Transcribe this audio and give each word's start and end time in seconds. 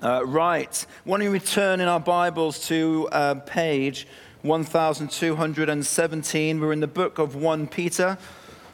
Uh, 0.00 0.24
right. 0.24 0.86
Don't 1.04 1.18
we 1.18 1.26
return 1.26 1.80
in 1.80 1.88
our 1.88 1.98
Bibles 1.98 2.68
to 2.68 3.08
uh, 3.10 3.34
page 3.34 4.06
1217? 4.42 6.60
We're 6.60 6.72
in 6.72 6.78
the 6.78 6.86
book 6.86 7.18
of 7.18 7.34
1 7.34 7.66
Peter. 7.66 8.16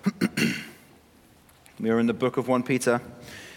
We're 1.80 1.98
in 1.98 2.08
the 2.08 2.12
book 2.12 2.36
of 2.36 2.46
1 2.46 2.62
Peter. 2.64 3.00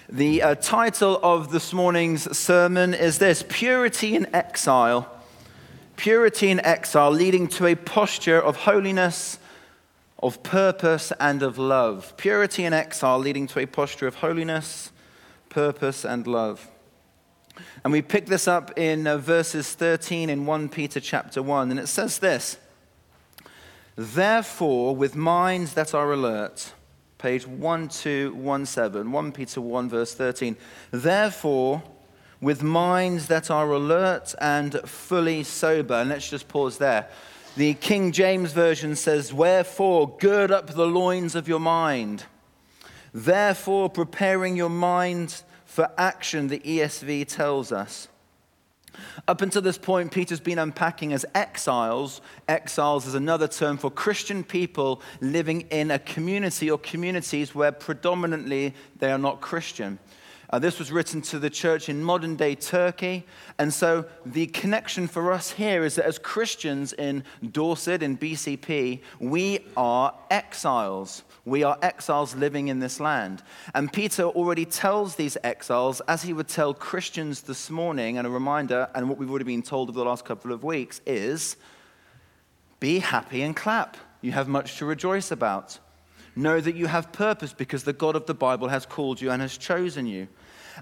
The 0.08 0.42
uh, 0.42 0.56
title 0.56 1.20
of 1.22 1.52
this 1.52 1.74
morning's 1.74 2.38
sermon 2.38 2.94
is 2.94 3.18
this 3.18 3.44
Purity 3.50 4.16
in 4.16 4.34
Exile. 4.34 5.14
Purity 5.98 6.50
in 6.50 6.62
exile, 6.62 7.12
leading 7.12 7.50
to 7.50 7.66
a 7.66 7.76
posture 7.76 8.42
of 8.42 8.56
holiness, 8.56 9.40
of 10.24 10.42
purpose, 10.42 11.12
and 11.20 11.44
of 11.44 11.58
love. 11.58 12.14
Purity 12.16 12.64
in 12.64 12.72
exile, 12.72 13.20
leading 13.20 13.46
to 13.48 13.60
a 13.60 13.66
posture 13.66 14.08
of 14.08 14.16
holiness, 14.16 14.94
purpose, 15.50 16.06
and 16.06 16.26
love. 16.28 16.70
And 17.84 17.94
we 17.94 18.02
pick 18.02 18.26
this 18.28 18.48
up 18.48 18.78
in 18.78 19.08
uh, 19.08 19.18
verses 19.18 19.74
13 19.74 20.30
in 20.30 20.46
1 20.46 20.70
Peter 20.70 21.00
chapter 21.00 21.42
1, 21.42 21.72
and 21.72 21.80
it 21.80 21.88
says 21.88 22.20
this 22.20 22.58
Therefore, 23.96 24.96
with 24.96 25.16
minds 25.16 25.74
that 25.74 25.94
are 25.94 26.12
alert, 26.12 26.74
page 27.18 27.48
1217, 27.48 29.12
1 29.12 29.32
Peter 29.32 29.62
1, 29.62 29.90
verse 29.90 30.14
13. 30.14 30.56
Therefore, 30.92 31.84
with 32.42 32.62
minds 32.62 33.28
that 33.28 33.50
are 33.50 33.72
alert 33.72 34.36
and 34.40 34.80
fully 34.86 35.44
sober. 35.44 35.96
And 35.96 36.10
let's 36.10 36.30
just 36.30 36.48
pause 36.48 36.78
there. 36.78 37.10
The 37.56 37.74
King 37.74 38.12
James 38.12 38.52
Version 38.52 38.96
says, 38.96 39.34
Wherefore, 39.34 40.16
gird 40.20 40.52
up 40.52 40.68
the 40.68 40.86
loins 40.86 41.34
of 41.34 41.48
your 41.48 41.60
mind. 41.60 42.26
Therefore, 43.14 43.90
preparing 43.90 44.56
your 44.56 44.70
mind 44.70 45.42
for 45.78 45.92
action, 45.96 46.48
the 46.48 46.58
ESV 46.58 47.28
tells 47.28 47.72
us. 47.72 48.08
Up 49.28 49.44
until 49.44 49.62
this 49.62 49.78
point, 49.78 50.12
Peter's 50.12 50.40
been 50.40 50.58
unpacking 50.58 51.14
as 51.14 51.24
exiles. 51.36 52.20
Exiles 52.48 53.06
is 53.06 53.14
another 53.14 53.48
term 53.48 53.78
for 53.78 53.92
Christian 53.92 54.44
people 54.44 55.04
living 55.22 55.68
in 55.70 55.92
a 55.92 56.00
community 56.00 56.72
or 56.72 56.80
communities 56.80 57.54
where 57.54 57.72
predominantly 57.72 58.74
they 58.98 59.12
are 59.12 59.20
not 59.20 59.40
Christian. 59.40 60.00
Uh, 60.50 60.60
this 60.60 60.80
was 60.80 60.92
written 60.92 61.22
to 61.22 61.40
the 61.40 61.50
church 61.50 61.90
in 61.90 62.02
modern 62.02 62.36
day 62.36 62.56
Turkey. 62.56 63.26
And 63.60 63.74
so 63.74 64.06
the 64.26 64.48
connection 64.48 65.08
for 65.08 65.32
us 65.32 65.52
here 65.52 65.84
is 65.84 65.96
that 65.96 66.06
as 66.06 66.18
Christians 66.18 66.94
in 66.94 67.24
Dorset, 67.52 68.02
in 68.02 68.18
BCP, 68.18 69.02
we 69.20 69.60
are 69.76 70.14
exiles. 70.30 71.24
We 71.44 71.64
are 71.64 71.78
exiles 71.82 72.36
living 72.36 72.70
in 72.70 72.80
this 72.80 73.00
land. 73.00 73.44
And 73.74 73.92
Peter 73.92 74.24
already 74.24 74.66
tells 74.66 75.16
these 75.16 75.38
exiles, 75.44 76.02
as 76.08 76.24
he 76.24 76.32
would 76.32 76.48
tell 76.48 76.74
Christians 76.74 77.42
this 77.42 77.70
morning, 77.70 78.18
and 78.18 78.26
a 78.26 78.30
reminder, 78.30 78.90
and 78.96 79.10
what 79.10 79.18
we've 79.18 79.30
already 79.30 79.46
been 79.46 79.62
told 79.62 79.90
over 79.90 80.00
the 80.00 80.06
last 80.06 80.24
couple 80.24 80.54
of 80.54 80.64
weeks, 80.64 81.02
is 81.06 81.58
be 82.80 83.00
happy 83.00 83.42
and 83.42 83.56
clap. 83.56 83.98
You 84.22 84.32
have 84.32 84.48
much 84.48 84.78
to 84.78 84.86
rejoice 84.86 85.32
about. 85.32 85.80
Know 86.38 86.62
that 86.62 86.76
you 86.76 86.86
have 86.86 87.12
purpose 87.12 87.52
because 87.52 87.84
the 87.84 87.94
God 87.94 88.16
of 88.16 88.28
the 88.28 88.36
Bible 88.36 88.68
has 88.68 88.86
called 88.86 89.20
you 89.20 89.32
and 89.32 89.42
has 89.42 89.58
chosen 89.58 90.06
you. 90.06 90.28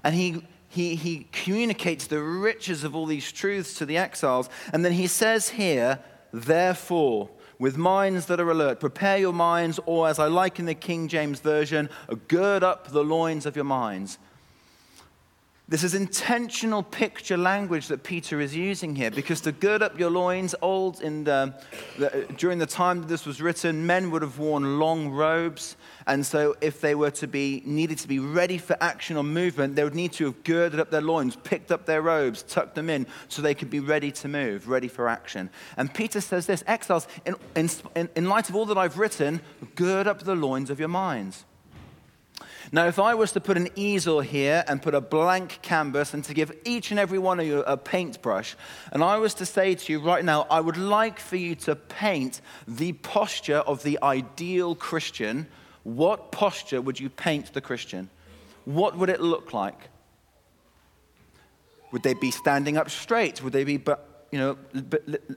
And 0.04 0.14
he, 0.14 0.42
he, 0.68 0.96
he 0.96 1.28
communicates 1.32 2.06
the 2.06 2.22
riches 2.22 2.84
of 2.84 2.94
all 2.94 3.06
these 3.06 3.32
truths 3.32 3.74
to 3.78 3.86
the 3.86 3.96
exiles. 3.96 4.50
And 4.74 4.84
then 4.84 4.92
he 4.92 5.06
says 5.06 5.48
here, 5.48 5.98
therefore, 6.30 7.30
with 7.58 7.78
minds 7.78 8.26
that 8.26 8.38
are 8.38 8.50
alert, 8.50 8.80
prepare 8.80 9.16
your 9.16 9.32
minds, 9.32 9.80
or 9.86 10.08
as 10.08 10.18
I 10.18 10.26
like 10.26 10.58
in 10.58 10.66
the 10.66 10.74
King 10.74 11.08
James 11.08 11.40
Version, 11.40 11.88
gird 12.28 12.62
up 12.62 12.88
the 12.88 13.02
loins 13.02 13.46
of 13.46 13.56
your 13.56 13.64
minds. 13.64 14.18
This 15.68 15.82
is 15.82 15.94
intentional 15.94 16.84
picture 16.84 17.36
language 17.36 17.88
that 17.88 18.04
Peter 18.04 18.40
is 18.40 18.54
using 18.54 18.94
here 18.94 19.10
because 19.10 19.40
to 19.40 19.50
gird 19.50 19.82
up 19.82 19.98
your 19.98 20.10
loins, 20.10 20.54
old 20.62 21.00
in 21.00 21.24
the, 21.24 21.54
the, 21.98 22.24
during 22.36 22.60
the 22.60 22.66
time 22.66 23.00
that 23.00 23.08
this 23.08 23.26
was 23.26 23.42
written, 23.42 23.84
men 23.84 24.12
would 24.12 24.22
have 24.22 24.38
worn 24.38 24.78
long 24.78 25.08
robes. 25.08 25.76
And 26.06 26.24
so 26.24 26.54
if 26.60 26.80
they 26.80 26.94
were 26.94 27.10
to 27.10 27.26
be 27.26 27.64
needed 27.64 27.98
to 27.98 28.06
be 28.06 28.20
ready 28.20 28.58
for 28.58 28.76
action 28.80 29.16
or 29.16 29.24
movement, 29.24 29.74
they 29.74 29.82
would 29.82 29.96
need 29.96 30.12
to 30.12 30.26
have 30.26 30.44
girded 30.44 30.78
up 30.78 30.92
their 30.92 31.00
loins, 31.00 31.34
picked 31.34 31.72
up 31.72 31.84
their 31.84 32.00
robes, 32.00 32.44
tucked 32.44 32.76
them 32.76 32.88
in 32.88 33.04
so 33.26 33.42
they 33.42 33.54
could 33.54 33.70
be 33.70 33.80
ready 33.80 34.12
to 34.12 34.28
move, 34.28 34.68
ready 34.68 34.86
for 34.86 35.08
action. 35.08 35.50
And 35.76 35.92
Peter 35.92 36.20
says 36.20 36.46
this 36.46 36.62
exiles, 36.68 37.08
in, 37.24 37.34
in, 37.56 38.08
in 38.14 38.28
light 38.28 38.48
of 38.48 38.54
all 38.54 38.66
that 38.66 38.78
I've 38.78 38.98
written, 38.98 39.40
gird 39.74 40.06
up 40.06 40.20
the 40.20 40.36
loins 40.36 40.70
of 40.70 40.78
your 40.78 40.88
minds. 40.88 41.44
Now, 42.72 42.86
if 42.86 42.98
I 42.98 43.14
was 43.14 43.32
to 43.32 43.40
put 43.40 43.56
an 43.56 43.68
easel 43.76 44.20
here 44.20 44.64
and 44.66 44.82
put 44.82 44.94
a 44.94 45.00
blank 45.00 45.60
canvas 45.62 46.14
and 46.14 46.24
to 46.24 46.34
give 46.34 46.52
each 46.64 46.90
and 46.90 46.98
every 46.98 47.18
one 47.18 47.38
of 47.38 47.46
you 47.46 47.60
a 47.60 47.76
paintbrush, 47.76 48.56
and 48.92 49.04
I 49.04 49.18
was 49.18 49.34
to 49.34 49.46
say 49.46 49.74
to 49.74 49.92
you 49.92 50.00
right 50.00 50.24
now, 50.24 50.46
I 50.50 50.60
would 50.60 50.76
like 50.76 51.20
for 51.20 51.36
you 51.36 51.54
to 51.56 51.76
paint 51.76 52.40
the 52.66 52.92
posture 52.92 53.58
of 53.58 53.82
the 53.82 53.98
ideal 54.02 54.74
Christian, 54.74 55.46
what 55.84 56.32
posture 56.32 56.80
would 56.80 56.98
you 56.98 57.08
paint 57.08 57.52
the 57.52 57.60
Christian? 57.60 58.10
What 58.64 58.96
would 58.98 59.10
it 59.10 59.20
look 59.20 59.52
like? 59.52 59.88
Would 61.92 62.02
they 62.02 62.14
be 62.14 62.32
standing 62.32 62.76
up 62.76 62.90
straight? 62.90 63.42
Would 63.44 63.52
they 63.52 63.62
be 63.62 63.80
you 64.32 64.38
know, 64.40 64.58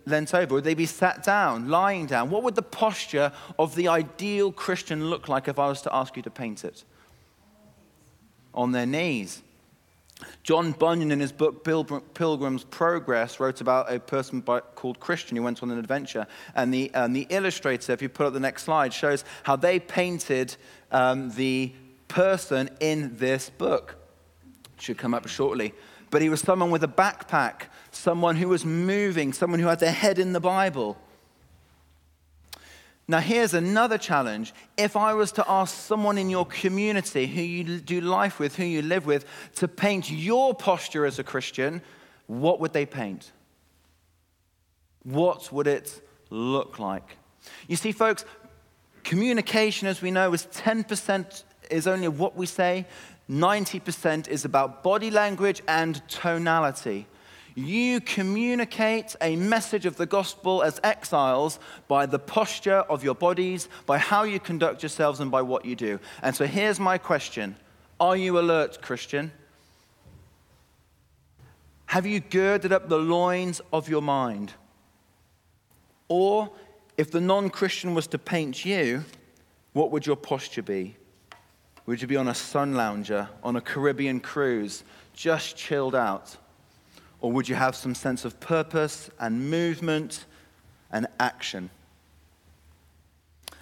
leant 0.07 0.33
over? 0.33 0.55
Would 0.55 0.63
they 0.63 0.73
be 0.73 0.87
sat 0.87 1.23
down, 1.23 1.69
lying 1.69 2.07
down? 2.07 2.31
What 2.31 2.41
would 2.41 2.55
the 2.55 2.63
posture 2.63 3.31
of 3.59 3.75
the 3.75 3.87
ideal 3.87 4.51
Christian 4.51 5.11
look 5.11 5.29
like 5.29 5.47
if 5.47 5.59
I 5.59 5.67
was 5.67 5.83
to 5.83 5.95
ask 5.95 6.17
you 6.17 6.23
to 6.23 6.31
paint 6.31 6.65
it? 6.65 6.83
On 8.53 8.71
their 8.71 8.85
knees. 8.85 9.41
John 10.43 10.73
Bunyan, 10.73 11.11
in 11.11 11.19
his 11.19 11.31
book 11.31 11.63
Pilgrim's 11.63 12.63
Progress, 12.65 13.39
wrote 13.39 13.61
about 13.61 13.91
a 13.91 13.99
person 13.99 14.41
by, 14.41 14.59
called 14.59 14.99
Christian 14.99 15.37
who 15.37 15.43
went 15.43 15.63
on 15.63 15.71
an 15.71 15.79
adventure. 15.79 16.27
And 16.55 16.73
the, 16.73 16.91
and 16.93 17.15
the 17.15 17.25
illustrator, 17.29 17.93
if 17.93 18.01
you 18.01 18.09
put 18.09 18.25
up 18.25 18.33
the 18.33 18.39
next 18.39 18.63
slide, 18.63 18.93
shows 18.93 19.23
how 19.43 19.55
they 19.55 19.79
painted 19.79 20.55
um, 20.91 21.31
the 21.31 21.71
person 22.07 22.69
in 22.79 23.15
this 23.17 23.49
book. 23.49 23.95
Should 24.79 24.97
come 24.97 25.13
up 25.13 25.27
shortly. 25.27 25.73
But 26.11 26.21
he 26.21 26.29
was 26.29 26.41
someone 26.41 26.71
with 26.71 26.83
a 26.83 26.87
backpack, 26.87 27.63
someone 27.91 28.35
who 28.35 28.49
was 28.49 28.65
moving, 28.65 29.31
someone 29.31 29.59
who 29.59 29.67
had 29.67 29.79
their 29.79 29.91
head 29.91 30.19
in 30.19 30.33
the 30.33 30.39
Bible. 30.39 30.97
Now, 33.09 33.21
here's 33.21 33.55
another 33.55 33.97
challenge. 33.97 34.53
If 34.77 34.95
I 34.95 35.15
was 35.15 35.31
to 35.31 35.45
ask 35.49 35.75
someone 35.75 36.19
in 36.19 36.29
your 36.29 36.45
community 36.45 37.25
who 37.25 37.41
you 37.41 37.79
do 37.79 38.01
life 38.01 38.37
with, 38.37 38.55
who 38.55 38.63
you 38.63 38.83
live 38.83 39.07
with, 39.07 39.25
to 39.55 39.67
paint 39.67 40.11
your 40.11 40.53
posture 40.53 41.07
as 41.07 41.17
a 41.17 41.23
Christian, 41.23 41.81
what 42.27 42.59
would 42.59 42.71
they 42.71 42.85
paint? 42.85 43.31
What 45.01 45.51
would 45.51 45.65
it 45.65 46.07
look 46.29 46.77
like? 46.77 47.17
You 47.67 47.77
see, 47.77 47.93
folks, 47.93 48.25
communication, 49.03 49.87
as 49.87 50.03
we 50.03 50.11
know, 50.11 50.31
is 50.31 50.45
10% 50.45 51.45
is 51.71 51.87
only 51.87 52.09
what 52.09 52.35
we 52.35 52.45
say, 52.45 52.85
90% 53.27 54.27
is 54.27 54.45
about 54.45 54.83
body 54.83 55.09
language 55.09 55.63
and 55.67 56.07
tonality. 56.09 57.07
You 57.65 57.99
communicate 57.99 59.17
a 59.19 59.35
message 59.35 59.85
of 59.85 59.97
the 59.97 60.05
gospel 60.05 60.63
as 60.63 60.79
exiles 60.81 61.59
by 61.89 62.05
the 62.05 62.17
posture 62.17 62.85
of 62.89 63.03
your 63.03 63.15
bodies, 63.15 63.67
by 63.85 63.97
how 63.97 64.23
you 64.23 64.39
conduct 64.39 64.81
yourselves, 64.81 65.19
and 65.19 65.29
by 65.29 65.41
what 65.41 65.65
you 65.65 65.75
do. 65.75 65.99
And 66.23 66.33
so 66.33 66.45
here's 66.45 66.79
my 66.79 66.97
question 66.97 67.57
Are 67.99 68.15
you 68.15 68.39
alert, 68.39 68.81
Christian? 68.81 69.33
Have 71.87 72.05
you 72.05 72.21
girded 72.21 72.71
up 72.71 72.87
the 72.87 72.97
loins 72.97 73.59
of 73.73 73.89
your 73.89 74.01
mind? 74.01 74.53
Or 76.07 76.49
if 76.97 77.11
the 77.11 77.19
non 77.19 77.49
Christian 77.49 77.93
was 77.93 78.07
to 78.07 78.17
paint 78.17 78.63
you, 78.63 79.03
what 79.73 79.91
would 79.91 80.05
your 80.05 80.15
posture 80.15 80.63
be? 80.63 80.95
Would 81.87 82.01
you 82.01 82.07
be 82.07 82.15
on 82.15 82.29
a 82.29 82.35
sun 82.35 82.75
lounger, 82.75 83.27
on 83.43 83.57
a 83.57 83.61
Caribbean 83.61 84.21
cruise, 84.21 84.85
just 85.13 85.57
chilled 85.57 85.95
out? 85.95 86.37
Or 87.21 87.31
would 87.31 87.49
you 87.49 87.55
have 87.55 87.75
some 87.75 87.95
sense 87.95 88.25
of 88.25 88.39
purpose 88.39 89.09
and 89.19 89.49
movement 89.49 90.25
and 90.91 91.07
action? 91.19 91.69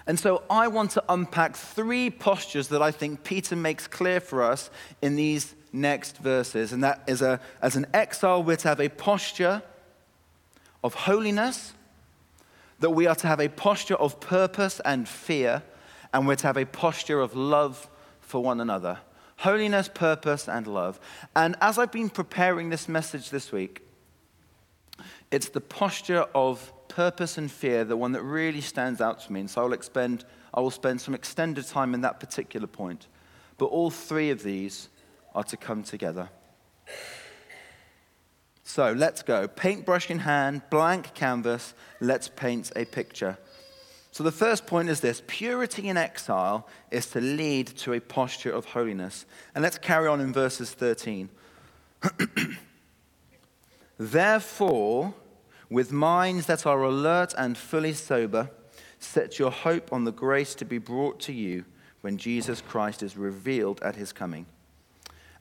And 0.06 0.18
so 0.18 0.42
I 0.48 0.68
want 0.68 0.92
to 0.92 1.04
unpack 1.08 1.56
three 1.56 2.08
postures 2.08 2.68
that 2.68 2.80
I 2.80 2.90
think 2.90 3.24
Peter 3.24 3.56
makes 3.56 3.86
clear 3.86 4.20
for 4.20 4.42
us 4.42 4.70
in 5.02 5.16
these 5.16 5.54
next 5.72 6.18
verses. 6.18 6.72
And 6.72 6.82
that 6.82 7.02
is 7.06 7.20
a, 7.20 7.40
as 7.60 7.76
an 7.76 7.86
exile, 7.92 8.42
we're 8.42 8.56
to 8.56 8.68
have 8.68 8.80
a 8.80 8.88
posture 8.88 9.62
of 10.82 10.94
holiness, 10.94 11.74
that 12.80 12.90
we 12.90 13.06
are 13.06 13.16
to 13.16 13.26
have 13.26 13.40
a 13.40 13.48
posture 13.48 13.96
of 13.96 14.20
purpose 14.20 14.80
and 14.84 15.06
fear, 15.08 15.62
and 16.14 16.26
we're 16.26 16.36
to 16.36 16.46
have 16.46 16.56
a 16.56 16.64
posture 16.64 17.20
of 17.20 17.34
love 17.34 17.90
for 18.20 18.42
one 18.42 18.60
another 18.60 18.98
holiness, 19.38 19.88
purpose, 19.88 20.48
and 20.48 20.66
love. 20.66 21.00
And 21.34 21.56
as 21.60 21.78
I've 21.78 21.92
been 21.92 22.10
preparing 22.10 22.70
this 22.70 22.88
message 22.88 23.30
this 23.30 23.50
week, 23.50 23.82
it's 25.30 25.48
the 25.48 25.60
posture 25.60 26.26
of 26.34 26.72
purpose 26.88 27.38
and 27.38 27.50
fear, 27.50 27.84
the 27.84 27.96
one 27.96 28.12
that 28.12 28.22
really 28.22 28.60
stands 28.60 29.00
out 29.00 29.20
to 29.20 29.32
me. 29.32 29.40
And 29.40 29.50
so 29.50 29.62
I'll 29.62 29.72
expend, 29.72 30.24
I 30.52 30.60
will 30.60 30.70
spend 30.70 31.00
some 31.00 31.14
extended 31.14 31.66
time 31.66 31.94
in 31.94 32.00
that 32.00 32.18
particular 32.18 32.66
point. 32.66 33.06
But 33.58 33.66
all 33.66 33.90
three 33.90 34.30
of 34.30 34.42
these 34.42 34.88
are 35.34 35.44
to 35.44 35.56
come 35.56 35.82
together. 35.82 36.30
So 38.64 38.92
let's 38.92 39.22
go. 39.22 39.48
Paintbrush 39.48 40.10
in 40.10 40.20
hand, 40.20 40.62
blank 40.68 41.14
canvas, 41.14 41.74
let's 42.00 42.28
paint 42.28 42.72
a 42.74 42.84
picture. 42.84 43.38
So 44.18 44.24
the 44.24 44.32
first 44.32 44.66
point 44.66 44.88
is 44.88 44.98
this 44.98 45.22
purity 45.28 45.88
in 45.88 45.96
exile 45.96 46.66
is 46.90 47.06
to 47.10 47.20
lead 47.20 47.68
to 47.76 47.92
a 47.92 48.00
posture 48.00 48.50
of 48.50 48.64
holiness. 48.64 49.26
And 49.54 49.62
let's 49.62 49.78
carry 49.78 50.08
on 50.08 50.20
in 50.20 50.32
verses 50.32 50.72
13. 50.72 51.28
Therefore, 53.96 55.14
with 55.70 55.92
minds 55.92 56.46
that 56.46 56.66
are 56.66 56.82
alert 56.82 57.32
and 57.38 57.56
fully 57.56 57.92
sober, 57.92 58.50
set 58.98 59.38
your 59.38 59.52
hope 59.52 59.92
on 59.92 60.02
the 60.02 60.10
grace 60.10 60.56
to 60.56 60.64
be 60.64 60.78
brought 60.78 61.20
to 61.20 61.32
you 61.32 61.64
when 62.00 62.18
Jesus 62.18 62.60
Christ 62.60 63.04
is 63.04 63.16
revealed 63.16 63.80
at 63.82 63.94
his 63.94 64.12
coming. 64.12 64.46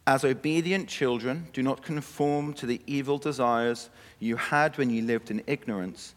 As 0.05 0.23
obedient 0.23 0.87
children, 0.87 1.47
do 1.51 1.63
not 1.63 1.81
conform 1.81 2.53
to 2.53 2.67
the 2.67 2.79
evil 2.85 3.17
desires 3.17 3.89
you 4.19 4.35
had 4.35 4.77
when 4.77 4.91
you 4.91 5.01
lived 5.01 5.31
in 5.31 5.41
ignorance. 5.47 6.13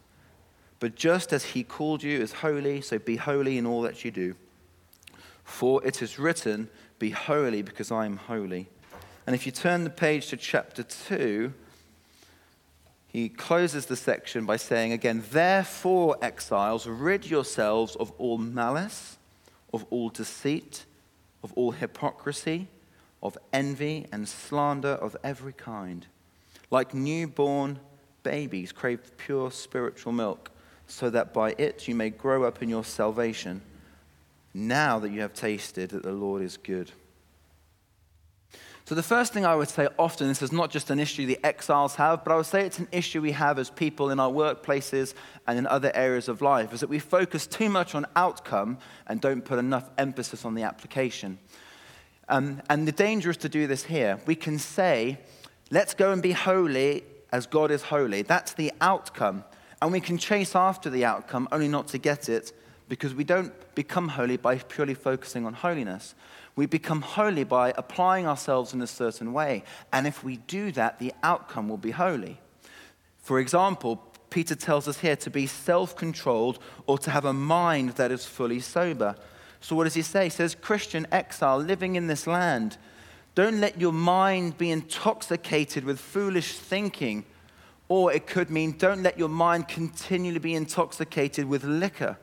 But 0.81 0.97
just 0.97 1.33
as 1.33 1.45
he 1.45 1.63
called 1.63 2.03
you 2.03 2.21
as 2.21 2.33
holy, 2.33 2.81
so 2.81 2.99
be 2.99 3.17
holy 3.17 3.59
in 3.59 3.67
all 3.67 3.83
that 3.83 4.05
you 4.05 4.11
do. 4.11 4.35
For 5.45 5.85
it 5.85 6.03
is 6.03 6.19
written, 6.19 6.69
Be 6.99 7.11
holy 7.11 7.63
because 7.63 7.91
I 7.93 8.07
am 8.07 8.17
holy. 8.17 8.69
And 9.27 9.37
if 9.37 9.47
you 9.47 9.53
turn 9.53 9.85
the 9.85 9.91
page 9.91 10.29
to 10.29 10.37
chapter 10.37 10.83
2, 10.83 11.53
he 13.09 13.29
closes 13.29 13.87
the 13.87 13.97
section 13.97 14.47
by 14.47 14.57
saying 14.57 14.93
again, 14.93 15.23
Therefore, 15.31 16.17
exiles, 16.23 16.87
rid 16.87 17.27
yourselves 17.27 17.95
of 17.97 18.13
all 18.19 18.39
malice, 18.39 19.19
of 19.73 19.85
all 19.91 20.09
deceit, 20.09 20.87
of 21.43 21.53
all 21.55 21.73
hypocrisy 21.73 22.69
of 23.23 23.37
envy 23.53 24.07
and 24.13 24.29
slander 24.29 24.89
of 24.89 25.17
every 25.23 25.53
kind. 25.53 26.07
Like 26.71 26.95
newborn 26.95 27.79
babies, 28.23 28.73
crave 28.73 29.17
pure 29.17 29.51
spiritual 29.51 30.13
milk, 30.13 30.51
so 30.91 31.09
that 31.11 31.33
by 31.33 31.55
it 31.57 31.87
you 31.87 31.95
may 31.95 32.11
grow 32.11 32.45
up 32.45 32.63
in 32.63 32.69
your 32.69 32.85
salvation, 32.85 33.63
now 34.53 34.99
that 34.99 35.11
you 35.11 35.21
have 35.21 35.33
tasted 35.33 35.91
that 35.91 36.03
the 36.03 36.13
Lord 36.13 36.43
is 36.43 36.57
good. 36.57 36.91
So, 38.87 38.97
the 38.97 39.03
first 39.05 39.33
thing 39.33 39.47
I 39.47 39.55
would 39.55 39.69
say 39.69 39.87
often, 40.01 40.27
this 40.27 40.43
is 40.43 40.51
not 40.51 40.71
just 40.71 40.91
an 40.91 40.99
issue 40.99 41.25
the 41.25 41.39
exiles 41.45 41.95
have, 41.95 42.25
but 42.25 42.33
I 42.33 42.37
would 42.37 42.47
say 42.47 42.67
it's 42.67 42.81
an 42.81 42.89
issue 42.91 43.21
we 43.21 43.31
have 43.31 43.57
as 43.61 43.71
people 43.71 44.11
in 44.11 44.19
our 44.19 44.33
workplaces 44.33 45.15
and 45.47 45.57
in 45.57 45.67
other 45.69 45.93
areas 45.95 46.29
of 46.29 46.43
life, 46.43 46.73
is 46.73 46.81
that 46.81 46.89
we 46.89 46.99
focus 46.99 47.47
too 47.47 47.69
much 47.69 47.95
on 47.95 48.05
outcome 48.17 48.79
and 49.07 49.21
don't 49.21 49.45
put 49.45 49.61
enough 49.61 49.89
emphasis 49.97 50.45
on 50.45 50.57
the 50.57 50.65
application. 50.65 51.39
Um, 52.29 52.63
and 52.69 52.89
the 52.89 52.93
danger 52.93 53.31
is 53.31 53.37
to 53.39 53.49
do 53.49 53.69
this 53.69 53.85
here. 53.85 54.21
We 54.27 54.35
can 54.35 54.59
say, 54.59 55.21
let's 55.71 55.95
go 55.95 56.11
and 56.11 56.21
be 56.21 56.33
holy 56.33 57.05
as 57.31 57.47
God 57.47 57.71
is 57.71 57.83
holy. 57.83 58.23
That's 58.23 58.55
the 58.55 58.73
outcome. 58.81 59.45
And 59.83 59.93
we 59.93 60.01
can 60.01 60.19
chase 60.19 60.55
after 60.55 60.91
the 60.91 61.05
outcome 61.05 61.49
only 61.53 61.69
not 61.69 61.89
to 61.89 61.99
get 61.99 62.29
it 62.29 62.53
because 62.89 63.15
we 63.15 63.25
don't 63.25 63.53
become 63.75 64.09
holy 64.09 64.37
by 64.37 64.59
purely 64.59 64.95
focusing 64.95 65.47
on 65.47 65.55
holiness. 65.55 66.15
We 66.57 66.67
become 66.67 67.01
holy 67.01 67.45
by 67.45 67.73
applying 67.77 68.27
ourselves 68.27 68.75
in 68.75 68.83
a 68.83 68.87
certain 68.87 69.33
way. 69.33 69.63
And 69.93 70.07
if 70.07 70.25
we 70.25 70.39
do 70.39 70.73
that, 70.73 70.99
the 70.99 71.15
outcome 71.23 71.69
will 71.69 71.79
be 71.79 71.93
holy. 71.93 72.39
For 73.19 73.39
example, 73.39 74.03
Peter 74.29 74.55
tells 74.55 74.89
us 74.89 74.99
here 74.99 75.17
to 75.17 75.31
be 75.31 75.47
self 75.47 75.97
controlled 75.97 76.59
or 76.87 76.99
to 76.99 77.11
have 77.11 77.25
a 77.25 77.33
mind 77.33 77.91
that 77.91 78.11
is 78.11 78.25
fully 78.25 78.61
sober. 78.61 79.15
So, 79.61 79.77
what 79.77 79.85
does 79.85 79.95
he 79.95 80.03
say? 80.03 80.25
He 80.25 80.31
says, 80.31 80.55
Christian 80.55 81.07
exile 81.13 81.59
living 81.59 81.97
in 81.97 82.07
this 82.07 82.27
land, 82.27 82.77
don't 83.35 83.61
let 83.61 83.81
your 83.81 83.93
mind 83.93 84.59
be 84.59 84.71
intoxicated 84.71 85.85
with 85.85 86.01
foolish 86.01 86.59
thinking. 86.59 87.25
Or 87.91 88.13
it 88.13 88.29
could 88.29 88.51
mean, 88.51 88.77
don't 88.79 89.03
let 89.03 89.19
your 89.19 89.29
mind 89.29 89.67
continually 89.67 90.39
be 90.39 90.55
intoxicated 90.55 91.47
with 91.47 91.65
liquor. 91.65 92.19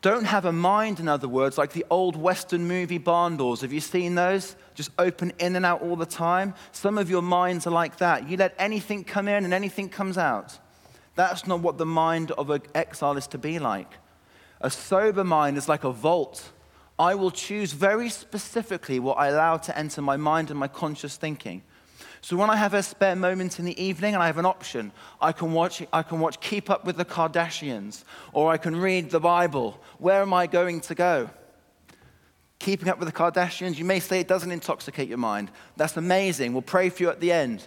Don't 0.00 0.26
have 0.26 0.44
a 0.44 0.52
mind, 0.52 1.00
in 1.00 1.08
other 1.08 1.26
words, 1.26 1.58
like 1.58 1.72
the 1.72 1.84
old 1.90 2.14
Western 2.14 2.68
movie 2.68 2.98
barn 2.98 3.36
doors. 3.36 3.62
Have 3.62 3.72
you 3.72 3.80
seen 3.80 4.14
those? 4.14 4.54
Just 4.76 4.92
open 4.96 5.32
in 5.40 5.56
and 5.56 5.66
out 5.66 5.82
all 5.82 5.96
the 5.96 6.06
time. 6.06 6.54
Some 6.70 6.98
of 6.98 7.10
your 7.10 7.20
minds 7.20 7.66
are 7.66 7.72
like 7.72 7.96
that. 7.96 8.28
You 8.28 8.36
let 8.36 8.54
anything 8.60 9.02
come 9.02 9.26
in 9.26 9.44
and 9.44 9.52
anything 9.52 9.88
comes 9.88 10.16
out. 10.16 10.56
That's 11.16 11.48
not 11.48 11.58
what 11.58 11.78
the 11.78 11.86
mind 11.86 12.30
of 12.30 12.48
an 12.50 12.62
exile 12.76 13.16
is 13.16 13.26
to 13.26 13.38
be 13.38 13.58
like. 13.58 13.90
A 14.60 14.70
sober 14.70 15.24
mind 15.24 15.58
is 15.58 15.68
like 15.68 15.82
a 15.82 15.90
vault. 15.90 16.52
I 16.96 17.16
will 17.16 17.32
choose 17.32 17.72
very 17.72 18.08
specifically 18.08 19.00
what 19.00 19.18
I 19.18 19.30
allow 19.30 19.56
to 19.56 19.76
enter 19.76 20.00
my 20.00 20.16
mind 20.16 20.50
and 20.50 20.60
my 20.60 20.68
conscious 20.68 21.16
thinking. 21.16 21.64
So 22.24 22.36
when 22.36 22.50
I 22.50 22.56
have 22.56 22.72
a 22.72 22.84
spare 22.84 23.16
moment 23.16 23.58
in 23.58 23.64
the 23.64 23.82
evening 23.82 24.14
and 24.14 24.22
I 24.22 24.26
have 24.26 24.38
an 24.38 24.46
option, 24.46 24.92
I 25.20 25.32
can 25.32 25.52
watch, 25.52 25.82
I 25.92 26.04
can 26.04 26.20
watch 26.20 26.38
Keep 26.40 26.70
Up 26.70 26.84
with 26.84 26.96
the 26.96 27.04
Kardashians 27.04 28.04
or 28.32 28.52
I 28.52 28.58
can 28.58 28.76
read 28.76 29.10
the 29.10 29.18
Bible. 29.18 29.82
Where 29.98 30.22
am 30.22 30.32
I 30.32 30.46
going 30.46 30.80
to 30.82 30.94
go? 30.94 31.30
Keeping 32.60 32.88
Up 32.88 33.00
with 33.00 33.08
the 33.08 33.14
Kardashians, 33.14 33.76
you 33.76 33.84
may 33.84 33.98
say 33.98 34.20
it 34.20 34.28
doesn't 34.28 34.52
intoxicate 34.52 35.08
your 35.08 35.18
mind. 35.18 35.50
That's 35.76 35.96
amazing. 35.96 36.52
We'll 36.52 36.62
pray 36.62 36.90
for 36.90 37.02
you 37.02 37.10
at 37.10 37.18
the 37.18 37.32
end. 37.32 37.66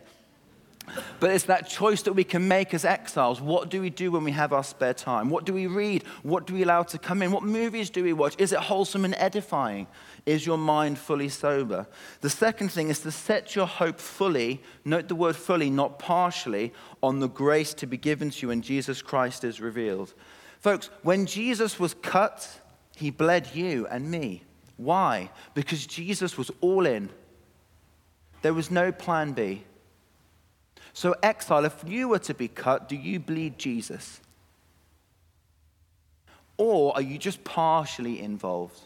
But 1.19 1.31
it's 1.31 1.45
that 1.45 1.67
choice 1.67 2.01
that 2.03 2.13
we 2.13 2.23
can 2.23 2.47
make 2.47 2.73
as 2.73 2.85
exiles. 2.85 3.41
What 3.41 3.69
do 3.69 3.81
we 3.81 3.89
do 3.89 4.11
when 4.11 4.23
we 4.23 4.31
have 4.31 4.53
our 4.53 4.63
spare 4.63 4.93
time? 4.93 5.29
What 5.29 5.45
do 5.45 5.53
we 5.53 5.67
read? 5.67 6.03
What 6.23 6.47
do 6.47 6.53
we 6.53 6.63
allow 6.63 6.83
to 6.83 6.97
come 6.97 7.21
in? 7.21 7.31
What 7.31 7.43
movies 7.43 7.89
do 7.89 8.03
we 8.03 8.13
watch? 8.13 8.35
Is 8.37 8.51
it 8.53 8.59
wholesome 8.59 9.05
and 9.05 9.15
edifying? 9.17 9.87
Is 10.25 10.45
your 10.45 10.57
mind 10.57 10.97
fully 10.97 11.29
sober? 11.29 11.87
The 12.21 12.29
second 12.29 12.69
thing 12.69 12.89
is 12.89 12.99
to 13.01 13.11
set 13.11 13.55
your 13.55 13.67
hope 13.67 13.99
fully, 13.99 14.61
note 14.83 15.07
the 15.07 15.15
word 15.15 15.35
fully, 15.35 15.69
not 15.69 15.99
partially, 15.99 16.73
on 17.03 17.19
the 17.19 17.29
grace 17.29 17.73
to 17.75 17.87
be 17.87 17.97
given 17.97 18.29
to 18.31 18.41
you 18.41 18.47
when 18.49 18.61
Jesus 18.61 19.01
Christ 19.01 19.43
is 19.43 19.61
revealed. 19.61 20.13
Folks, 20.59 20.89
when 21.03 21.25
Jesus 21.25 21.79
was 21.79 21.93
cut, 21.93 22.59
he 22.95 23.11
bled 23.11 23.49
you 23.53 23.85
and 23.87 24.09
me. 24.09 24.43
Why? 24.77 25.29
Because 25.53 25.85
Jesus 25.85 26.37
was 26.37 26.51
all 26.61 26.85
in. 26.85 27.09
There 28.41 28.53
was 28.53 28.71
no 28.71 28.91
plan 28.91 29.33
B. 29.33 29.63
So, 30.95 31.13
exile, 31.21 31.65
if 31.65 31.83
you 31.85 32.07
were 32.07 32.19
to 32.19 32.33
be 32.33 32.47
cut, 32.47 32.87
do 32.87 32.95
you 32.95 33.19
bleed 33.19 33.59
Jesus? 33.59 34.21
Or 36.55 36.95
are 36.95 37.01
you 37.01 37.17
just 37.17 37.43
partially 37.43 38.21
involved? 38.21 38.79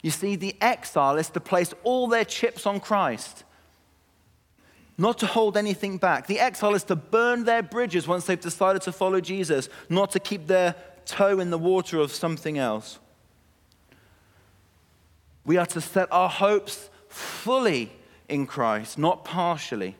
You 0.00 0.12
see, 0.12 0.36
the 0.36 0.54
exile 0.60 1.16
is 1.16 1.30
to 1.30 1.40
place 1.40 1.74
all 1.82 2.06
their 2.06 2.24
chips 2.24 2.66
on 2.66 2.78
Christ, 2.78 3.42
not 4.96 5.18
to 5.18 5.26
hold 5.26 5.56
anything 5.56 5.98
back. 5.98 6.28
The 6.28 6.38
exile 6.38 6.76
is 6.76 6.84
to 6.84 6.94
burn 6.94 7.42
their 7.42 7.64
bridges 7.64 8.06
once 8.06 8.26
they've 8.26 8.38
decided 8.38 8.82
to 8.82 8.92
follow 8.92 9.20
Jesus, 9.20 9.68
not 9.88 10.12
to 10.12 10.20
keep 10.20 10.46
their 10.46 10.76
toe 11.04 11.40
in 11.40 11.50
the 11.50 11.58
water 11.58 11.98
of 11.98 12.12
something 12.12 12.58
else. 12.58 13.00
We 15.44 15.56
are 15.56 15.66
to 15.66 15.80
set 15.80 16.06
our 16.12 16.28
hopes 16.28 16.90
fully 17.08 17.90
in 18.28 18.46
Christ, 18.46 18.98
not 18.98 19.24
partially. 19.24 19.96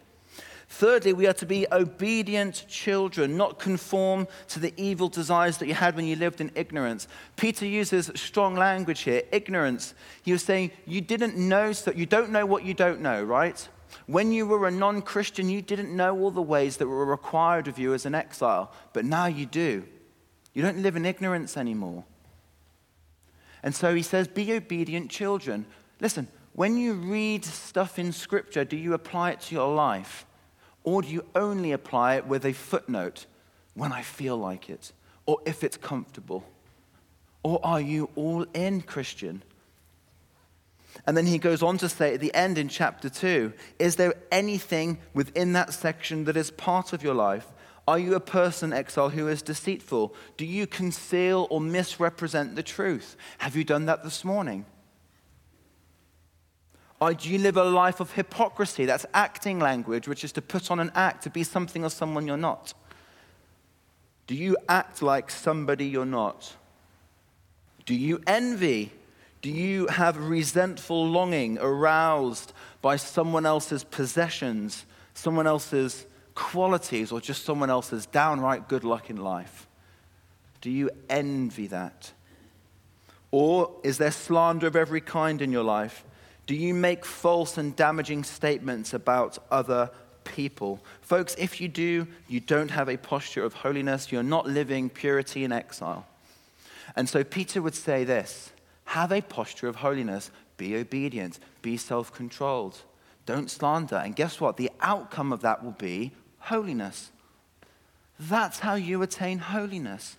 Thirdly, 0.76 1.12
we 1.12 1.28
are 1.28 1.34
to 1.34 1.46
be 1.46 1.68
obedient 1.70 2.64
children, 2.66 3.36
not 3.36 3.60
conform 3.60 4.26
to 4.48 4.58
the 4.58 4.74
evil 4.76 5.08
desires 5.08 5.58
that 5.58 5.68
you 5.68 5.74
had 5.74 5.94
when 5.94 6.04
you 6.04 6.16
lived 6.16 6.40
in 6.40 6.50
ignorance. 6.56 7.06
Peter 7.36 7.64
uses 7.64 8.10
strong 8.16 8.56
language 8.56 9.02
here 9.02 9.22
ignorance. 9.30 9.94
He 10.24 10.32
was 10.32 10.42
saying, 10.42 10.72
You 10.84 11.00
didn't 11.00 11.36
know, 11.36 11.72
so 11.72 11.92
you 11.92 12.06
don't 12.06 12.30
know 12.30 12.44
what 12.44 12.64
you 12.64 12.74
don't 12.74 13.00
know, 13.00 13.22
right? 13.22 13.68
When 14.06 14.32
you 14.32 14.48
were 14.48 14.66
a 14.66 14.72
non 14.72 15.00
Christian, 15.02 15.48
you 15.48 15.62
didn't 15.62 15.94
know 15.94 16.18
all 16.18 16.32
the 16.32 16.42
ways 16.42 16.78
that 16.78 16.88
were 16.88 17.06
required 17.06 17.68
of 17.68 17.78
you 17.78 17.94
as 17.94 18.04
an 18.04 18.16
exile, 18.16 18.72
but 18.92 19.04
now 19.04 19.26
you 19.26 19.46
do. 19.46 19.84
You 20.54 20.62
don't 20.62 20.82
live 20.82 20.96
in 20.96 21.06
ignorance 21.06 21.56
anymore. 21.56 22.02
And 23.62 23.76
so 23.76 23.94
he 23.94 24.02
says, 24.02 24.26
Be 24.26 24.52
obedient 24.52 25.08
children. 25.08 25.66
Listen, 26.00 26.26
when 26.52 26.76
you 26.76 26.94
read 26.94 27.44
stuff 27.44 27.96
in 27.96 28.10
Scripture, 28.10 28.64
do 28.64 28.76
you 28.76 28.92
apply 28.92 29.30
it 29.30 29.40
to 29.42 29.54
your 29.54 29.72
life? 29.72 30.26
Or 30.84 31.02
do 31.02 31.08
you 31.08 31.24
only 31.34 31.72
apply 31.72 32.16
it 32.16 32.26
with 32.26 32.44
a 32.44 32.52
footnote 32.52 33.26
when 33.74 33.90
I 33.92 34.02
feel 34.02 34.36
like 34.36 34.70
it 34.70 34.92
or 35.26 35.38
if 35.46 35.64
it's 35.64 35.76
comfortable? 35.76 36.44
Or 37.42 37.58
are 37.64 37.80
you 37.80 38.10
all 38.14 38.46
in, 38.54 38.82
Christian? 38.82 39.42
And 41.06 41.16
then 41.16 41.26
he 41.26 41.38
goes 41.38 41.62
on 41.62 41.78
to 41.78 41.88
say 41.88 42.14
at 42.14 42.20
the 42.20 42.34
end 42.34 42.56
in 42.56 42.68
chapter 42.68 43.08
2 43.08 43.52
Is 43.78 43.96
there 43.96 44.14
anything 44.30 44.98
within 45.12 45.52
that 45.54 45.72
section 45.72 46.24
that 46.24 46.36
is 46.36 46.50
part 46.50 46.92
of 46.92 47.02
your 47.02 47.14
life? 47.14 47.46
Are 47.86 47.98
you 47.98 48.14
a 48.14 48.20
person, 48.20 48.72
exile, 48.72 49.10
who 49.10 49.28
is 49.28 49.42
deceitful? 49.42 50.14
Do 50.38 50.46
you 50.46 50.66
conceal 50.66 51.46
or 51.50 51.60
misrepresent 51.60 52.56
the 52.56 52.62
truth? 52.62 53.16
Have 53.38 53.56
you 53.56 53.64
done 53.64 53.86
that 53.86 54.02
this 54.02 54.24
morning? 54.24 54.64
Or 57.00 57.12
do 57.12 57.28
you 57.28 57.38
live 57.38 57.56
a 57.56 57.64
life 57.64 58.00
of 58.00 58.12
hypocrisy? 58.12 58.84
That's 58.84 59.04
acting 59.12 59.58
language, 59.58 60.08
which 60.08 60.24
is 60.24 60.32
to 60.32 60.42
put 60.42 60.70
on 60.70 60.80
an 60.80 60.90
act, 60.94 61.24
to 61.24 61.30
be 61.30 61.44
something 61.44 61.84
or 61.84 61.90
someone 61.90 62.26
you're 62.26 62.36
not. 62.36 62.72
Do 64.26 64.34
you 64.34 64.56
act 64.68 65.02
like 65.02 65.30
somebody 65.30 65.86
you're 65.86 66.06
not? 66.06 66.56
Do 67.84 67.94
you 67.94 68.22
envy? 68.26 68.92
Do 69.42 69.50
you 69.50 69.86
have 69.88 70.16
resentful 70.16 71.06
longing 71.06 71.58
aroused 71.60 72.52
by 72.80 72.96
someone 72.96 73.44
else's 73.44 73.84
possessions 73.84 74.86
someone 75.14 75.46
else's 75.46 76.06
qualities, 76.34 77.12
or 77.12 77.20
just 77.20 77.44
someone 77.44 77.70
else's 77.70 78.06
downright 78.06 78.68
good 78.68 78.84
luck 78.84 79.08
in 79.08 79.16
life? 79.16 79.68
Do 80.60 80.70
you 80.70 80.90
envy 81.08 81.68
that? 81.68 82.12
Or 83.30 83.70
is 83.82 83.98
there 83.98 84.10
slander 84.10 84.66
of 84.66 84.76
every 84.76 85.00
kind 85.00 85.40
in 85.40 85.52
your 85.52 85.62
life? 85.62 86.04
Do 86.46 86.54
you 86.54 86.74
make 86.74 87.04
false 87.04 87.56
and 87.56 87.74
damaging 87.74 88.24
statements 88.24 88.92
about 88.92 89.38
other 89.50 89.90
people? 90.24 90.80
Folks, 91.00 91.34
if 91.38 91.60
you 91.60 91.68
do, 91.68 92.06
you 92.28 92.40
don't 92.40 92.70
have 92.70 92.88
a 92.88 92.96
posture 92.96 93.44
of 93.44 93.54
holiness. 93.54 94.12
You're 94.12 94.22
not 94.22 94.46
living 94.46 94.90
purity 94.90 95.44
in 95.44 95.52
exile. 95.52 96.06
And 96.96 97.08
so 97.08 97.24
Peter 97.24 97.62
would 97.62 97.74
say 97.74 98.04
this 98.04 98.52
have 98.86 99.10
a 99.12 99.22
posture 99.22 99.68
of 99.68 99.76
holiness. 99.76 100.30
Be 100.56 100.76
obedient. 100.76 101.38
Be 101.62 101.76
self 101.76 102.12
controlled. 102.12 102.78
Don't 103.26 103.50
slander. 103.50 103.96
And 103.96 104.14
guess 104.14 104.40
what? 104.40 104.56
The 104.56 104.70
outcome 104.80 105.32
of 105.32 105.40
that 105.40 105.64
will 105.64 105.72
be 105.72 106.12
holiness. 106.38 107.10
That's 108.20 108.60
how 108.60 108.74
you 108.74 109.02
attain 109.02 109.38
holiness 109.38 110.16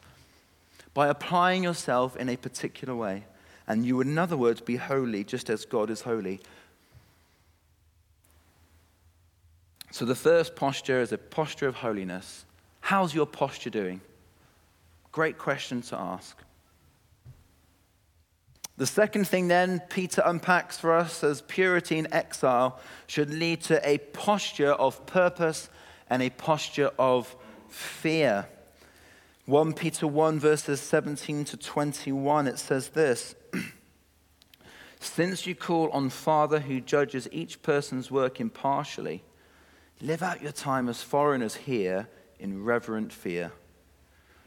by 0.94 1.08
applying 1.08 1.64
yourself 1.64 2.18
in 2.18 2.30
a 2.30 2.36
particular 2.36 2.96
way. 2.96 3.26
And 3.68 3.86
you 3.86 4.02
in 4.02 4.18
other 4.18 4.38
words, 4.38 4.62
be 4.62 4.76
holy 4.76 5.24
just 5.24 5.50
as 5.50 5.66
God 5.66 5.90
is 5.90 6.02
holy. 6.02 6.40
So 9.92 10.06
the 10.06 10.16
first 10.16 10.56
posture 10.56 11.02
is 11.02 11.12
a 11.12 11.18
posture 11.18 11.68
of 11.68 11.76
holiness. 11.76 12.46
How's 12.82 13.16
your 13.16 13.26
posture 13.26 13.70
doing? 13.70 14.02
Great 15.12 15.38
question 15.38 15.82
to 15.84 15.98
ask. 15.98 16.38
The 18.78 18.86
second 18.86 19.26
thing, 19.26 19.48
then, 19.48 19.82
Peter 19.90 20.22
unpacks 20.26 20.78
for 20.78 20.94
us 20.94 21.24
as 21.24 21.42
purity 21.42 21.98
in 21.98 22.14
exile 22.14 22.78
should 23.08 23.30
lead 23.30 23.62
to 23.62 23.88
a 23.88 24.00
posture 24.00 24.74
of 24.74 25.06
purpose 25.06 25.70
and 26.10 26.22
a 26.22 26.30
posture 26.30 26.92
of 27.00 27.34
fear. 27.70 28.48
1 29.46 29.74
Peter 29.74 30.08
1, 30.08 30.40
verses 30.40 30.82
17 30.82 31.46
to 31.46 31.58
21, 31.58 32.48
it 32.48 32.60
says 32.60 32.90
this 32.90 33.36
Since 35.00 35.46
you 35.46 35.56
call 35.56 35.90
on 35.90 36.10
Father 36.10 36.60
who 36.60 36.82
judges 36.82 37.28
each 37.32 37.62
person's 37.62 38.12
work 38.12 38.40
impartially, 38.40 39.24
live 40.02 40.24
out 40.24 40.42
your 40.42 40.52
time 40.52 40.90
as 40.90 41.02
foreigners 41.02 41.56
here 41.56 42.08
in 42.40 42.64
reverent 42.64 43.12
fear. 43.12 43.52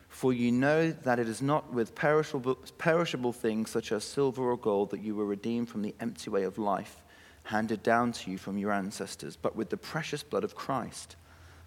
For 0.08 0.32
you 0.32 0.50
know 0.50 0.90
that 0.90 1.18
it 1.18 1.28
is 1.28 1.42
not 1.42 1.72
with 1.72 1.94
perishable, 1.94 2.56
perishable 2.78 3.32
things 3.32 3.70
such 3.70 3.92
as 3.92 4.04
silver 4.04 4.50
or 4.50 4.56
gold 4.56 4.90
that 4.90 5.02
you 5.02 5.14
were 5.14 5.26
redeemed 5.26 5.68
from 5.68 5.82
the 5.82 5.94
empty 6.00 6.30
way 6.30 6.44
of 6.44 6.58
life 6.58 7.02
handed 7.48 7.82
down 7.82 8.12
to 8.12 8.30
you 8.30 8.36
from 8.36 8.58
your 8.58 8.72
ancestors, 8.72 9.36
but 9.36 9.56
with 9.56 9.70
the 9.70 9.76
precious 9.76 10.22
blood 10.22 10.44
of 10.44 10.54
Christ, 10.54 11.16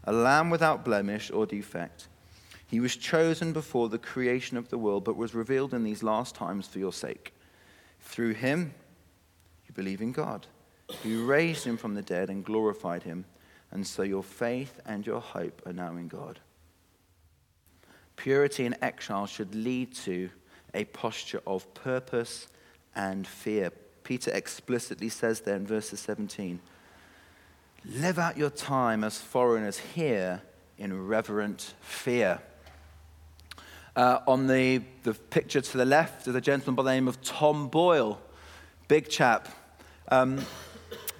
a 0.03 0.11
lamb 0.11 0.51
without 0.51 0.85
blemish 0.85 1.31
or 1.31 1.47
defect. 1.47 2.07
He 2.67 2.79
was 2.79 2.95
chosen 2.95 3.51
before 3.51 3.89
the 3.89 3.97
creation 3.97 4.57
of 4.57 4.69
the 4.69 4.77
world, 4.77 5.03
but 5.03 5.17
was 5.17 5.33
revealed 5.33 5.73
in 5.73 5.83
these 5.83 6.03
last 6.03 6.35
times 6.35 6.67
for 6.67 6.77
your 6.77 6.93
sake. 6.93 7.33
Through 8.01 8.33
him, 8.33 8.73
you 9.67 9.73
believe 9.73 10.01
in 10.01 10.11
God, 10.11 10.47
who 11.03 11.25
raised 11.25 11.63
him 11.65 11.77
from 11.77 11.93
the 11.93 12.01
dead 12.01 12.29
and 12.29 12.43
glorified 12.43 13.03
him, 13.03 13.25
and 13.71 13.87
so 13.87 14.03
your 14.03 14.23
faith 14.23 14.79
and 14.85 15.05
your 15.05 15.21
hope 15.21 15.61
are 15.65 15.73
now 15.73 15.95
in 15.95 16.07
God. 16.07 16.39
Purity 18.17 18.65
in 18.65 18.75
exile 18.83 19.25
should 19.25 19.55
lead 19.55 19.95
to 19.95 20.29
a 20.73 20.83
posture 20.85 21.41
of 21.47 21.73
purpose 21.73 22.47
and 22.95 23.25
fear. 23.25 23.71
Peter 24.03 24.31
explicitly 24.31 25.09
says 25.09 25.41
there 25.41 25.55
in 25.55 25.65
verses 25.65 25.99
17 26.01 26.59
Live 27.85 28.19
out 28.19 28.37
your 28.37 28.51
time 28.51 29.03
as 29.03 29.19
foreigners 29.19 29.79
here 29.79 30.41
in 30.77 31.07
reverent 31.07 31.73
fear. 31.81 32.39
Uh, 33.93 34.19
on 34.25 34.47
the, 34.47 34.81
the 35.03 35.13
picture 35.13 35.59
to 35.59 35.77
the 35.77 35.83
left 35.83 36.25
is 36.25 36.33
a 36.33 36.39
gentleman 36.39 36.75
by 36.75 36.83
the 36.83 36.91
name 36.91 37.09
of 37.09 37.21
Tom 37.21 37.67
Boyle, 37.67 38.21
big 38.87 39.09
chap. 39.09 39.49
Um, 40.07 40.39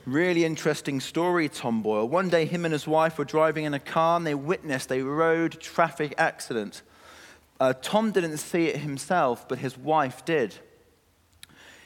really 0.05 0.45
interesting 0.45 1.01
story, 1.01 1.49
Tom 1.49 1.81
Boyle. 1.81 2.07
One 2.07 2.29
day, 2.29 2.45
him 2.45 2.63
and 2.63 2.71
his 2.71 2.87
wife 2.87 3.17
were 3.17 3.25
driving 3.25 3.65
in 3.65 3.73
a 3.73 3.79
car 3.79 4.15
and 4.15 4.25
they 4.25 4.35
witnessed 4.35 4.89
a 4.89 5.01
road 5.01 5.59
traffic 5.59 6.13
accident. 6.17 6.81
Uh, 7.59 7.73
Tom 7.73 8.11
didn't 8.11 8.37
see 8.37 8.67
it 8.67 8.77
himself, 8.77 9.49
but 9.49 9.57
his 9.59 9.77
wife 9.77 10.23
did. 10.23 10.55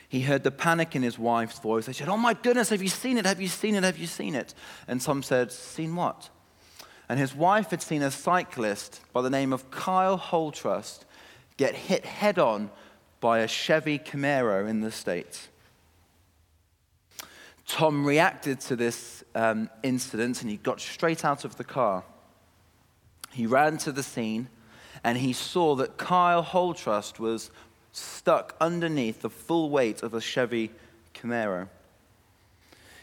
He 0.08 0.22
heard 0.22 0.44
the 0.44 0.52
panic 0.52 0.96
in 0.96 1.02
his 1.02 1.18
wife's 1.18 1.58
voice. 1.58 1.88
They 1.88 1.94
said, 1.94 2.10
Oh 2.10 2.18
my 2.18 2.36
goodness, 2.36 2.70
have 2.70 2.84
you 2.84 2.90
seen 2.90 3.18
it? 3.18 3.26
Have 3.26 3.42
you 3.42 3.48
seen 3.48 3.74
it? 3.74 3.84
Have 3.84 3.98
you 3.98 4.08
seen 4.08 4.36
it? 4.36 4.54
And 4.88 5.02
Tom 5.02 5.24
said, 5.24 5.52
Seen 5.52 5.96
what? 5.96 6.30
And 7.08 7.20
his 7.20 7.36
wife 7.36 7.70
had 7.70 7.82
seen 7.82 8.02
a 8.02 8.12
cyclist 8.12 9.02
by 9.14 9.22
the 9.22 9.30
name 9.30 9.54
of 9.54 9.70
Kyle 9.72 10.18
Holtrust 10.18 11.02
get 11.58 11.76
hit 11.76 12.06
head 12.06 12.40
on 12.40 12.70
by 13.20 13.40
a 13.40 13.48
Chevy 13.48 14.00
Camaro 14.00 14.68
in 14.68 14.82
the 14.82 14.92
States. 14.92 15.50
Tom 17.68 18.06
reacted 18.06 18.60
to 18.62 18.76
this 18.76 19.24
um, 19.34 19.70
incident 19.82 20.42
and 20.42 20.50
he 20.50 20.58
got 20.58 20.80
straight 20.80 21.26
out 21.26 21.46
of 21.46 21.58
the 21.58 21.64
car. 21.64 22.04
He 23.32 23.48
ran 23.48 23.78
to 23.80 23.92
the 23.92 24.04
scene 24.04 24.50
and 25.04 25.18
he 25.18 25.34
saw 25.34 25.76
that 25.76 25.98
Kyle 25.98 26.44
Holtrust 26.44 27.20
was 27.20 27.52
stuck 27.92 28.56
underneath 28.60 29.22
the 29.22 29.30
full 29.30 29.70
weight 29.70 30.04
of 30.04 30.14
a 30.14 30.22
Chevy 30.22 30.72
Camaro 31.14 31.68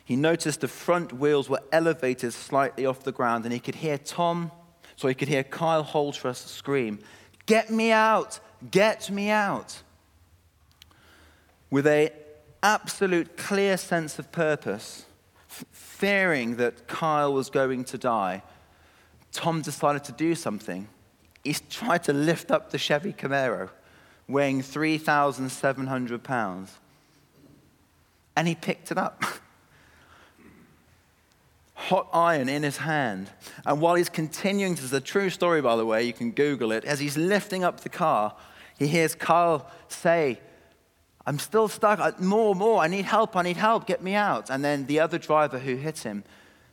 he 0.05 0.17
noticed 0.17 0.61
the 0.61 0.69
front 0.69 1.13
wheels 1.13 1.49
were 1.49 1.63
elevated 1.71 2.33
slightly 2.33 2.87
off 2.87 3.05
the 3.05 3.13
ground, 3.13 3.45
and 3.45 3.53
he 3.53 3.61
could 3.61 3.77
hear 3.77 3.99
Tom, 3.99 4.51
so 4.97 5.09
he 5.09 5.15
could 5.15 5.29
hear 5.29 5.45
Kyle 5.45 5.85
Holtrust 5.85 6.49
scream, 6.49 6.99
Get 7.47 7.71
me 7.71 7.91
out! 7.91 8.41
Get 8.71 9.11
me 9.11 9.31
out! 9.31 9.83
With 11.71 11.87
a 11.87 12.13
absolute 12.63 13.37
clear 13.37 13.77
sense 13.77 14.19
of 14.19 14.31
purpose, 14.31 15.05
f- 15.51 15.65
fearing 15.73 16.57
that 16.57 16.87
Kyle 16.87 17.33
was 17.33 17.51
going 17.51 17.85
to 17.85 17.99
die, 17.99 18.43
Tom 19.33 19.63
decided 19.63 20.05
to 20.05 20.13
do 20.13 20.35
something. 20.35 20.89
He 21.43 21.55
tried 21.55 22.05
to 22.05 22.13
lift 22.13 22.51
up 22.51 22.71
the 22.71 22.79
Chevy 22.79 23.13
Camaro, 23.13 23.71
weighing 24.29 24.63
3,700 24.63 26.23
pounds, 26.23 26.79
and 28.37 28.47
he 28.47 28.55
picked 28.55 28.91
it 28.91 28.99
up. 28.99 29.25
hot 31.89 32.09
iron 32.13 32.49
in 32.49 32.63
his 32.63 32.79
hand. 32.79 33.31
And 33.67 33.81
while 33.81 33.95
he's 33.95 34.09
continuing, 34.09 34.75
this 34.75 34.85
is 34.85 34.93
a 34.93 35.01
true 35.01 35.31
story, 35.31 35.61
by 35.61 35.77
the 35.77 35.85
way, 35.85 36.05
you 36.05 36.13
can 36.13 36.31
Google 36.31 36.73
it. 36.73 36.85
As 36.85 37.01
he's 37.01 37.17
lifting 37.17 37.65
up 37.65 37.81
the 37.81 37.89
car, 37.89 38.37
he 38.79 38.87
hears 38.87 39.15
Carl 39.15 39.69
say, 39.89 40.41
I'm 41.27 41.39
still 41.39 41.69
stuck. 41.69 42.21
More, 42.21 42.55
more. 42.55 42.83
I 42.83 42.89
need 42.89 43.05
help. 43.05 43.37
I 43.37 43.43
need 43.43 43.57
help. 43.57 43.87
Get 43.87 44.03
me 44.03 44.15
out. 44.15 44.51
And 44.51 44.65
then 44.65 44.87
the 44.87 45.01
other 45.01 45.19
driver 45.19 45.59
who 45.59 45.77
hit 45.77 46.01
him, 46.01 46.25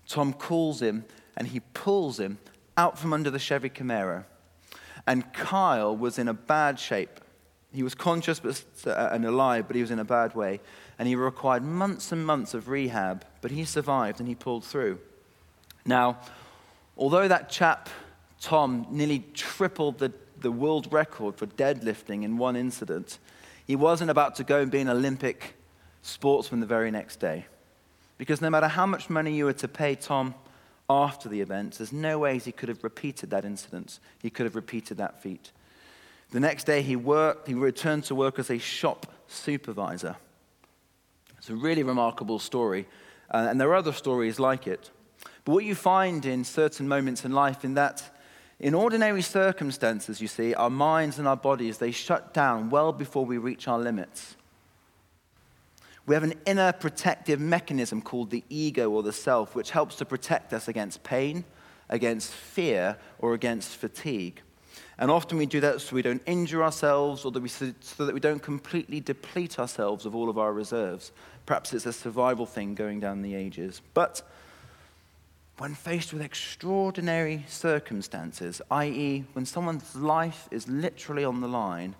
Tom 0.07 0.33
calls 0.33 0.81
him 0.81 1.05
and 1.37 1.47
he 1.47 1.59
pulls 1.59 2.19
him 2.19 2.39
out 2.77 2.97
from 2.97 3.13
under 3.13 3.29
the 3.29 3.39
Chevy 3.39 3.69
Camaro. 3.69 4.25
And 5.05 5.31
Kyle 5.33 5.95
was 5.95 6.17
in 6.19 6.27
a 6.27 6.33
bad 6.33 6.79
shape. 6.79 7.19
He 7.71 7.83
was 7.83 7.93
conscious 7.93 8.41
uh, 8.85 9.09
and 9.11 9.25
alive, 9.25 9.67
but 9.67 9.75
he 9.75 9.81
was 9.81 9.91
in 9.91 9.99
a 9.99 10.05
bad 10.05 10.33
way. 10.35 10.59
And 10.97 11.07
he 11.07 11.15
required 11.15 11.63
months 11.63 12.11
and 12.11 12.25
months 12.25 12.53
of 12.53 12.67
rehab, 12.69 13.25
but 13.41 13.51
he 13.51 13.65
survived 13.65 14.19
and 14.19 14.27
he 14.27 14.35
pulled 14.35 14.63
through. 14.63 14.99
Now, 15.85 16.19
although 16.97 17.27
that 17.27 17.49
chap, 17.49 17.89
Tom, 18.41 18.85
nearly 18.89 19.25
tripled 19.33 19.99
the, 19.99 20.13
the 20.39 20.51
world 20.51 20.91
record 20.91 21.35
for 21.35 21.47
deadlifting 21.47 22.23
in 22.23 22.37
one 22.37 22.55
incident, 22.55 23.19
he 23.65 23.75
wasn't 23.75 24.09
about 24.09 24.35
to 24.35 24.43
go 24.43 24.61
and 24.61 24.71
be 24.71 24.79
an 24.79 24.89
Olympic 24.89 25.55
sportsman 26.01 26.59
the 26.59 26.65
very 26.65 26.91
next 26.91 27.19
day. 27.19 27.45
Because 28.17 28.41
no 28.41 28.49
matter 28.49 28.67
how 28.67 28.85
much 28.85 29.09
money 29.09 29.33
you 29.33 29.45
were 29.45 29.53
to 29.53 29.67
pay 29.67 29.95
Tom 29.95 30.35
after 30.89 31.29
the 31.29 31.39
event, 31.39 31.77
there's 31.77 31.93
no 31.93 32.19
ways 32.19 32.45
he 32.45 32.51
could 32.51 32.69
have 32.69 32.83
repeated 32.83 33.29
that 33.29 33.45
incident. 33.45 33.99
He 34.21 34.29
could 34.29 34.45
have 34.45 34.55
repeated 34.55 34.97
that 34.97 35.21
feat. 35.21 35.51
The 36.31 36.39
next 36.39 36.65
day, 36.65 36.81
he 36.81 36.95
worked, 36.95 37.47
he 37.47 37.53
returned 37.53 38.03
to 38.05 38.15
work 38.15 38.37
as 38.37 38.49
a 38.49 38.59
shop 38.59 39.07
supervisor. 39.27 40.15
It's 41.37 41.49
a 41.49 41.55
really 41.55 41.83
remarkable 41.83 42.39
story, 42.39 42.87
uh, 43.31 43.47
and 43.49 43.59
there 43.59 43.69
are 43.69 43.75
other 43.75 43.93
stories 43.93 44.39
like 44.39 44.67
it. 44.67 44.91
But 45.45 45.53
what 45.53 45.63
you 45.63 45.75
find 45.75 46.25
in 46.25 46.43
certain 46.43 46.87
moments 46.87 47.25
in 47.25 47.31
life, 47.31 47.63
in 47.63 47.73
that 47.75 48.15
in 48.59 48.73
ordinary 48.73 49.21
circumstances, 49.21 50.19
you 50.19 50.27
see, 50.27 50.53
our 50.53 50.69
minds 50.69 51.17
and 51.17 51.27
our 51.27 51.37
bodies, 51.37 51.77
they 51.77 51.91
shut 51.91 52.33
down 52.33 52.69
well 52.69 52.91
before 52.91 53.25
we 53.25 53.37
reach 53.37 53.69
our 53.69 53.79
limits. 53.79 54.35
We 56.05 56.15
have 56.15 56.23
an 56.23 56.33
inner 56.45 56.73
protective 56.73 57.39
mechanism 57.39 58.01
called 58.01 58.31
the 58.31 58.43
ego 58.49 58.89
or 58.89 59.01
the 59.01 59.13
self, 59.13 59.55
which 59.55 59.71
helps 59.71 59.95
to 59.97 60.05
protect 60.05 60.51
us 60.51 60.67
against 60.67 61.03
pain, 61.03 61.45
against 61.87 62.33
fear, 62.33 62.97
or 63.19 63.33
against 63.33 63.77
fatigue. 63.77 64.41
And 64.99 65.09
often 65.09 65.37
we 65.37 65.45
do 65.45 65.61
that 65.61 65.79
so 65.79 65.95
we 65.95 66.01
don't 66.01 66.21
injure 66.25 66.61
ourselves 66.61 67.23
or 67.23 67.31
that 67.31 67.41
we, 67.41 67.47
so 67.47 67.73
that 68.05 68.13
we 68.13 68.19
don't 68.19 68.43
completely 68.43 68.99
deplete 68.99 69.57
ourselves 69.57 70.05
of 70.05 70.13
all 70.13 70.29
of 70.29 70.37
our 70.37 70.51
reserves. 70.51 71.13
Perhaps 71.45 71.73
it's 71.73 71.85
a 71.85 71.93
survival 71.93 72.45
thing 72.45 72.75
going 72.75 72.99
down 72.99 73.21
the 73.21 73.33
ages. 73.33 73.81
But 73.93 74.21
when 75.57 75.73
faced 75.73 76.11
with 76.11 76.21
extraordinary 76.21 77.45
circumstances, 77.47 78.61
i.e., 78.71 79.23
when 79.31 79.45
someone's 79.45 79.95
life 79.95 80.49
is 80.51 80.67
literally 80.67 81.23
on 81.23 81.39
the 81.39 81.47
line, 81.47 81.95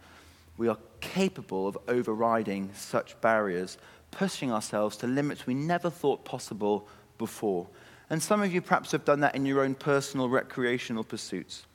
we 0.58 0.68
are 0.68 0.78
capable 1.00 1.70
of 1.70 1.78
overriding 1.88 2.70
such 2.74 3.20
barriers, 3.22 3.78
pushing 4.12 4.52
ourselves 4.52 4.98
to 4.98 5.08
limits 5.08 5.48
we 5.48 5.54
never 5.54 5.90
thought 5.90 6.26
possible 6.26 6.86
before. 7.18 7.66
And 8.10 8.22
some 8.22 8.42
of 8.42 8.54
you 8.54 8.62
perhaps 8.62 8.92
have 8.92 9.06
done 9.06 9.22
that 9.22 9.36
in 9.36 9.46
your 9.46 9.62
own 9.62 9.76
personal 9.76 10.28
recreational 10.28 11.06
pursuits. 11.06 11.66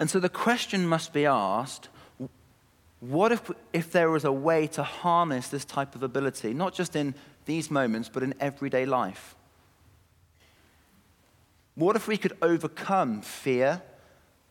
And 0.00 0.10
so 0.10 0.18
the 0.18 0.30
question 0.30 0.88
must 0.88 1.12
be 1.12 1.26
asked 1.26 1.88
what 3.00 3.32
if, 3.32 3.50
if 3.72 3.92
there 3.92 4.10
was 4.10 4.24
a 4.24 4.32
way 4.32 4.66
to 4.68 4.82
harness 4.82 5.48
this 5.48 5.64
type 5.64 5.94
of 5.94 6.02
ability, 6.02 6.52
not 6.52 6.74
just 6.74 6.94
in 6.94 7.14
these 7.46 7.70
moments, 7.70 8.10
but 8.10 8.22
in 8.22 8.34
everyday 8.40 8.84
life? 8.84 9.36
What 11.74 11.96
if 11.96 12.06
we 12.06 12.18
could 12.18 12.36
overcome 12.42 13.22
fear, 13.22 13.80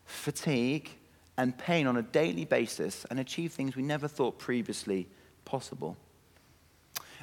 fatigue, 0.04 0.90
and 1.36 1.56
pain 1.56 1.86
on 1.86 1.96
a 1.96 2.02
daily 2.02 2.44
basis 2.44 3.06
and 3.08 3.20
achieve 3.20 3.52
things 3.52 3.76
we 3.76 3.84
never 3.84 4.08
thought 4.08 4.38
previously 4.38 5.06
possible? 5.44 5.96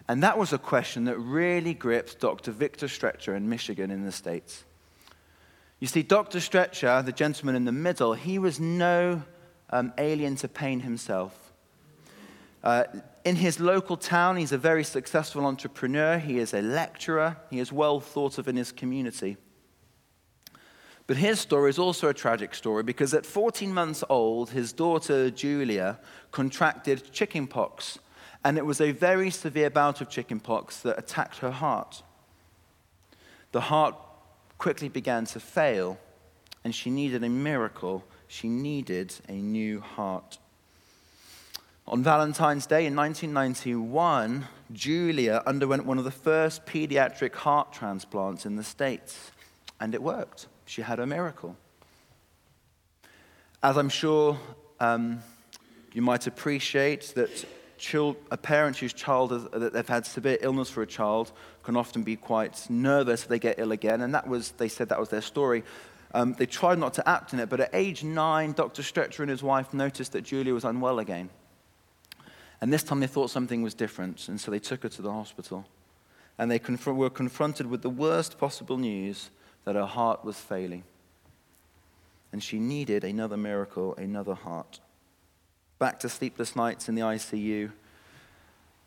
And 0.08 0.24
that 0.24 0.38
was 0.38 0.54
a 0.54 0.58
question 0.58 1.04
that 1.06 1.18
really 1.18 1.74
gripped 1.74 2.22
Dr. 2.22 2.52
Victor 2.52 2.88
Strecher 2.88 3.36
in 3.36 3.50
Michigan 3.50 3.92
in 3.92 4.06
the 4.06 4.14
States. 4.14 4.64
You 5.80 5.88
see, 5.88 6.02
Dr. 6.02 6.40
Strecher, 6.40 7.06
the 7.06 7.12
gentleman 7.12 7.56
in 7.56 7.66
the 7.66 7.72
middle, 7.72 8.14
he 8.14 8.40
was 8.40 8.60
no 8.60 9.22
um, 9.70 9.94
alien 9.98 10.36
to 10.38 10.48
pain 10.48 10.80
himself. 10.80 11.54
Uh, 12.64 12.86
in 13.24 13.36
his 13.36 13.60
local 13.60 13.96
town, 13.96 14.38
he's 14.38 14.52
a 14.52 14.58
very 14.58 14.84
successful 14.84 15.46
entrepreneur. 15.46 16.18
He 16.18 16.40
is 16.40 16.54
a 16.54 16.62
lecturer. 16.62 17.38
He 17.50 17.60
is 17.60 17.72
well 17.72 18.00
thought 18.00 18.38
of 18.38 18.48
in 18.48 18.56
his 18.56 18.72
community. 18.72 19.38
But 21.06 21.18
his 21.18 21.40
story 21.40 21.70
is 21.70 21.80
also 21.80 22.10
a 22.10 22.14
tragic 22.14 22.56
story 22.56 22.84
because 22.84 23.14
at 23.14 23.26
14 23.26 23.74
months 23.74 24.04
old, 24.10 24.50
his 24.50 24.74
daughter 24.74 25.30
Julia 25.30 26.00
contracted 26.32 27.12
chickenpox, 27.14 28.00
and 28.44 28.58
it 28.58 28.66
was 28.66 28.82
a 28.82 28.92
very 28.92 29.30
severe 29.30 29.70
bout 29.70 30.02
of 30.02 30.10
chickenpox 30.10 30.82
that 30.82 31.00
attacked 31.00 31.38
her 31.38 31.52
heart. 31.52 32.04
The 33.54 33.62
heart 33.62 33.96
quickly 34.58 34.90
began 34.90 35.26
to 35.26 35.40
fail, 35.40 36.00
and 36.64 36.74
she 36.74 36.90
needed 36.90 37.24
a 37.24 37.30
miracle. 37.30 38.04
She 38.28 38.50
needed 38.50 39.14
a 39.28 39.34
new 39.34 39.80
heart. 39.80 40.38
On 41.88 42.04
Valentine's 42.04 42.66
Day 42.66 42.86
in 42.86 42.96
1991, 42.96 44.48
Julia 44.74 45.42
underwent 45.46 45.86
one 45.86 45.98
of 45.98 46.04
the 46.04 46.12
first 46.12 46.66
pediatric 46.66 47.34
heart 47.34 47.72
transplants 47.72 48.46
in 48.46 48.58
the 48.58 48.64
States, 48.64 49.32
and 49.80 49.94
it 49.94 50.02
worked 50.02 50.48
she 50.68 50.82
had 50.82 51.00
a 51.00 51.08
miracle. 51.08 51.56
As 53.64 53.78
I'm 53.78 53.90
sure 53.90 54.38
um, 54.80 55.24
you 55.94 56.02
might 56.02 56.28
appreciate, 56.28 57.14
that 57.16 57.46
a 58.32 58.38
parent 58.38 58.78
whose 58.78 58.94
child 58.94 59.32
has, 59.32 59.44
that 59.46 59.74
they've 59.74 59.88
had 59.88 60.06
severe 60.06 60.38
illness 60.42 60.70
for 60.70 60.82
a 60.82 60.88
child 60.88 61.32
can 61.64 61.76
often 61.76 62.04
be 62.04 62.16
quite 62.16 62.66
nervous 62.70 63.24
if 63.24 63.30
they 63.30 63.40
get 63.40 63.60
ill 63.60 63.72
again, 63.72 64.02
and 64.02 64.14
that 64.14 64.28
was 64.28 64.52
they 64.52 64.68
said 64.68 64.90
that 64.90 65.00
was 65.00 65.10
their 65.10 65.22
story. 65.22 65.64
Um, 66.14 66.34
they 66.34 66.46
tried 66.46 66.80
not 66.80 66.94
to 66.96 67.08
act 67.08 67.34
in 67.34 67.40
it, 67.40 67.50
but 67.50 67.60
at 67.60 67.70
age 67.74 68.04
nine, 68.04 68.54
Dr. 68.54 68.82
Strecher 68.82 69.20
and 69.20 69.30
his 69.30 69.44
wife 69.44 69.74
noticed 69.74 70.14
that 70.14 70.22
Julia 70.22 70.54
was 70.54 70.64
unwell 70.64 71.00
again. 71.00 71.30
And 72.62 72.74
this 72.74 72.84
time 72.84 73.00
they 73.02 73.08
thought 73.08 73.30
something 73.30 73.62
was 73.62 73.74
different, 73.74 74.28
and 74.28 74.40
so 74.40 74.50
they 74.50 74.60
took 74.60 74.84
her 74.84 74.90
to 74.90 75.02
the 75.02 75.12
hospital. 75.12 75.66
And 76.38 76.50
they 76.50 76.60
conf- 76.60 76.88
were 76.88 77.10
confronted 77.10 77.68
with 77.68 77.82
the 77.82 77.90
worst 77.90 78.38
possible 78.38 78.78
news 78.78 79.30
that 79.66 79.76
her 79.76 79.86
heart 79.86 80.24
was 80.24 80.38
failing. 80.38 80.84
And 82.32 82.42
she 82.42 82.60
needed 82.60 83.04
another 83.04 83.38
miracle, 83.38 83.96
another 83.96 84.36
heart. 84.36 84.80
Back 85.80 86.00
to 86.00 86.10
sleepless 86.10 86.56
nights 86.56 86.90
in 86.90 86.96
the 86.96 87.02
ICU, 87.02 87.72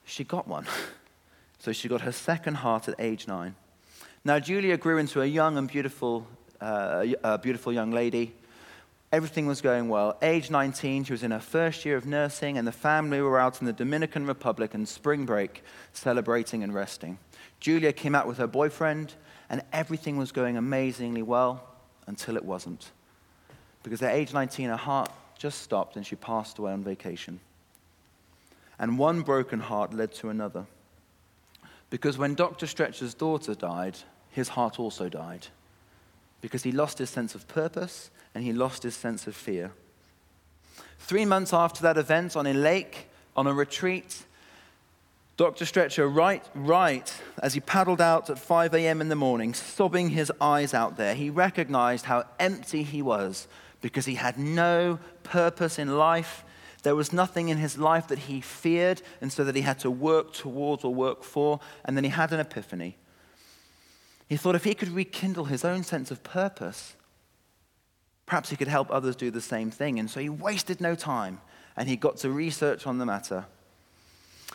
she 0.05 0.25
got 0.25 0.47
one. 0.47 0.67
So 1.63 1.73
she 1.73 1.89
got 1.89 2.01
her 2.01 2.13
second 2.13 2.55
heart 2.55 2.89
at 2.89 2.95
age 2.99 3.29
nine. 3.29 3.55
Now, 4.25 4.39
Julia 4.39 4.79
grew 4.79 4.97
into 4.97 5.21
a 5.21 5.27
young 5.27 5.59
and 5.59 5.69
beautiful, 5.69 6.27
uh, 6.59 7.05
a 7.23 7.37
beautiful 7.37 7.71
young 7.71 7.91
lady. 7.91 8.33
Everything 9.13 9.47
was 9.47 9.61
going 9.61 9.91
well. 9.91 10.17
Age 10.23 10.51
19, 10.51 11.05
she 11.05 11.13
was 11.13 11.23
in 11.23 11.33
her 11.33 11.39
first 11.41 11.85
year 11.85 11.97
of 11.97 12.07
nursing, 12.07 12.57
and 12.57 12.67
the 12.67 12.73
family 12.73 13.21
were 13.21 13.39
out 13.39 13.61
in 13.61 13.67
the 13.67 13.75
Dominican 13.75 14.27
Republic 14.27 14.75
on 14.75 14.87
spring 14.87 15.27
break, 15.27 15.63
celebrating 15.93 16.63
and 16.63 16.73
resting. 16.73 17.19
Julia 17.61 17.93
came 17.93 18.15
out 18.15 18.27
with 18.27 18.39
her 18.39 18.47
boyfriend, 18.47 19.15
and 19.51 19.63
everything 19.73 20.17
was 20.17 20.33
going 20.33 20.57
amazingly 20.57 21.23
well 21.23 21.63
until 22.07 22.37
it 22.37 22.45
wasn't. 22.45 22.91
Because 23.83 24.01
at 24.01 24.15
age 24.15 24.33
19, 24.33 24.69
her 24.69 24.77
heart 24.77 25.11
just 25.41 25.63
stopped 25.63 25.97
and 25.97 26.07
she 26.07 26.17
passed 26.17 26.59
away 26.59 26.71
on 26.71 26.85
vacation. 26.85 27.41
And 28.79 28.99
one 28.99 29.23
broken 29.23 29.61
heart 29.61 29.95
led 29.95 30.13
to 30.15 30.29
another. 30.29 30.67
Because 31.89 32.19
when 32.19 32.35
Dr. 32.35 32.67
Strecher's 32.67 33.15
daughter 33.15 33.55
died, 33.55 33.97
his 34.31 34.51
heart 34.51 34.79
also 34.79 35.09
died. 35.09 35.49
Because 36.43 36.63
he 36.63 36.73
lost 36.73 36.99
his 36.99 37.09
sense 37.09 37.35
of 37.35 37.49
purpose 37.49 38.11
and 38.35 38.45
he 38.45 38.53
lost 38.53 38.83
his 38.83 38.95
sense 38.95 39.27
of 39.27 39.35
fear. 39.35 39.73
Three 40.99 41.25
months 41.25 41.55
after 41.55 41.83
that 41.83 41.97
event, 41.97 42.37
on 42.37 42.47
a 42.47 42.53
lake, 42.53 43.09
on 43.35 43.47
a 43.47 43.55
retreat, 43.55 44.25
Dr. 45.39 45.65
Strecher, 45.65 46.07
right, 46.15 46.47
right 46.55 47.15
as 47.43 47.55
he 47.55 47.61
paddled 47.61 48.03
out 48.03 48.29
at 48.29 48.39
5 48.39 48.75
a.m. 48.75 49.01
in 49.01 49.09
the 49.09 49.17
morning, 49.17 49.55
sobbing 49.55 50.11
his 50.11 50.31
eyes 50.39 50.75
out 50.75 50.99
there, 50.99 51.15
he 51.15 51.31
recognized 51.31 52.05
how 52.05 52.25
empty 52.39 52.83
he 52.83 53.01
was 53.01 53.49
because 53.81 54.07
he 54.07 54.15
had 54.15 54.39
no 54.39 54.99
purpose 55.23 55.79
in 55.79 55.97
life. 55.97 56.45
There 56.83 56.97
was 56.97 57.13
nothing 57.13 57.49
in 57.49 57.59
his 57.59 57.79
life 57.79 58.09
that 58.09 58.21
he 58.21 58.41
feared, 58.41 59.03
and 59.21 59.33
so 59.33 59.45
that 59.45 59.57
he 59.57 59.63
had 59.63 59.79
to 59.81 59.91
work 59.91 60.33
towards 60.33 60.85
or 60.85 60.95
work 60.95 61.23
for. 61.23 61.61
And 61.85 61.97
then 61.97 62.05
he 62.05 62.11
had 62.11 62.33
an 62.33 62.41
epiphany. 62.41 62.97
He 64.29 64.37
thought 64.37 64.55
if 64.55 64.65
he 64.65 64.75
could 64.75 64.91
rekindle 64.91 65.47
his 65.47 65.65
own 65.65 65.83
sense 65.83 66.11
of 66.11 66.23
purpose, 66.23 66.95
perhaps 68.27 68.51
he 68.51 68.57
could 68.57 68.69
help 68.69 68.89
others 68.91 69.17
do 69.17 69.31
the 69.31 69.41
same 69.41 69.71
thing. 69.71 69.99
And 69.99 70.09
so 70.09 70.21
he 70.21 70.29
wasted 70.29 70.81
no 70.81 70.95
time 70.95 71.41
and 71.77 71.89
he 71.89 71.97
got 71.97 72.19
to 72.19 72.31
research 72.31 72.87
on 72.87 72.99
the 72.99 73.07
matter. 73.07 73.47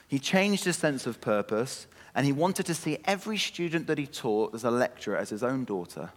He 0.07 0.19
changed 0.19 0.65
his 0.65 0.77
sense 0.77 1.07
of 1.07 1.19
purpose, 1.19 1.87
and 2.13 2.25
he 2.25 2.31
wanted 2.31 2.65
to 2.67 2.75
see 2.75 2.99
every 3.05 3.37
student 3.37 3.87
that 3.87 3.97
he 3.97 4.05
taught 4.05 4.53
as 4.53 4.63
a 4.63 4.71
lecturer 4.71 5.17
as 5.17 5.29
his 5.29 5.43
own 5.43 5.65
daughter. 5.65 6.11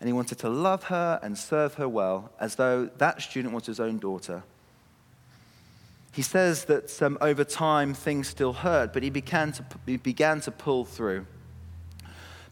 And 0.00 0.08
he 0.08 0.12
wanted 0.12 0.38
to 0.38 0.48
love 0.48 0.84
her 0.84 1.18
and 1.22 1.36
serve 1.36 1.74
her 1.74 1.88
well, 1.88 2.30
as 2.38 2.54
though 2.54 2.86
that 2.98 3.20
student 3.20 3.52
was 3.52 3.66
his 3.66 3.80
own 3.80 3.98
daughter. 3.98 4.44
He 6.12 6.22
says 6.22 6.64
that 6.64 7.00
um, 7.02 7.18
over 7.20 7.44
time 7.44 7.94
things 7.94 8.28
still 8.28 8.52
hurt, 8.52 8.92
but 8.92 9.02
he 9.02 9.10
began, 9.10 9.52
to, 9.52 9.64
he 9.86 9.96
began 9.96 10.40
to 10.42 10.50
pull 10.50 10.84
through. 10.84 11.26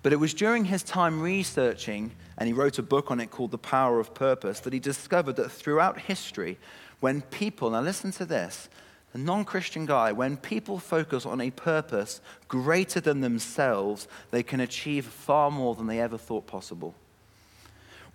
But 0.02 0.12
it 0.12 0.20
was 0.20 0.34
during 0.34 0.66
his 0.66 0.82
time 0.82 1.20
researching, 1.20 2.12
and 2.38 2.46
he 2.46 2.52
wrote 2.52 2.78
a 2.78 2.82
book 2.82 3.10
on 3.10 3.20
it 3.20 3.30
called 3.30 3.50
The 3.50 3.58
Power 3.58 3.98
of 3.98 4.14
Purpose, 4.14 4.60
that 4.60 4.72
he 4.72 4.78
discovered 4.78 5.36
that 5.36 5.50
throughout 5.50 5.98
history, 5.98 6.58
when 7.00 7.22
people, 7.22 7.70
now 7.70 7.80
listen 7.80 8.12
to 8.12 8.24
this, 8.24 8.68
a 9.14 9.18
non 9.18 9.44
Christian 9.44 9.86
guy, 9.86 10.12
when 10.12 10.36
people 10.36 10.78
focus 10.78 11.26
on 11.26 11.40
a 11.40 11.50
purpose 11.50 12.20
greater 12.48 13.00
than 13.00 13.20
themselves, 13.20 14.06
they 14.30 14.42
can 14.42 14.60
achieve 14.60 15.06
far 15.06 15.50
more 15.50 15.74
than 15.74 15.86
they 15.86 16.00
ever 16.00 16.18
thought 16.18 16.46
possible. 16.46 16.94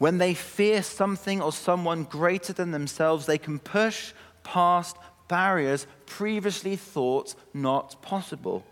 When 0.02 0.18
they 0.18 0.34
fear 0.34 0.82
something 0.82 1.44
or 1.44 1.52
someone 1.52 2.06
greater 2.06 2.54
than 2.54 2.72
themselves, 2.72 3.28
they 3.28 3.38
can 3.38 3.60
push 3.60 4.14
past 4.44 4.98
barriers 5.28 5.86
previously 6.08 6.76
thought 6.76 7.36
not 7.54 8.02
possible. 8.02 8.64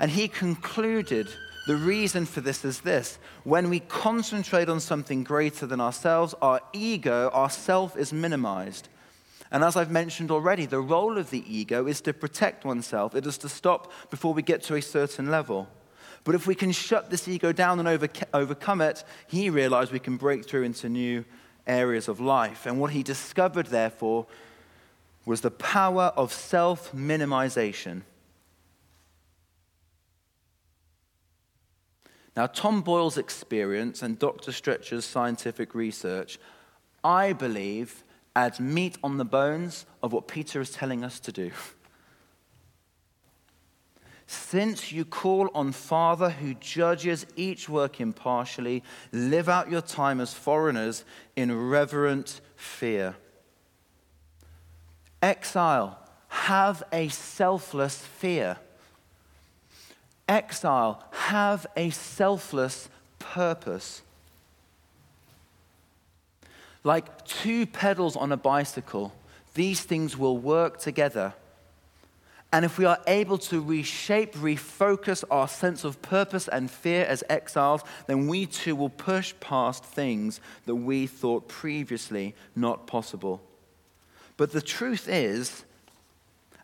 And 0.00 0.10
he 0.10 0.26
concluded 0.26 1.28
the 1.68 1.76
reason 1.76 2.26
for 2.26 2.40
this 2.40 2.64
is 2.64 2.80
this 2.80 3.20
when 3.44 3.70
we 3.70 3.78
concentrate 3.78 4.68
on 4.68 4.80
something 4.80 5.22
greater 5.22 5.64
than 5.64 5.80
ourselves, 5.80 6.34
our 6.42 6.60
ego, 6.72 7.30
our 7.32 7.48
self 7.48 7.96
is 7.96 8.12
minimized. 8.12 8.88
And 9.52 9.62
as 9.62 9.76
I've 9.76 9.92
mentioned 9.92 10.32
already, 10.32 10.66
the 10.66 10.80
role 10.80 11.18
of 11.18 11.30
the 11.30 11.44
ego 11.46 11.86
is 11.86 12.00
to 12.00 12.12
protect 12.12 12.64
oneself, 12.64 13.14
it 13.14 13.28
is 13.28 13.38
to 13.38 13.48
stop 13.48 13.92
before 14.10 14.34
we 14.34 14.42
get 14.42 14.64
to 14.64 14.74
a 14.74 14.82
certain 14.82 15.30
level. 15.30 15.68
But 16.26 16.34
if 16.34 16.48
we 16.48 16.56
can 16.56 16.72
shut 16.72 17.08
this 17.08 17.28
ego 17.28 17.52
down 17.52 17.78
and 17.78 17.86
over, 17.86 18.08
overcome 18.34 18.80
it, 18.80 19.04
he 19.28 19.48
realized 19.48 19.92
we 19.92 20.00
can 20.00 20.16
break 20.16 20.44
through 20.44 20.64
into 20.64 20.88
new 20.88 21.24
areas 21.68 22.08
of 22.08 22.18
life. 22.18 22.66
And 22.66 22.80
what 22.80 22.90
he 22.90 23.04
discovered, 23.04 23.66
therefore, 23.66 24.26
was 25.24 25.42
the 25.42 25.52
power 25.52 26.12
of 26.16 26.32
self 26.32 26.90
minimization. 26.92 28.02
Now, 32.36 32.48
Tom 32.48 32.82
Boyle's 32.82 33.18
experience 33.18 34.02
and 34.02 34.18
Dr. 34.18 34.50
Strecher's 34.50 35.04
scientific 35.04 35.76
research, 35.76 36.40
I 37.04 37.34
believe, 37.34 38.02
adds 38.34 38.58
meat 38.58 38.98
on 39.04 39.18
the 39.18 39.24
bones 39.24 39.86
of 40.02 40.12
what 40.12 40.26
Peter 40.26 40.60
is 40.60 40.72
telling 40.72 41.04
us 41.04 41.20
to 41.20 41.30
do. 41.30 41.52
Since 44.26 44.90
you 44.90 45.04
call 45.04 45.50
on 45.54 45.70
Father 45.72 46.30
who 46.30 46.54
judges 46.54 47.26
each 47.36 47.68
work 47.68 48.00
impartially, 48.00 48.82
live 49.12 49.48
out 49.48 49.70
your 49.70 49.80
time 49.80 50.20
as 50.20 50.34
foreigners 50.34 51.04
in 51.36 51.68
reverent 51.68 52.40
fear. 52.56 53.16
Exile, 55.22 55.98
have 56.28 56.82
a 56.92 57.08
selfless 57.08 57.98
fear. 57.98 58.56
Exile, 60.28 61.04
have 61.12 61.66
a 61.76 61.90
selfless 61.90 62.88
purpose. 63.20 64.02
Like 66.82 67.24
two 67.24 67.66
pedals 67.66 68.16
on 68.16 68.32
a 68.32 68.36
bicycle, 68.36 69.12
these 69.54 69.82
things 69.82 70.16
will 70.16 70.36
work 70.36 70.78
together 70.78 71.34
and 72.52 72.64
if 72.64 72.78
we 72.78 72.84
are 72.84 72.98
able 73.06 73.38
to 73.38 73.60
reshape, 73.60 74.34
refocus 74.34 75.24
our 75.30 75.48
sense 75.48 75.84
of 75.84 76.00
purpose 76.00 76.48
and 76.48 76.70
fear 76.70 77.04
as 77.04 77.24
exiles, 77.28 77.82
then 78.06 78.28
we 78.28 78.46
too 78.46 78.76
will 78.76 78.88
push 78.88 79.34
past 79.40 79.84
things 79.84 80.40
that 80.64 80.76
we 80.76 81.06
thought 81.06 81.48
previously 81.48 82.34
not 82.54 82.86
possible. 82.86 83.42
But 84.36 84.52
the 84.52 84.62
truth 84.62 85.08
is, 85.08 85.64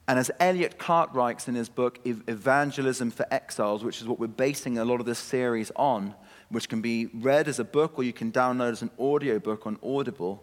and 0.06 0.18
as 0.18 0.30
Elliot 0.40 0.78
Clark 0.78 1.14
writes 1.14 1.48
in 1.48 1.54
his 1.54 1.68
book, 1.68 1.98
Evangelism 2.04 3.10
for 3.10 3.26
Exiles, 3.30 3.84
which 3.84 4.00
is 4.00 4.08
what 4.08 4.18
we're 4.18 4.26
basing 4.26 4.78
a 4.78 4.84
lot 4.84 5.00
of 5.00 5.06
this 5.06 5.18
series 5.18 5.70
on, 5.76 6.14
which 6.48 6.68
can 6.68 6.80
be 6.80 7.06
read 7.14 7.48
as 7.48 7.58
a 7.58 7.64
book 7.64 7.94
or 7.96 8.04
you 8.04 8.12
can 8.12 8.30
download 8.30 8.72
as 8.72 8.82
an 8.82 8.90
audio 8.98 9.38
book 9.38 9.66
on 9.66 9.78
Audible, 9.82 10.42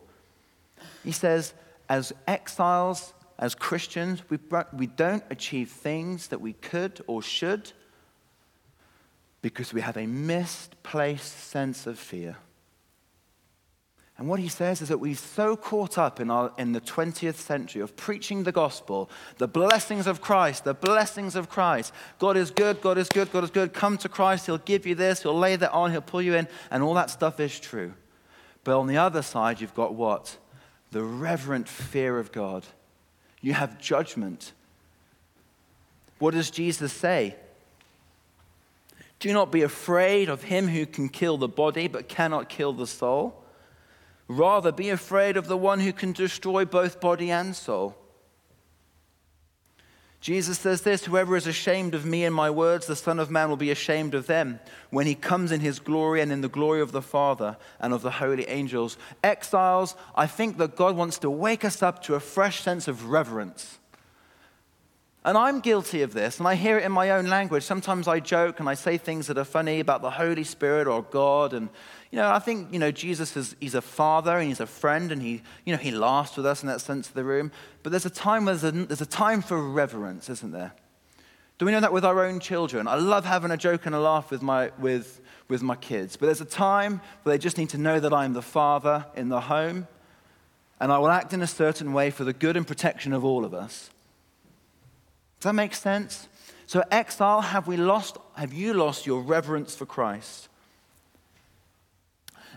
he 1.04 1.12
says, 1.12 1.54
as 1.88 2.14
exiles, 2.28 3.14
as 3.40 3.56
Christians, 3.56 4.22
we, 4.30 4.38
we 4.74 4.86
don't 4.86 5.24
achieve 5.30 5.72
things 5.72 6.28
that 6.28 6.42
we 6.42 6.54
could 6.54 7.02
or 7.08 7.22
should 7.22 7.72
because 9.42 9.74
we 9.74 9.80
have 9.80 9.96
a 9.96 10.06
misplaced 10.06 11.46
sense 11.46 11.88
of 11.88 11.98
fear. 11.98 12.36
And 14.18 14.28
what 14.28 14.42
he 14.42 14.50
says 14.50 14.82
is 14.82 14.90
that 14.90 14.98
we're 14.98 15.16
so 15.16 15.56
caught 15.56 15.98
up 15.98 16.20
in, 16.20 16.30
our, 16.30 16.52
in 16.58 16.74
the 16.74 16.82
20th 16.82 17.36
century 17.36 17.82
of 17.82 17.96
preaching 17.96 18.44
the 18.44 18.52
gospel, 18.52 19.10
the 19.38 19.48
blessings 19.48 20.06
of 20.06 20.20
Christ, 20.20 20.66
the 20.66 20.74
blessings 20.74 21.38
of 21.38 21.48
Christ. 21.50 21.94
God 22.20 22.36
is 22.36 22.52
good, 22.52 22.82
God 22.82 22.98
is 22.98 23.08
good, 23.08 23.32
God 23.32 23.46
is 23.46 23.50
good. 23.52 23.74
Come 23.74 23.98
to 24.00 24.10
Christ, 24.10 24.48
He'll 24.48 24.58
give 24.58 24.86
you 24.86 24.96
this, 24.96 25.24
He'll 25.24 25.40
lay 25.40 25.56
that 25.56 25.72
on, 25.72 25.92
He'll 25.92 26.02
pull 26.02 26.22
you 26.22 26.36
in, 26.36 26.50
and 26.70 26.84
all 26.84 26.96
that 26.96 27.10
stuff 27.10 27.40
is 27.40 27.58
true. 27.58 27.94
But 28.66 28.78
on 28.78 28.88
the 28.88 28.98
other 28.98 29.22
side, 29.22 29.62
you've 29.62 29.74
got 29.74 29.96
what? 29.96 30.36
The 30.92 31.02
reverent 31.02 31.70
fear 31.70 32.20
of 32.20 32.34
God 32.34 32.66
you 33.42 33.54
have 33.54 33.80
judgment. 33.80 34.54
What 36.20 36.34
does 36.34 36.52
Jesus 36.52 36.92
say? 36.92 37.36
Do 39.20 39.34
not 39.34 39.52
be 39.52 39.64
afraid 39.64 40.30
of 40.30 40.44
him 40.44 40.68
who 40.68 40.86
can 40.86 41.10
kill 41.10 41.38
the 41.38 41.48
body 41.48 41.88
but 41.88 42.08
cannot 42.08 42.50
kill 42.50 42.74
the 42.74 42.88
soul. 42.88 43.44
Rather, 44.28 44.72
be 44.72 44.90
afraid 44.90 45.38
of 45.38 45.48
the 45.48 45.58
one 45.58 45.80
who 45.80 45.92
can 45.92 46.12
destroy 46.12 46.64
both 46.64 47.02
body 47.02 47.32
and 47.32 47.56
soul. 47.56 47.98
Jesus 50.22 50.60
says 50.60 50.82
this 50.82 51.06
Whoever 51.06 51.36
is 51.38 51.48
ashamed 51.48 51.96
of 51.96 52.06
me 52.06 52.26
and 52.26 52.36
my 52.36 52.50
words, 52.50 52.86
the 52.86 52.96
Son 52.96 53.20
of 53.20 53.32
Man 53.32 53.50
will 53.50 53.58
be 53.58 53.72
ashamed 53.72 54.14
of 54.14 54.28
them 54.28 54.60
when 54.90 55.08
he 55.08 55.16
comes 55.16 55.52
in 55.52 55.62
his 55.62 55.80
glory 55.80 56.22
and 56.22 56.32
in 56.32 56.42
the 56.42 56.50
glory 56.50 56.82
of 56.82 56.92
the 56.92 57.02
Father 57.02 57.58
and 57.80 57.94
of 57.94 58.02
the 58.02 58.12
holy 58.12 58.48
angels. 58.48 58.98
Exiles, 59.24 59.96
I 60.16 60.28
think 60.28 60.58
that 60.58 60.76
God 60.76 60.96
wants 60.96 61.20
to 61.20 61.30
wake 61.30 61.64
us 61.64 61.82
up 61.82 62.04
to 62.04 62.16
a 62.16 62.20
fresh 62.20 62.62
sense 62.62 62.88
of 62.88 63.10
reverence. 63.10 63.79
And 65.30 65.38
I'm 65.38 65.60
guilty 65.60 66.02
of 66.02 66.12
this, 66.12 66.40
and 66.40 66.48
I 66.48 66.56
hear 66.56 66.80
it 66.80 66.84
in 66.84 66.92
my 66.92 67.12
own 67.12 67.28
language. 67.28 67.62
Sometimes 67.62 68.08
I 68.08 68.20
joke 68.20 68.60
and 68.60 68.68
I 68.68 68.74
say 68.74 68.98
things 68.98 69.28
that 69.28 69.38
are 69.38 69.44
funny 69.44 69.80
about 69.80 70.02
the 70.02 70.10
Holy 70.10 70.44
Spirit 70.44 70.88
or 70.88 71.04
God, 71.04 71.54
and 71.54 71.70
you 72.10 72.16
know, 72.18 72.32
I 72.32 72.40
think, 72.40 72.74
you 72.74 72.80
know, 72.80 72.90
Jesus 72.90 73.38
is 73.38 73.56
he's 73.60 73.76
a 73.76 73.82
father 73.84 74.40
and 74.40 74.48
he's 74.48 74.60
a 74.60 74.66
friend 74.66 75.12
and 75.12 75.22
he, 75.22 75.44
you 75.66 75.72
know, 75.72 75.78
he 75.78 75.92
laughs 75.92 76.36
with 76.36 76.48
us 76.48 76.64
in 76.64 76.68
that 76.70 76.82
sense 76.82 77.10
of 77.10 77.14
the 77.14 77.24
room. 77.24 77.52
But 77.84 77.92
there's 77.92 78.08
a 78.08 78.10
time 78.10 78.46
there's 78.46 78.64
a, 78.64 78.72
there's 78.72 79.02
a 79.02 79.06
time 79.06 79.44
for 79.44 79.62
reverence, 79.62 80.32
isn't 80.32 80.52
there? 80.52 80.74
Do 81.60 81.68
we 81.68 81.74
know 81.74 81.80
that 81.80 81.94
with 81.94 82.06
our 82.06 82.26
own 82.26 82.40
children? 82.40 82.88
I 82.88 82.96
love 82.96 83.24
having 83.24 83.52
a 83.52 83.58
joke 83.58 83.86
and 83.86 83.94
a 83.94 84.00
laugh 84.00 84.32
with 84.32 84.42
my, 84.42 84.72
with, 84.80 85.22
with 85.48 85.62
my 85.62 85.76
kids. 85.76 86.18
But 86.18 86.26
there's 86.26 86.42
a 86.42 86.46
time 86.46 87.02
where 87.22 87.36
they 87.36 87.40
just 87.40 87.60
need 87.60 87.70
to 87.70 87.78
know 87.78 88.00
that 88.00 88.14
I'm 88.14 88.34
the 88.34 88.42
father 88.42 89.06
in 89.16 89.30
the 89.30 89.42
home 89.42 89.88
and 90.80 90.92
I 90.92 90.98
will 90.98 91.12
act 91.12 91.34
in 91.34 91.44
a 91.44 91.48
certain 91.48 91.94
way 91.94 92.10
for 92.10 92.24
the 92.24 92.34
good 92.34 92.58
and 92.58 92.66
protection 92.66 93.14
of 93.14 93.24
all 93.24 93.46
of 93.46 93.54
us. 93.54 93.92
Does 95.40 95.46
that 95.46 95.54
make 95.54 95.74
sense? 95.74 96.28
So, 96.68 96.84
exile, 96.92 97.42
have 97.42 97.68
we 97.68 97.78
lost, 97.78 98.18
have 98.36 98.54
you 98.54 98.74
lost 98.74 99.06
your 99.08 99.22
reverence 99.22 99.76
for 99.76 99.86
Christ? 99.86 100.50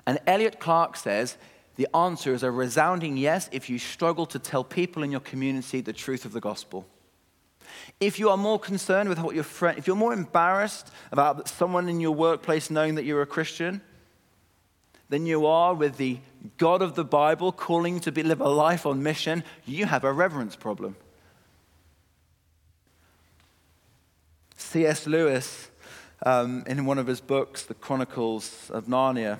And 0.06 0.18
Elliot 0.26 0.58
Clark 0.58 0.96
says 0.96 1.36
the 1.76 1.88
answer 1.96 2.34
is 2.34 2.42
a 2.42 2.50
resounding 2.50 3.16
yes 3.16 3.48
if 3.52 3.70
you 3.70 3.78
struggle 3.78 4.26
to 4.26 4.38
tell 4.38 4.64
people 4.64 5.02
in 5.02 5.10
your 5.10 5.20
community 5.20 5.80
the 5.80 5.92
truth 5.92 6.24
of 6.24 6.32
the 6.32 6.40
gospel. 6.40 6.86
If 8.00 8.18
you 8.18 8.28
are 8.28 8.36
more 8.36 8.58
concerned 8.58 9.08
with 9.08 9.20
what 9.20 9.34
your 9.34 9.44
friend, 9.44 9.78
if 9.78 9.86
you're 9.86 9.96
more 9.96 10.12
embarrassed 10.12 10.90
about 11.10 11.48
someone 11.48 11.88
in 11.88 12.00
your 12.00 12.12
workplace 12.12 12.68
knowing 12.68 12.96
that 12.96 13.04
you're 13.04 13.22
a 13.22 13.26
Christian, 13.26 13.80
than 15.08 15.26
you 15.26 15.46
are 15.46 15.74
with 15.74 15.98
the 15.98 16.18
God 16.56 16.80
of 16.80 16.94
the 16.94 17.04
Bible 17.04 17.52
calling 17.52 18.00
to 18.00 18.10
be, 18.10 18.22
live 18.22 18.40
a 18.40 18.48
life 18.48 18.86
on 18.86 19.02
mission, 19.02 19.44
you 19.66 19.84
have 19.84 20.04
a 20.04 20.12
reverence 20.12 20.56
problem. 20.56 20.96
C.S. 24.62 25.06
Lewis, 25.06 25.70
um, 26.24 26.64
in 26.66 26.86
one 26.86 26.98
of 26.98 27.06
his 27.06 27.20
books, 27.20 27.62
The 27.64 27.74
Chronicles 27.74 28.70
of 28.70 28.86
Narnia, 28.86 29.38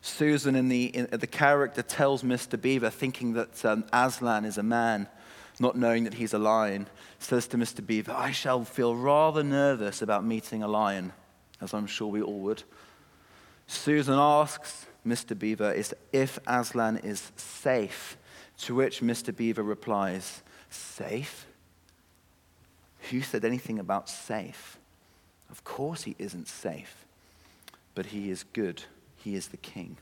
Susan, 0.00 0.54
in 0.54 0.68
the, 0.68 0.86
in, 0.86 1.08
the 1.10 1.26
character, 1.26 1.82
tells 1.82 2.22
Mr. 2.22 2.60
Beaver, 2.60 2.88
thinking 2.88 3.34
that 3.34 3.64
um, 3.64 3.84
Aslan 3.92 4.44
is 4.44 4.58
a 4.58 4.62
man, 4.62 5.08
not 5.60 5.76
knowing 5.76 6.04
that 6.04 6.14
he's 6.14 6.32
a 6.32 6.38
lion, 6.38 6.86
says 7.18 7.46
to 7.48 7.58
Mr. 7.58 7.84
Beaver, 7.86 8.12
I 8.12 8.30
shall 8.30 8.64
feel 8.64 8.96
rather 8.96 9.42
nervous 9.42 10.00
about 10.00 10.24
meeting 10.24 10.62
a 10.62 10.68
lion, 10.68 11.12
as 11.60 11.74
I'm 11.74 11.86
sure 11.86 12.08
we 12.08 12.22
all 12.22 12.40
would. 12.40 12.62
Susan 13.66 14.14
asks 14.14 14.86
Mr. 15.06 15.38
Beaver 15.38 15.72
is 15.72 15.94
if 16.12 16.38
Aslan 16.46 16.98
is 16.98 17.30
safe, 17.36 18.16
to 18.58 18.74
which 18.74 19.00
Mr. 19.00 19.36
Beaver 19.36 19.62
replies, 19.62 20.42
Safe? 20.70 21.46
Who 23.10 23.20
said 23.20 23.44
anything 23.44 23.78
about 23.78 24.08
safe? 24.08 24.78
Of 25.50 25.64
course 25.64 26.02
he 26.04 26.16
isn't 26.18 26.48
safe, 26.48 27.04
but 27.94 28.06
he 28.06 28.30
is 28.30 28.44
good. 28.52 28.82
He 29.16 29.34
is 29.34 29.48
the 29.48 29.56
king. 29.56 29.96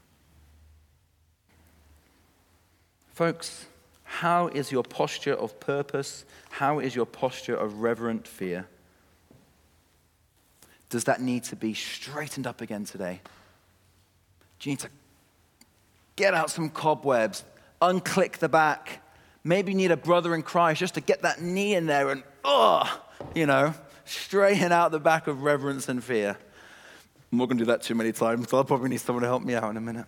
Folks, 3.15 3.67
how 4.05 4.49
is 4.49 4.73
your 4.73 4.83
posture 4.83 5.35
of 5.35 5.59
purpose? 5.61 6.25
How 6.51 6.79
is 6.79 6.95
your 6.95 7.07
posture 7.07 7.55
of 7.55 7.81
reverent 7.81 8.27
fear? 8.27 8.67
Does 10.89 11.05
that 11.05 11.21
need 11.21 11.45
to 11.45 11.57
be 11.57 11.75
straightened 11.75 12.47
up 12.47 12.61
again 12.61 12.85
today? 12.85 13.21
Do 14.59 14.69
you 14.69 14.73
need 14.73 14.81
to 14.81 14.91
get 16.17 16.35
out 16.35 16.51
some 16.51 16.69
cobwebs, 16.69 17.45
unclick 17.81 18.39
the 18.39 18.49
back? 18.49 19.01
Maybe 19.45 19.73
you 19.73 19.79
need 19.79 19.91
a 19.91 19.97
brother 19.97 20.35
in 20.35 20.43
Christ 20.43 20.81
just 20.81 20.95
to 20.95 21.01
get 21.01 21.23
that 21.23 21.41
knee 21.41 21.75
in 21.75 21.87
there 21.87 22.11
and, 22.11 22.23
oh, 22.45 23.03
you 23.35 23.47
know, 23.47 23.75
straighten 24.05 24.73
out 24.73 24.91
the 24.91 25.01
back 25.01 25.27
of 25.27 25.43
reverence 25.43 25.89
and 25.89 26.03
fear. 26.03 26.37
I'm 27.33 27.39
not 27.39 27.47
going 27.47 27.59
to 27.59 27.65
do 27.65 27.71
that 27.71 27.83
too 27.83 27.95
many 27.95 28.13
times, 28.13 28.49
so 28.49 28.57
I'll 28.57 28.65
probably 28.65 28.89
need 28.89 29.01
someone 29.01 29.23
to 29.23 29.29
help 29.29 29.43
me 29.43 29.55
out 29.55 29.71
in 29.71 29.77
a 29.77 29.81
minute. 29.81 30.07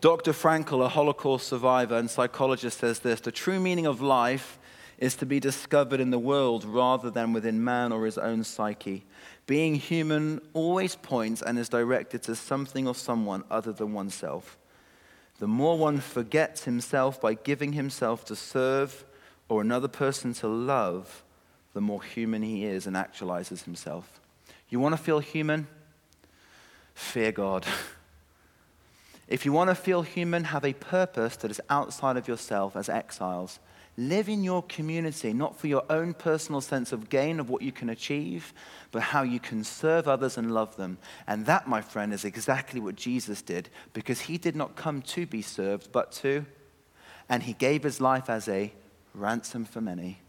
Dr. 0.00 0.32
Frankl, 0.32 0.84
a 0.84 0.88
Holocaust 0.88 1.48
survivor 1.48 1.96
and 1.96 2.08
psychologist, 2.08 2.78
says 2.78 3.00
this 3.00 3.20
The 3.20 3.32
true 3.32 3.58
meaning 3.58 3.86
of 3.86 4.00
life 4.00 4.58
is 4.98 5.16
to 5.16 5.26
be 5.26 5.40
discovered 5.40 5.98
in 5.98 6.10
the 6.10 6.18
world 6.18 6.64
rather 6.64 7.10
than 7.10 7.32
within 7.32 7.62
man 7.62 7.90
or 7.90 8.04
his 8.04 8.18
own 8.18 8.44
psyche. 8.44 9.04
Being 9.46 9.76
human 9.76 10.40
always 10.52 10.94
points 10.94 11.42
and 11.42 11.58
is 11.58 11.68
directed 11.68 12.22
to 12.24 12.36
something 12.36 12.86
or 12.86 12.94
someone 12.94 13.42
other 13.50 13.72
than 13.72 13.92
oneself. 13.92 14.58
The 15.38 15.48
more 15.48 15.78
one 15.78 16.00
forgets 16.00 16.64
himself 16.64 17.20
by 17.20 17.34
giving 17.34 17.72
himself 17.72 18.24
to 18.26 18.36
serve 18.36 19.04
or 19.48 19.60
another 19.60 19.88
person 19.88 20.32
to 20.34 20.48
love, 20.48 21.24
the 21.74 21.80
more 21.80 22.02
human 22.02 22.42
he 22.42 22.64
is 22.64 22.86
and 22.86 22.96
actualizes 22.96 23.64
himself. 23.64 24.20
You 24.68 24.80
want 24.80 24.94
to 24.94 25.02
feel 25.02 25.20
human? 25.20 25.66
Fear 26.94 27.32
God. 27.32 27.66
If 29.28 29.44
you 29.44 29.52
want 29.52 29.68
to 29.68 29.74
feel 29.74 30.02
human, 30.02 30.44
have 30.44 30.64
a 30.64 30.72
purpose 30.72 31.36
that 31.36 31.50
is 31.50 31.60
outside 31.68 32.16
of 32.16 32.26
yourself 32.26 32.74
as 32.74 32.88
exiles. 32.88 33.58
Live 33.98 34.28
in 34.28 34.42
your 34.42 34.62
community, 34.62 35.34
not 35.34 35.58
for 35.58 35.66
your 35.66 35.84
own 35.90 36.14
personal 36.14 36.62
sense 36.62 36.92
of 36.92 37.10
gain 37.10 37.38
of 37.38 37.50
what 37.50 37.60
you 37.60 37.70
can 37.70 37.90
achieve, 37.90 38.54
but 38.90 39.02
how 39.02 39.22
you 39.22 39.38
can 39.38 39.64
serve 39.64 40.08
others 40.08 40.38
and 40.38 40.54
love 40.54 40.76
them. 40.76 40.96
And 41.26 41.44
that, 41.44 41.68
my 41.68 41.82
friend, 41.82 42.14
is 42.14 42.24
exactly 42.24 42.80
what 42.80 42.96
Jesus 42.96 43.42
did, 43.42 43.68
because 43.92 44.22
he 44.22 44.38
did 44.38 44.56
not 44.56 44.76
come 44.76 45.02
to 45.02 45.26
be 45.26 45.42
served, 45.42 45.92
but 45.92 46.10
to, 46.12 46.46
and 47.28 47.42
he 47.42 47.52
gave 47.52 47.82
his 47.82 48.00
life 48.00 48.30
as 48.30 48.48
a 48.48 48.72
ransom 49.18 49.64
for 49.64 49.80
many. 49.80 50.20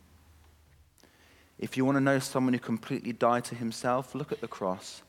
If 1.57 1.77
you 1.77 1.85
want 1.85 1.97
to 1.97 2.01
know 2.01 2.19
someone 2.19 2.53
who 2.53 2.59
completely 2.59 3.11
died 3.11 3.45
to 3.45 3.55
himself, 3.55 4.15
look 4.15 4.31
at 4.31 4.41
the 4.41 4.47
cross 4.47 5.01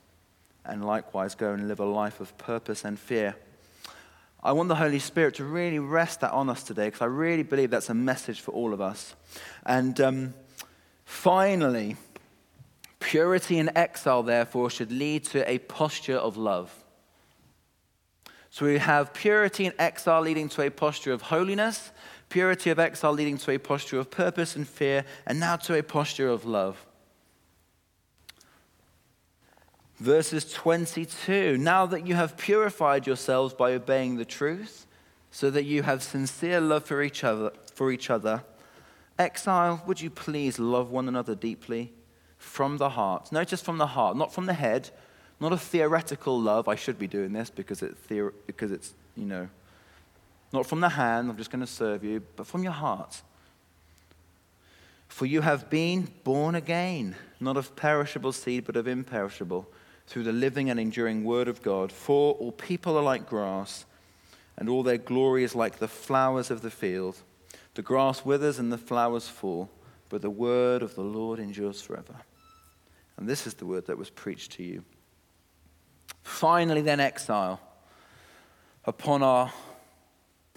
and 0.65 0.85
likewise 0.85 1.35
go 1.35 1.53
and 1.53 1.69
live 1.69 1.81
a 1.81 1.85
life 1.85 2.21
of 2.21 2.37
purpose 2.39 2.85
and 2.85 2.99
fear. 2.99 3.37
I 4.43 4.53
want 4.53 4.69
the 4.69 4.75
Holy 4.75 4.99
Spirit 4.99 5.35
to 5.35 5.45
really 5.45 5.79
rest 5.79 6.21
that 6.21 6.33
on 6.33 6.49
us 6.49 6.63
today 6.63 6.87
because 6.87 7.03
I 7.03 7.07
really 7.07 7.43
believe 7.43 7.71
that's 7.71 7.91
a 7.91 7.95
message 7.95 8.41
for 8.41 8.53
all 8.53 8.73
of 8.73 8.81
us. 8.81 9.15
And 9.67 10.01
um, 10.01 10.35
finally, 11.05 11.97
purity 13.01 13.59
in 13.59 13.77
exile, 13.77 14.23
therefore, 14.23 14.71
should 14.71 14.91
lead 14.91 15.25
to 15.27 15.49
a 15.49 15.59
posture 15.59 16.17
of 16.17 16.37
love. 16.37 16.73
So 18.51 18.67
we 18.67 18.79
have 18.79 19.15
purity 19.15 19.67
in 19.67 19.75
exile 19.79 20.23
leading 20.23 20.49
to 20.51 20.63
a 20.63 20.71
posture 20.71 21.13
of 21.13 21.23
holiness, 21.23 21.91
purity 22.31 22.71
of 22.71 22.79
exile 22.79 23.13
leading 23.13 23.37
to 23.37 23.51
a 23.51 23.59
posture 23.59 23.99
of 23.99 24.11
purpose 24.11 24.57
and 24.57 24.67
fear, 24.67 25.05
and 25.27 25.39
now 25.39 25.57
to 25.57 25.79
a 25.79 25.83
posture 25.83 26.29
of 26.29 26.47
love. 26.47 26.87
Verses 29.97 30.51
22 30.51 31.59
Now 31.59 31.85
that 31.85 32.07
you 32.07 32.15
have 32.15 32.39
purified 32.39 33.07
yourselves 33.07 33.53
by 33.53 33.75
obeying 33.75 34.17
the 34.17 34.25
truth, 34.25 34.87
so 35.31 35.51
that 35.51 35.65
you 35.65 35.83
have 35.83 36.03
sincere 36.03 36.61
love 36.61 36.85
for 36.85 37.03
each 37.03 37.23
other, 37.23 37.53
for 37.75 37.93
each 37.93 38.09
other, 38.09 38.43
exile, 39.19 39.83
would 39.87 40.01
you 40.01 40.11
please 40.11 40.59
love 40.59 40.91
one 40.91 41.07
another 41.07 41.35
deeply 41.35 41.93
from 42.39 42.79
the 42.79 42.91
heart? 42.91 43.31
Notice 43.31 43.61
from 43.61 43.79
the 43.79 43.89
heart, 43.89 44.17
not 44.17 44.33
from 44.33 44.47
the 44.47 44.55
head, 44.55 44.91
not 45.39 45.53
a 45.53 45.59
theoretical 45.59 46.41
love. 46.41 46.69
I 46.69 46.75
should 46.75 46.99
be 46.99 47.07
doing 47.07 47.33
this 47.33 47.51
because, 47.51 47.83
it 47.83 47.97
because 48.47 48.73
it's, 48.73 48.95
you 49.17 49.27
know, 49.27 49.49
not 50.53 50.67
from 50.67 50.81
the 50.81 50.89
hand, 50.89 51.31
I'm 51.31 51.37
just 51.37 51.51
going 51.51 51.61
to 51.61 51.67
serve 51.67 52.03
you, 52.03 52.23
but 52.37 52.47
from 52.47 52.63
your 52.63 52.73
heart. 52.73 53.23
For 55.09 55.27
you 55.27 55.41
have 55.41 55.71
been 55.71 56.09
born 56.25 56.55
again, 56.55 57.17
not 57.41 57.57
of 57.57 57.77
perishable 57.77 58.33
seed, 58.33 58.65
but 58.65 58.77
of 58.77 58.89
imperishable 58.89 59.69
through 60.07 60.25
the 60.25 60.33
living 60.33 60.71
and 60.71 60.81
enduring 60.81 61.25
word 61.25 61.47
of 61.47 61.63
God. 61.63 61.93
For 61.93 62.35
all 62.35 62.53
people 62.53 62.97
are 62.97 63.03
like 63.03 63.29
grass, 63.29 63.85
and 64.57 64.69
all 64.69 64.83
their 64.83 64.99
glory 64.99 65.45
is 65.45 65.55
like 65.55 65.79
the 65.79 65.89
flowers 65.89 66.51
of 66.51 66.63
the 66.63 66.71
field. 66.71 67.17
The 67.75 67.83
grass 67.83 68.25
withers 68.25 68.59
and 68.59 68.73
the 68.73 68.79
flowers 68.79 69.29
fall, 69.29 69.71
but 70.09 70.23
the 70.23 70.31
word 70.31 70.83
of 70.83 70.95
the 70.97 71.03
Lord 71.03 71.39
endures 71.39 71.81
forever. 71.81 72.15
And 73.17 73.29
this 73.29 73.47
is 73.47 73.55
the 73.55 73.67
word 73.67 73.87
that 73.87 73.99
was 73.99 74.11
preached 74.11 74.53
to 74.53 74.63
you. 74.63 74.85
Finally, 76.23 76.83
then, 76.83 77.01
exile. 77.01 77.61
Upon 78.85 79.23
our 79.23 79.53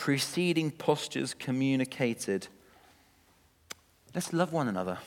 preceding 0.04 0.70
postures 0.70 1.34
communicated, 1.34 2.48
let's 4.13 4.34
love 4.34 4.52
one 4.52 4.68
another 4.68 4.98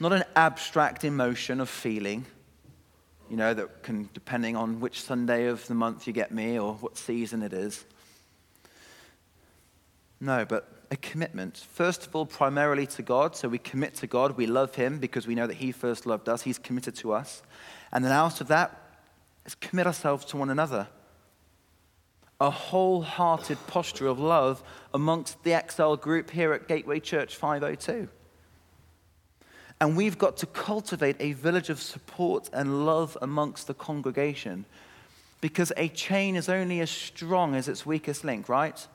not 0.00 0.12
an 0.12 0.24
abstract 0.36 1.04
emotion 1.04 1.60
of 1.60 1.68
feeling, 1.68 2.24
you 3.30 3.36
know, 3.36 3.52
that 3.52 3.82
can, 3.82 4.08
depending 4.14 4.56
on 4.56 4.80
which 4.80 5.02
Sunday 5.02 5.46
of 5.46 5.66
the 5.66 5.74
month 5.74 6.06
you 6.06 6.12
get 6.12 6.30
me 6.30 6.58
or 6.58 6.74
what 6.74 6.96
season 6.96 7.42
it 7.42 7.52
is. 7.52 7.84
No, 10.20 10.44
but 10.44 10.68
a 10.90 10.96
commitment. 10.96 11.56
First 11.72 12.06
of 12.06 12.16
all, 12.16 12.26
primarily 12.26 12.86
to 12.86 13.02
God. 13.02 13.36
So 13.36 13.48
we 13.48 13.58
commit 13.58 13.94
to 13.96 14.06
God. 14.06 14.36
We 14.36 14.46
love 14.46 14.74
Him 14.74 14.98
because 14.98 15.26
we 15.26 15.34
know 15.34 15.46
that 15.46 15.56
He 15.56 15.72
first 15.72 16.06
loved 16.06 16.28
us. 16.28 16.42
He's 16.42 16.58
committed 16.58 16.94
to 16.96 17.12
us. 17.12 17.42
And 17.92 18.04
then 18.04 18.12
out 18.12 18.40
of 18.40 18.48
that, 18.48 18.80
let's 19.44 19.54
commit 19.56 19.86
ourselves 19.86 20.24
to 20.26 20.36
one 20.36 20.50
another. 20.50 20.88
A 22.40 22.50
wholehearted 22.50 23.58
posture 23.66 24.06
of 24.06 24.20
love 24.20 24.62
amongst 24.94 25.42
the 25.42 25.54
exile 25.54 25.96
group 25.96 26.30
here 26.30 26.52
at 26.52 26.68
Gateway 26.68 27.00
Church 27.00 27.34
502. 27.34 28.08
And 29.80 29.96
we've 29.96 30.18
got 30.18 30.36
to 30.38 30.46
cultivate 30.46 31.16
a 31.20 31.32
village 31.32 31.68
of 31.68 31.80
support 31.80 32.48
and 32.52 32.86
love 32.86 33.18
amongst 33.22 33.66
the 33.66 33.74
congregation 33.74 34.64
because 35.40 35.72
a 35.76 35.88
chain 35.88 36.36
is 36.36 36.48
only 36.48 36.80
as 36.80 36.90
strong 36.90 37.54
as 37.54 37.68
its 37.68 37.86
weakest 37.86 38.24
link, 38.24 38.48
right? 38.48 38.86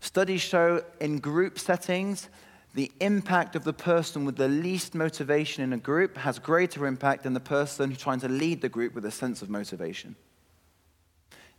Studies 0.00 0.42
show 0.42 0.84
in 1.00 1.18
group 1.18 1.58
settings, 1.58 2.28
the 2.74 2.92
impact 3.00 3.56
of 3.56 3.64
the 3.64 3.72
person 3.72 4.24
with 4.24 4.36
the 4.36 4.48
least 4.48 4.94
motivation 4.94 5.64
in 5.64 5.72
a 5.72 5.78
group 5.78 6.16
has 6.18 6.38
greater 6.38 6.86
impact 6.86 7.24
than 7.24 7.34
the 7.34 7.40
person 7.40 7.90
who's 7.90 7.98
trying 7.98 8.20
to 8.20 8.28
lead 8.28 8.60
the 8.60 8.68
group 8.68 8.94
with 8.94 9.04
a 9.04 9.10
sense 9.10 9.42
of 9.42 9.50
motivation. 9.50 10.14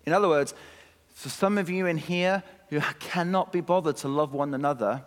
In 0.05 0.13
other 0.13 0.27
words, 0.27 0.53
for 1.13 1.29
some 1.29 1.57
of 1.57 1.69
you 1.69 1.85
in 1.85 1.97
here 1.97 2.43
who 2.69 2.79
cannot 2.99 3.51
be 3.51 3.61
bothered 3.61 3.97
to 3.97 4.07
love 4.07 4.33
one 4.33 4.53
another, 4.53 5.03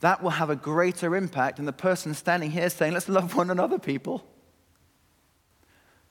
that 0.00 0.22
will 0.22 0.30
have 0.30 0.50
a 0.50 0.56
greater 0.56 1.16
impact 1.16 1.56
than 1.56 1.66
the 1.66 1.72
person 1.72 2.14
standing 2.14 2.50
here 2.50 2.68
saying, 2.70 2.92
let's 2.92 3.08
love 3.08 3.34
one 3.34 3.50
another, 3.50 3.78
people. 3.78 4.24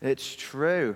It's 0.02 0.36
true. 0.36 0.96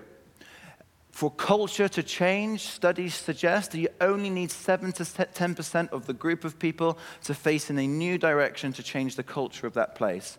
For 1.11 1.31
culture 1.31 1.87
to 1.87 2.03
change, 2.03 2.61
studies 2.61 3.15
suggest 3.15 3.71
that 3.71 3.79
you 3.79 3.87
only 4.01 4.29
need 4.29 4.51
7 4.51 4.91
to 4.91 5.03
10% 5.03 5.89
of 5.89 6.05
the 6.05 6.13
group 6.13 6.43
of 6.43 6.59
people 6.59 6.99
to 7.23 7.33
face 7.33 7.69
in 7.69 7.79
a 7.79 7.87
new 7.87 8.17
direction 8.19 8.71
to 8.73 8.83
change 8.83 9.15
the 9.15 9.23
culture 9.23 9.65
of 9.65 9.73
that 9.73 9.95
place. 9.95 10.37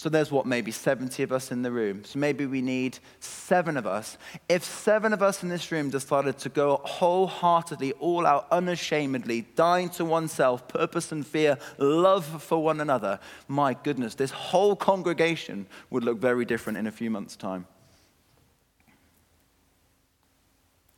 So 0.00 0.08
there's 0.08 0.32
what, 0.32 0.46
maybe 0.46 0.70
70 0.70 1.22
of 1.24 1.30
us 1.30 1.52
in 1.52 1.60
the 1.60 1.70
room. 1.70 2.06
So 2.06 2.18
maybe 2.18 2.46
we 2.46 2.62
need 2.62 2.98
seven 3.18 3.76
of 3.76 3.86
us. 3.86 4.16
If 4.48 4.64
seven 4.64 5.12
of 5.12 5.22
us 5.22 5.42
in 5.42 5.50
this 5.50 5.70
room 5.70 5.90
decided 5.90 6.38
to 6.38 6.48
go 6.48 6.80
wholeheartedly, 6.84 7.92
all 7.92 8.24
out, 8.24 8.46
unashamedly, 8.50 9.42
dying 9.56 9.90
to 9.90 10.06
oneself, 10.06 10.66
purpose 10.68 11.12
and 11.12 11.26
fear, 11.26 11.58
love 11.76 12.24
for 12.42 12.64
one 12.64 12.80
another, 12.80 13.20
my 13.46 13.74
goodness, 13.74 14.14
this 14.14 14.30
whole 14.30 14.74
congregation 14.74 15.66
would 15.90 16.02
look 16.02 16.18
very 16.18 16.46
different 16.46 16.78
in 16.78 16.86
a 16.86 16.92
few 16.92 17.10
months' 17.10 17.36
time. 17.36 17.66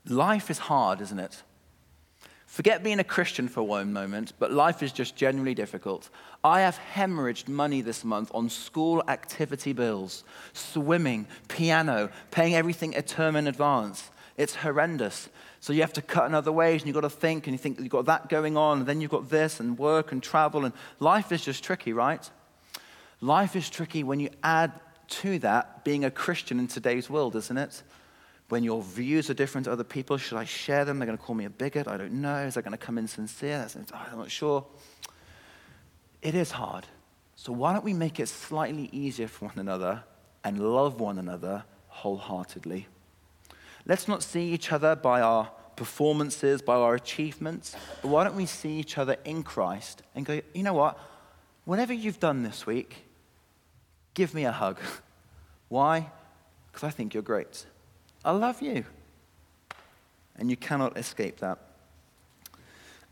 Life 0.07 0.49
is 0.49 0.59
hard, 0.59 1.01
isn't 1.01 1.19
it? 1.19 1.43
Forget 2.53 2.83
being 2.83 3.01
a 3.01 3.05
Christian 3.05 3.49
for 3.49 3.63
one 3.63 3.95
moment, 3.95 4.35
but 4.39 4.53
life 4.53 4.83
is 4.83 4.93
just 4.93 5.17
generally 5.17 5.55
difficult. 5.55 6.11
I 6.45 6.61
have 6.61 6.79
hemorrhaged 6.95 7.49
money 7.49 7.81
this 7.81 8.05
month 8.05 8.31
on 8.35 8.51
school 8.51 9.03
activity 9.09 9.73
bills, 9.73 10.23
swimming, 10.53 11.27
piano, 11.49 12.11
paying 12.31 12.55
everything 12.55 12.95
a 12.95 13.01
term 13.01 13.37
in 13.37 13.47
advance. 13.47 14.11
It's 14.37 14.57
horrendous. 14.57 15.31
So 15.61 15.73
you 15.73 15.81
have 15.81 15.95
to 15.95 16.03
cut 16.03 16.27
in 16.27 16.35
other 16.35 16.53
ways, 16.53 16.83
and 16.83 16.89
you've 16.89 16.95
got 16.95 17.09
to 17.09 17.09
think, 17.09 17.47
and 17.47 17.55
you 17.55 17.59
think 17.59 17.81
you've 17.81 17.89
got 17.89 18.05
that 18.05 18.29
going 18.29 18.59
on, 18.59 18.81
and 18.81 18.87
then 18.87 19.01
you've 19.01 19.11
got 19.11 19.31
this, 19.31 19.59
and 19.59 19.79
work, 19.79 20.13
and 20.13 20.23
travel, 20.23 20.67
and 20.67 20.75
life 21.01 21.33
is 21.33 21.43
just 21.43 21.65
tricky, 21.65 21.95
right? 21.95 22.31
Life 23.23 23.57
is 23.57 23.71
tricky 23.71 24.05
when 24.05 24.21
you 24.21 24.29
add 24.43 24.73
to 25.09 25.39
that 25.39 25.87
being 25.87 26.05
a 26.05 26.11
Christian 26.11 26.59
in 26.59 26.69
today's 26.69 27.09
world, 27.09 27.35
isn't 27.35 27.57
it? 27.57 27.83
When 28.53 28.63
your 28.63 28.83
views 28.83 29.31
are 29.31 29.35
different 29.35 29.65
to 29.65 29.73
other 29.73 29.83
people, 29.83 30.19
should 30.19 30.37
I 30.37 30.45
share 30.45 30.85
them? 30.85 30.99
They're 30.99 31.07
going 31.07 31.17
to 31.17 31.25
call 31.25 31.35
me 31.35 31.47
a 31.47 31.51
bigot. 31.51 31.89
I 31.89 31.97
don't 31.97 32.21
know. 32.21 32.37
Is 32.37 32.53
that 32.53 32.61
going 32.61 32.73
to 32.73 32.77
come 32.77 32.99
in 32.99 33.09
sincere? 33.09 33.67
I'm 33.95 34.19
not 34.19 34.31
sure. 34.31 34.67
It 36.21 36.35
is 36.35 36.51
hard. 36.51 36.87
So 37.35 37.51
why 37.51 37.73
don't 37.73 37.83
we 37.83 37.95
make 37.95 38.21
it 38.21 38.29
slightly 38.29 38.91
easier 38.93 39.27
for 39.27 39.47
one 39.47 39.59
another 39.59 40.05
and 40.45 40.61
love 40.61 41.01
one 41.01 41.17
another 41.19 41.65
wholeheartedly? 41.89 42.89
Let's 43.87 44.07
not 44.07 44.23
see 44.23 44.53
each 44.53 44.71
other 44.71 44.97
by 44.97 45.23
our 45.23 45.51
performances, 45.77 46.61
by 46.61 46.75
our 46.75 46.95
achievements, 46.95 47.75
but 48.03 48.09
why 48.09 48.23
don't 48.23 48.37
we 48.37 48.45
see 48.45 48.79
each 48.79 48.99
other 48.99 49.17
in 49.25 49.45
Christ 49.45 50.03
and 50.15 50.27
go, 50.27 50.43
you 50.53 50.63
know 50.63 50.75
what? 50.75 50.99
Whatever 51.65 51.95
you've 51.95 52.21
done 52.21 52.43
this 52.43 52.67
week, 52.67 53.07
give 54.13 54.35
me 54.35 54.45
a 54.45 54.53
hug. 54.53 54.79
Why? 55.71 56.11
Because 56.71 56.85
I 56.87 56.91
think 56.91 57.15
you're 57.15 57.23
great. 57.23 57.65
I 58.25 58.31
love 58.31 58.63
you. 58.63 58.85
And 60.37 60.49
you 60.49 60.57
cannot 60.57 60.97
escape 60.97 61.39
that. 61.39 61.59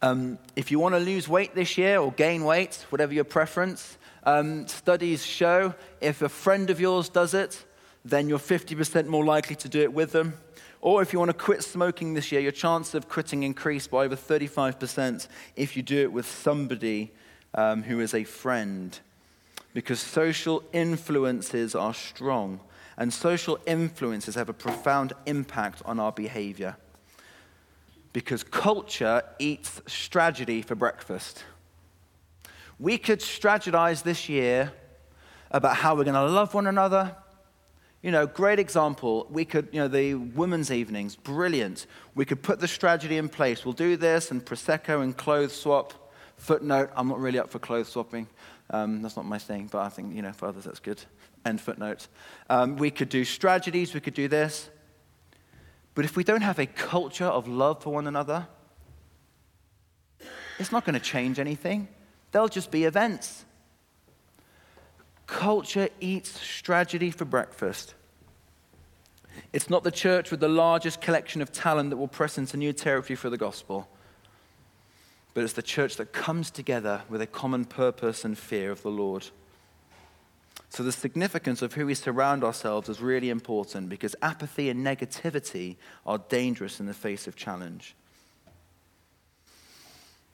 Um, 0.03 0.39
if 0.57 0.71
you 0.71 0.79
want 0.79 0.95
to 0.95 0.99
lose 0.99 1.29
weight 1.29 1.55
this 1.55 1.77
year 1.77 1.99
or 1.99 2.13
gain 2.13 2.45
weight, 2.45 2.87
whatever 2.91 3.13
your 3.13 3.25
preference, 3.25 3.99
um, 4.25 4.67
studies 4.67 5.25
show 5.25 5.75
if 6.01 6.23
a 6.23 6.29
friend 6.29 6.71
of 6.71 6.81
yours 6.81 7.09
does 7.09 7.35
it, 7.35 7.65
then 8.05 8.29
you're 8.29 8.39
50% 8.39 9.07
more 9.07 9.25
likely 9.25 9.57
to 9.57 9.69
do 9.69 9.81
it 9.81 9.93
with 9.93 10.13
them. 10.13 10.35
Or 10.81 11.03
if 11.03 11.13
you 11.13 11.19
want 11.19 11.31
to 11.31 11.37
quit 11.37 11.63
smoking 11.63 12.15
this 12.15 12.33
year, 12.33 12.41
your 12.41 12.53
chance 12.53 12.95
of 12.95 13.09
quitting 13.09 13.43
increase 13.43 13.87
by 13.87 14.07
over 14.07 14.17
35% 14.17 15.29
if 15.55 15.77
you 15.77 15.83
do 15.83 15.99
it 15.99 16.13
with 16.13 16.27
somebody 16.27 17.13
um, 17.55 17.83
who 17.83 18.01
is 18.01 18.15
a 18.15 18.25
friend. 18.25 18.99
Because 19.75 20.01
social 20.01 20.63
influences 20.73 21.75
are 21.75 21.93
strong 21.93 22.61
and 23.01 23.13
social 23.13 23.59
influences 23.67 24.37
have 24.37 24.49
a 24.49 24.53
profound 24.53 25.15
impact 25.27 25.83
on 25.85 25.99
our 25.99 26.13
behavior. 26.13 26.77
Because 28.13 28.45
culture 28.45 29.23
eats 29.41 29.81
strategy 29.87 30.63
for 30.63 30.77
breakfast. 30.77 31.45
We 32.79 32.99
could 32.99 33.21
strategize 33.21 34.03
this 34.03 34.29
year 34.29 34.73
about 35.51 35.77
how 35.77 35.97
we're 35.97 36.05
going 36.05 36.15
to 36.15 36.27
love 36.27 36.55
one 36.55 36.69
another. 36.69 37.17
You 38.03 38.11
know, 38.11 38.27
great 38.27 38.59
example. 38.59 39.27
We 39.31 39.45
could, 39.45 39.69
you 39.73 39.81
know, 39.81 39.89
the 39.89 40.15
women's 40.15 40.71
evenings, 40.71 41.17
brilliant. 41.17 41.87
We 42.15 42.25
could 42.25 42.43
put 42.43 42.61
the 42.61 42.69
strategy 42.69 43.17
in 43.17 43.29
place. 43.29 43.65
We'll 43.65 43.73
do 43.73 43.97
this 43.97 44.31
and 44.31 44.45
Prosecco 44.45 45.03
and 45.03 45.17
clothes 45.17 45.55
swap 45.55 45.95
Footnote, 46.41 46.91
I'm 46.97 47.07
not 47.07 47.21
really 47.21 47.39
up 47.39 47.51
for 47.51 47.59
clothes 47.59 47.89
swapping. 47.89 48.27
Um, 48.71 49.03
that's 49.03 49.15
not 49.15 49.27
my 49.27 49.37
thing, 49.37 49.69
but 49.71 49.81
I 49.81 49.91
think, 49.91 50.17
you 50.17 50.23
know, 50.23 50.33
for 50.33 50.49
others 50.49 50.65
that's 50.65 50.81
good. 50.81 50.99
End 51.45 51.61
footnote. 51.61 52.09
Um, 52.49 52.77
we 52.77 52.91
could 52.91 53.09
do 53.09 53.25
strategies, 53.25 53.95
we 53.95 54.01
could 54.01 54.15
do 54.15 54.29
this. 54.29 54.71
But 55.95 56.05
if 56.05 56.17
we 56.17 56.25
don't 56.25 56.43
have 56.43 56.59
a 56.59 56.67
culture 56.67 57.27
of 57.27 57.49
love 57.49 57.83
for 57.83 57.93
one 57.93 58.07
another, 58.07 58.47
it's 60.59 60.73
not 60.73 60.85
going 60.85 60.95
to 60.95 61.01
change 61.01 61.39
anything. 61.39 61.89
They'll 62.33 62.49
just 62.49 62.71
be 62.71 62.85
events. 62.85 63.45
Culture 65.27 65.89
eats 66.01 66.39
strategy 66.41 67.11
for 67.11 67.25
breakfast. 67.25 67.95
It's 69.53 69.71
not 69.71 69.85
the 69.85 69.91
church 69.91 70.31
with 70.31 70.41
the 70.41 70.49
largest 70.49 71.01
collection 71.01 71.41
of 71.41 71.53
talent 71.53 71.91
that 71.91 71.97
will 71.97 72.09
press 72.09 72.37
into 72.37 72.57
new 72.57 72.73
territory 72.73 73.17
for 73.17 73.31
the 73.31 73.39
gospel, 73.39 73.89
but 75.35 75.45
it's 75.45 75.55
the 75.55 75.63
church 75.63 75.97
that 75.97 76.13
comes 76.13 76.51
together 76.51 77.03
with 77.09 77.21
a 77.21 77.27
common 77.27 77.65
purpose 77.65 78.25
and 78.25 78.37
fear 78.37 78.71
of 78.71 78.83
the 78.83 78.91
Lord. 78.91 79.29
So, 80.71 80.85
the 80.85 80.93
significance 80.93 81.63
of 81.63 81.73
who 81.73 81.87
we 81.87 81.95
surround 81.95 82.45
ourselves 82.45 82.89
is 82.89 83.01
really 83.01 83.29
important 83.29 83.89
because 83.89 84.15
apathy 84.23 84.71
and 84.71 84.87
negativity 84.87 85.77
are 86.07 86.19
dangerous 86.29 86.79
in 86.79 86.87
the 86.87 86.95
face 86.95 87.27
of 87.27 87.35
challenge. 87.35 87.97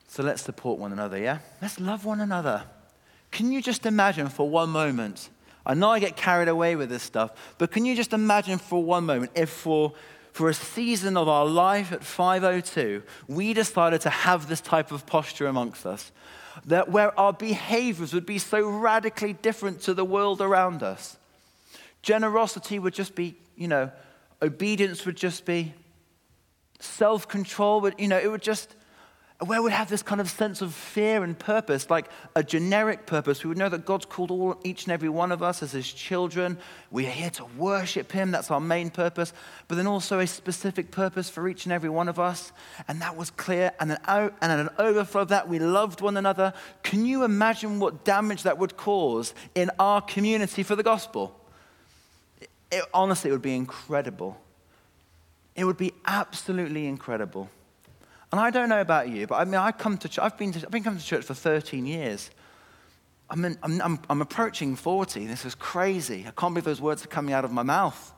So, 0.08 0.22
let's 0.22 0.42
support 0.42 0.78
one 0.78 0.92
another, 0.92 1.16
yeah? 1.16 1.38
Let's 1.62 1.80
love 1.80 2.04
one 2.04 2.20
another. 2.20 2.64
Can 3.30 3.50
you 3.50 3.62
just 3.62 3.86
imagine 3.86 4.28
for 4.28 4.48
one 4.48 4.68
moment? 4.68 5.30
I 5.64 5.72
know 5.72 5.90
I 5.90 6.00
get 6.00 6.16
carried 6.16 6.48
away 6.48 6.76
with 6.76 6.90
this 6.90 7.02
stuff, 7.02 7.56
but 7.56 7.70
can 7.70 7.86
you 7.86 7.96
just 7.96 8.12
imagine 8.12 8.58
for 8.58 8.84
one 8.84 9.06
moment 9.06 9.32
if 9.34 9.48
for, 9.48 9.94
for 10.32 10.50
a 10.50 10.54
season 10.54 11.16
of 11.16 11.28
our 11.28 11.46
life 11.46 11.92
at 11.92 12.04
502, 12.04 13.02
we 13.26 13.54
decided 13.54 14.02
to 14.02 14.10
have 14.10 14.48
this 14.48 14.60
type 14.60 14.92
of 14.92 15.06
posture 15.06 15.46
amongst 15.46 15.86
us? 15.86 16.12
That 16.64 16.90
where 16.90 17.18
our 17.18 17.32
behaviors 17.32 18.12
would 18.14 18.26
be 18.26 18.38
so 18.38 18.68
radically 18.68 19.32
different 19.32 19.80
to 19.82 19.94
the 19.94 20.04
world 20.04 20.40
around 20.40 20.82
us. 20.82 21.16
Generosity 22.02 22.78
would 22.78 22.94
just 22.94 23.14
be, 23.14 23.36
you 23.56 23.68
know, 23.68 23.90
obedience 24.40 25.04
would 25.04 25.16
just 25.16 25.44
be, 25.44 25.74
self 26.78 27.26
control 27.26 27.80
would, 27.80 27.94
you 27.98 28.08
know, 28.08 28.18
it 28.18 28.30
would 28.30 28.42
just, 28.42 28.75
where 29.44 29.62
we'd 29.62 29.72
have 29.72 29.90
this 29.90 30.02
kind 30.02 30.20
of 30.20 30.30
sense 30.30 30.62
of 30.62 30.72
fear 30.72 31.22
and 31.22 31.38
purpose, 31.38 31.90
like 31.90 32.06
a 32.34 32.42
generic 32.42 33.04
purpose. 33.04 33.44
We 33.44 33.48
would 33.48 33.58
know 33.58 33.68
that 33.68 33.84
God's 33.84 34.06
called 34.06 34.30
all, 34.30 34.58
each 34.64 34.84
and 34.84 34.92
every 34.92 35.10
one 35.10 35.30
of 35.30 35.42
us 35.42 35.62
as 35.62 35.72
His 35.72 35.92
children. 35.92 36.56
We 36.90 37.06
are 37.06 37.10
here 37.10 37.28
to 37.30 37.44
worship 37.58 38.12
Him. 38.12 38.30
That's 38.30 38.50
our 38.50 38.60
main 38.60 38.88
purpose. 38.88 39.34
But 39.68 39.74
then 39.74 39.86
also 39.86 40.20
a 40.20 40.26
specific 40.26 40.90
purpose 40.90 41.28
for 41.28 41.46
each 41.48 41.66
and 41.66 41.72
every 41.72 41.90
one 41.90 42.08
of 42.08 42.18
us. 42.18 42.50
And 42.88 43.02
that 43.02 43.14
was 43.14 43.28
clear. 43.30 43.72
And 43.78 43.98
out, 44.06 44.32
and 44.40 44.52
an 44.52 44.70
overflow 44.78 45.22
of 45.22 45.28
that, 45.28 45.48
we 45.48 45.58
loved 45.58 46.00
one 46.00 46.16
another. 46.16 46.54
Can 46.82 47.04
you 47.04 47.22
imagine 47.22 47.78
what 47.78 48.06
damage 48.06 48.44
that 48.44 48.56
would 48.56 48.78
cause 48.78 49.34
in 49.54 49.70
our 49.78 50.00
community 50.00 50.62
for 50.62 50.76
the 50.76 50.82
gospel? 50.82 51.38
It, 52.72 52.84
honestly, 52.94 53.28
it 53.28 53.34
would 53.34 53.42
be 53.42 53.54
incredible. 53.54 54.40
It 55.54 55.64
would 55.64 55.76
be 55.76 55.92
absolutely 56.06 56.86
incredible. 56.86 57.50
And 58.36 58.44
I 58.44 58.50
don't 58.50 58.68
know 58.68 58.82
about 58.82 59.08
you, 59.08 59.26
but 59.26 59.36
I 59.36 59.46
mean, 59.46 59.54
I 59.54 59.72
come 59.72 59.96
to, 59.96 60.22
I've, 60.22 60.36
been 60.36 60.52
to, 60.52 60.66
I've 60.66 60.70
been 60.70 60.84
coming 60.84 61.00
to 61.00 61.06
church 61.06 61.24
for 61.24 61.32
13 61.32 61.86
years. 61.86 62.30
I'm, 63.30 63.42
in, 63.46 63.56
I'm, 63.62 63.80
I'm, 63.80 63.98
I'm 64.10 64.20
approaching 64.20 64.76
40. 64.76 65.24
This 65.24 65.46
is 65.46 65.54
crazy. 65.54 66.26
I 66.28 66.32
can't 66.38 66.52
believe 66.52 66.64
those 66.64 66.82
words 66.82 67.02
are 67.02 67.08
coming 67.08 67.32
out 67.32 67.46
of 67.46 67.50
my 67.50 67.62
mouth. 67.62 68.12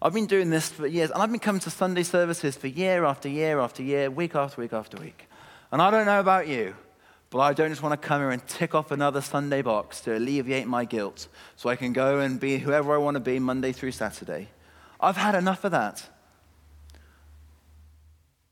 I've 0.00 0.14
been 0.14 0.24
doing 0.24 0.48
this 0.48 0.70
for 0.70 0.86
years, 0.86 1.10
and 1.10 1.22
I've 1.22 1.30
been 1.30 1.40
coming 1.40 1.60
to 1.60 1.68
Sunday 1.68 2.04
services 2.04 2.56
for 2.56 2.68
year 2.68 3.04
after 3.04 3.28
year 3.28 3.60
after 3.60 3.82
year, 3.82 4.10
week 4.10 4.34
after 4.34 4.62
week 4.62 4.72
after 4.72 4.96
week. 4.96 5.28
And 5.70 5.82
I 5.82 5.90
don't 5.90 6.06
know 6.06 6.20
about 6.20 6.48
you, 6.48 6.74
but 7.28 7.40
I 7.40 7.52
don't 7.52 7.68
just 7.68 7.82
want 7.82 8.00
to 8.00 8.08
come 8.08 8.22
here 8.22 8.30
and 8.30 8.46
tick 8.48 8.74
off 8.74 8.90
another 8.92 9.20
Sunday 9.20 9.60
box 9.60 10.00
to 10.00 10.16
alleviate 10.16 10.68
my 10.68 10.86
guilt 10.86 11.28
so 11.56 11.68
I 11.68 11.76
can 11.76 11.92
go 11.92 12.20
and 12.20 12.40
be 12.40 12.56
whoever 12.56 12.94
I 12.94 12.96
want 12.96 13.16
to 13.16 13.20
be 13.20 13.38
Monday 13.38 13.72
through 13.72 13.92
Saturday. 13.92 14.48
I've 14.98 15.18
had 15.18 15.34
enough 15.34 15.64
of 15.64 15.72
that. 15.72 16.08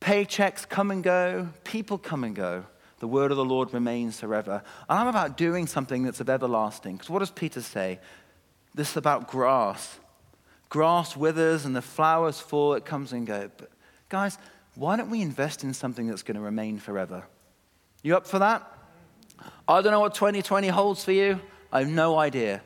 Paychecks 0.00 0.68
come 0.68 0.90
and 0.90 1.02
go, 1.02 1.48
people 1.64 1.98
come 1.98 2.24
and 2.24 2.34
go. 2.34 2.64
The 3.00 3.08
word 3.08 3.30
of 3.30 3.37
the 3.37 3.44
Lord 3.44 3.72
remains 3.72 4.18
forever. 4.18 4.62
And 4.88 4.98
I'm 4.98 5.06
about 5.06 5.37
doing 5.37 5.66
something 5.66 6.02
that's 6.02 6.20
of 6.20 6.28
everlasting. 6.28 6.96
Because 6.96 7.11
what 7.11 7.20
does 7.20 7.30
Peter 7.30 7.61
say? 7.61 8.00
This 8.74 8.90
is 8.90 8.96
about 8.96 9.28
grass. 9.28 9.98
Grass 10.68 11.16
withers 11.16 11.64
and 11.64 11.74
the 11.74 11.82
flowers 11.82 12.40
fall, 12.40 12.74
it 12.74 12.84
comes 12.84 13.12
and 13.12 13.26
goes. 13.26 13.50
But 13.56 13.70
guys, 14.08 14.38
why 14.74 14.96
don't 14.96 15.11
we 15.11 15.22
invest 15.22 15.64
in 15.64 15.74
something 15.74 16.06
that's 16.06 16.22
going 16.22 16.37
to 16.37 16.40
remain 16.40 16.78
forever? 16.78 17.24
You 18.02 18.16
up 18.16 18.26
for 18.26 18.38
that? 18.38 18.70
I 19.66 19.80
don't 19.80 19.92
know 19.92 20.00
what 20.00 20.14
2020 20.14 20.68
holds 20.68 21.04
for 21.04 21.12
you. 21.12 21.40
I 21.72 21.80
have 21.80 21.88
no 21.88 22.18
idea. 22.18 22.62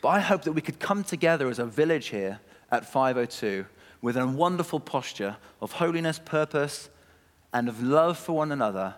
But 0.00 0.08
I 0.08 0.20
hope 0.20 0.42
that 0.42 0.52
we 0.52 0.60
could 0.60 0.78
come 0.78 1.04
together 1.04 1.48
as 1.48 1.58
a 1.58 1.66
village 1.66 2.08
here 2.08 2.40
at 2.70 2.84
502 2.86 3.66
with 4.02 4.16
a 4.16 4.26
wonderful 4.26 4.80
posture 4.80 5.36
of 5.60 5.72
holiness, 5.72 6.18
purpose, 6.18 6.90
and 7.54 7.68
of 7.68 7.82
love 7.82 8.18
for 8.18 8.32
one 8.32 8.52
another 8.52 8.94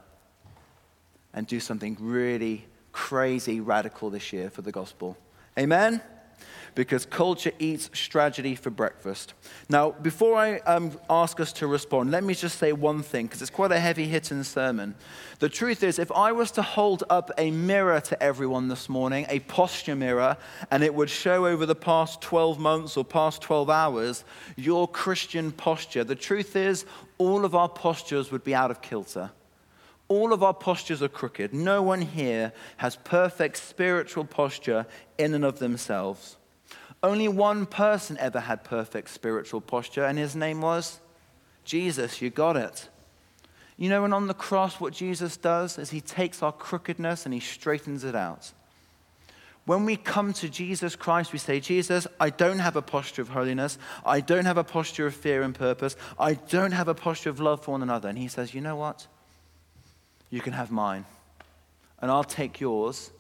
and 1.35 1.47
do 1.47 1.61
something 1.61 1.97
really 2.01 2.67
crazy, 2.93 3.61
radical 3.61 4.09
this 4.09 4.33
year 4.33 4.49
for 4.49 4.62
the 4.62 4.73
gospel. 4.73 5.17
Amen? 5.59 6.01
Because 6.75 7.07
culture 7.07 7.53
eats 7.59 7.89
strategy 7.93 8.55
for 8.55 8.71
breakfast. 8.71 9.35
Now, 9.69 9.93
before 9.93 10.37
I 10.37 10.59
um, 10.61 10.99
ask 11.09 11.39
us 11.39 11.53
to 11.55 11.67
respond, 11.67 12.11
let 12.11 12.25
me 12.25 12.35
just 12.35 12.59
say 12.59 12.73
one 12.73 13.03
thing, 13.03 13.27
because 13.27 13.43
it's 13.43 13.51
quite 13.51 13.73
a 13.73 13.79
heavy 13.79 14.07
hitting 14.07 14.43
sermon. 14.43 14.95
The 15.39 15.49
truth 15.49 15.83
is, 15.83 15.99
if 15.99 16.11
I 16.13 16.33
was 16.33 16.51
to 16.53 16.63
hold 16.63 17.05
up 17.09 17.31
a 17.39 17.51
mirror 17.51 18.01
to 18.01 18.23
everyone 18.23 18.69
this 18.69 18.89
morning, 18.89 19.27
a 19.29 19.41
posture 19.41 19.95
mirror, 19.95 20.37
and 20.71 20.83
it 20.83 20.95
would 20.95 21.11
show 21.11 21.47
over 21.47 21.67
the 21.67 21.75
past 21.75 22.21
12 22.21 22.59
months 22.59 22.97
or 22.97 23.05
past 23.05 23.43
12 23.43 23.71
hours 23.71 24.25
your 24.57 24.89
Christian 24.89 25.53
posture, 25.53 26.05
the 26.05 26.15
truth 26.15 26.57
is, 26.57 26.85
all 27.19 27.45
of 27.45 27.55
our 27.55 27.69
postures 27.69 28.33
would 28.33 28.45
be 28.45 28.55
out 28.55 28.71
of 28.71 28.83
kilter. 28.83 29.31
All 30.09 30.33
of 30.33 30.43
our 30.43 30.53
postures 30.53 31.03
are 31.03 31.09
crooked. 31.09 31.55
No 31.55 31.83
one 31.83 32.03
here 32.03 32.53
has 32.77 32.97
perfect 32.97 33.57
spiritual 33.57 34.25
posture 34.25 34.87
in 35.17 35.35
and 35.35 35.45
of 35.45 35.59
themselves. 35.59 36.37
Only 37.05 37.29
one 37.29 37.67
person 37.67 38.17
ever 38.17 38.40
had 38.40 38.64
perfect 38.64 39.11
spiritual 39.11 39.61
posture, 39.61 40.07
and 40.07 40.17
his 40.17 40.35
name 40.35 40.62
was 40.62 41.01
Jesus. 41.62 42.23
You 42.23 42.31
got 42.31 42.57
it. 42.57 42.88
You 43.77 43.90
know, 43.90 44.07
and 44.07 44.14
on 44.14 44.27
the 44.27 44.33
cross, 44.33 44.81
what 44.81 44.95
Jesus 44.95 45.37
does 45.37 45.77
is 45.77 45.90
he 45.90 46.01
takes 46.01 46.43
our 46.43 46.51
crookedness 46.51 47.27
and 47.27 47.35
he 47.35 47.40
straightens 47.40 48.05
it 48.05 48.14
out. 48.14 48.53
When 49.67 49.85
we 49.85 49.99
come 49.99 50.33
to 50.33 50.49
Jesus 50.49 50.97
Christ, 50.97 51.35
we 51.35 51.38
say, 51.38 51.61
Jesus, 51.61 52.07
I 52.19 52.31
don't 52.31 52.61
have 52.61 52.75
a 52.75 52.81
posture 52.81 53.21
of 53.21 53.29
holiness. 53.29 53.77
I 54.07 54.21
don't 54.21 54.47
have 54.47 54.57
a 54.57 54.64
posture 54.64 55.07
of 55.07 55.14
fear 55.14 55.43
and 55.43 55.55
purpose. 55.55 55.97
I 56.19 56.35
don't 56.35 56.73
have 56.73 56.88
a 56.88 56.95
posture 56.95 57.29
of 57.29 57.38
love 57.38 57.62
for 57.62 57.73
one 57.73 57.83
another. 57.83 58.09
And 58.09 58.17
he 58.17 58.29
says, 58.29 58.55
You 58.55 58.62
know 58.62 58.77
what? 58.77 59.07
You 60.31 60.40
can 60.40 60.55
have 60.55 60.71
mine. 60.71 61.05
And 62.01 62.11
I'll 62.11 62.25
take 62.25 62.61
yours, 62.61 63.11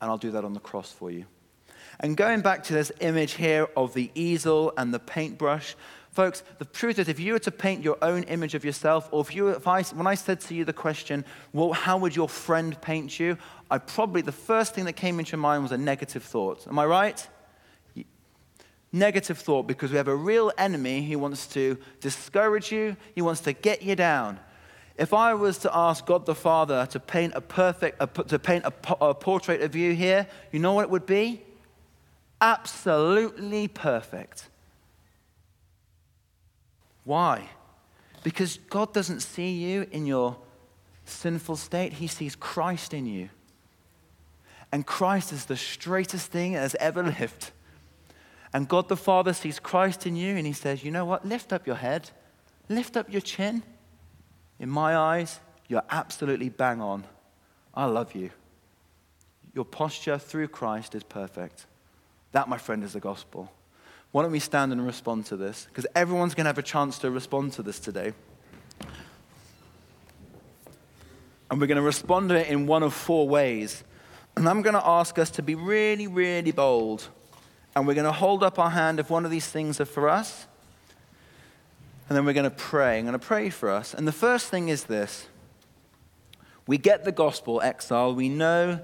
and 0.00 0.08
I'll 0.08 0.18
do 0.18 0.30
that 0.30 0.44
on 0.44 0.52
the 0.52 0.60
cross 0.60 0.92
for 0.92 1.10
you. 1.10 1.24
And 2.00 2.16
going 2.16 2.42
back 2.42 2.62
to 2.64 2.72
this 2.72 2.92
image 3.00 3.32
here 3.32 3.66
of 3.76 3.92
the 3.92 4.10
easel 4.14 4.72
and 4.76 4.94
the 4.94 5.00
paintbrush, 5.00 5.74
folks, 6.12 6.44
the 6.58 6.64
truth 6.64 6.98
is, 6.98 7.08
if 7.08 7.18
you 7.18 7.32
were 7.32 7.38
to 7.40 7.50
paint 7.50 7.82
your 7.82 7.98
own 8.02 8.22
image 8.24 8.54
of 8.54 8.64
yourself, 8.64 9.08
or 9.10 9.20
if 9.20 9.34
you, 9.34 9.48
if 9.48 9.66
I, 9.66 9.82
when 9.82 10.06
I 10.06 10.14
said 10.14 10.40
to 10.42 10.54
you 10.54 10.64
the 10.64 10.72
question, 10.72 11.24
well, 11.52 11.72
how 11.72 11.98
would 11.98 12.14
your 12.14 12.28
friend 12.28 12.80
paint 12.80 13.18
you? 13.18 13.36
I 13.70 13.78
probably, 13.78 14.22
the 14.22 14.32
first 14.32 14.74
thing 14.74 14.84
that 14.84 14.94
came 14.94 15.18
into 15.18 15.32
your 15.32 15.40
mind 15.40 15.64
was 15.64 15.72
a 15.72 15.78
negative 15.78 16.22
thought. 16.22 16.66
Am 16.68 16.78
I 16.78 16.86
right? 16.86 17.28
Negative 18.92 19.36
thought 19.36 19.66
because 19.66 19.90
we 19.90 19.96
have 19.96 20.08
a 20.08 20.16
real 20.16 20.52
enemy 20.56 21.04
who 21.04 21.18
wants 21.18 21.48
to 21.48 21.76
discourage 22.00 22.70
you, 22.70 22.96
he 23.14 23.22
wants 23.22 23.40
to 23.42 23.52
get 23.52 23.82
you 23.82 23.96
down. 23.96 24.38
If 24.96 25.12
I 25.12 25.34
was 25.34 25.58
to 25.58 25.76
ask 25.76 26.06
God 26.06 26.26
the 26.26 26.34
Father 26.34 26.86
to 26.86 27.00
paint 27.00 27.32
a 27.36 27.40
perfect, 27.40 27.96
a, 28.00 28.06
to 28.24 28.38
paint 28.38 28.64
a, 28.64 28.72
a 29.00 29.14
portrait 29.14 29.62
of 29.62 29.76
you 29.76 29.94
here, 29.94 30.26
you 30.52 30.58
know 30.58 30.72
what 30.72 30.82
it 30.82 30.90
would 30.90 31.06
be? 31.06 31.42
Absolutely 32.40 33.68
perfect. 33.68 34.48
Why? 37.04 37.48
Because 38.22 38.58
God 38.68 38.92
doesn't 38.92 39.20
see 39.20 39.50
you 39.50 39.86
in 39.90 40.06
your 40.06 40.36
sinful 41.04 41.56
state, 41.56 41.94
He 41.94 42.06
sees 42.06 42.36
Christ 42.36 42.92
in 42.92 43.06
you. 43.06 43.30
And 44.70 44.86
Christ 44.86 45.32
is 45.32 45.46
the 45.46 45.56
straightest 45.56 46.30
thing 46.30 46.52
that 46.52 46.60
has 46.60 46.74
ever 46.76 47.02
lived. 47.02 47.50
And 48.52 48.68
God 48.68 48.88
the 48.88 48.96
Father 48.96 49.32
sees 49.32 49.58
Christ 49.58 50.06
in 50.06 50.16
you 50.16 50.36
and 50.36 50.46
He 50.46 50.52
says, 50.52 50.84
You 50.84 50.90
know 50.90 51.04
what? 51.04 51.26
Lift 51.26 51.52
up 51.52 51.66
your 51.66 51.76
head, 51.76 52.10
lift 52.68 52.96
up 52.96 53.10
your 53.10 53.20
chin. 53.20 53.62
In 54.58 54.68
my 54.68 54.96
eyes, 54.96 55.38
you're 55.68 55.84
absolutely 55.90 56.48
bang 56.48 56.80
on. 56.80 57.04
I 57.74 57.84
love 57.84 58.14
you. 58.14 58.30
Your 59.54 59.64
posture 59.64 60.18
through 60.18 60.48
Christ 60.48 60.94
is 60.94 61.04
perfect. 61.04 61.66
That, 62.38 62.48
my 62.48 62.56
friend, 62.56 62.84
is 62.84 62.92
the 62.92 63.00
gospel. 63.00 63.50
Why 64.12 64.22
don't 64.22 64.30
we 64.30 64.38
stand 64.38 64.70
and 64.70 64.86
respond 64.86 65.26
to 65.26 65.36
this? 65.36 65.66
Because 65.68 65.88
everyone's 65.96 66.36
going 66.36 66.44
to 66.44 66.50
have 66.50 66.58
a 66.58 66.62
chance 66.62 67.00
to 67.00 67.10
respond 67.10 67.54
to 67.54 67.64
this 67.64 67.80
today. 67.80 68.12
And 71.50 71.60
we're 71.60 71.66
going 71.66 71.78
to 71.78 71.82
respond 71.82 72.28
to 72.28 72.36
it 72.36 72.46
in 72.46 72.68
one 72.68 72.84
of 72.84 72.94
four 72.94 73.28
ways. 73.28 73.82
And 74.36 74.48
I'm 74.48 74.62
going 74.62 74.76
to 74.76 74.86
ask 74.86 75.18
us 75.18 75.32
to 75.32 75.42
be 75.42 75.56
really, 75.56 76.06
really 76.06 76.52
bold. 76.52 77.08
And 77.74 77.88
we're 77.88 77.94
going 77.94 78.04
to 78.04 78.12
hold 78.12 78.44
up 78.44 78.60
our 78.60 78.70
hand 78.70 79.00
if 79.00 79.10
one 79.10 79.24
of 79.24 79.32
these 79.32 79.48
things 79.48 79.80
are 79.80 79.84
for 79.84 80.08
us. 80.08 80.46
And 82.08 82.16
then 82.16 82.24
we're 82.24 82.34
going 82.34 82.44
to 82.44 82.56
pray. 82.56 83.00
I'm 83.00 83.04
going 83.04 83.14
to 83.14 83.18
pray 83.18 83.50
for 83.50 83.68
us. 83.68 83.94
And 83.94 84.06
the 84.06 84.12
first 84.12 84.46
thing 84.46 84.68
is 84.68 84.84
this 84.84 85.26
we 86.68 86.78
get 86.78 87.04
the 87.04 87.10
gospel, 87.10 87.60
exile. 87.62 88.14
We 88.14 88.28
know 88.28 88.78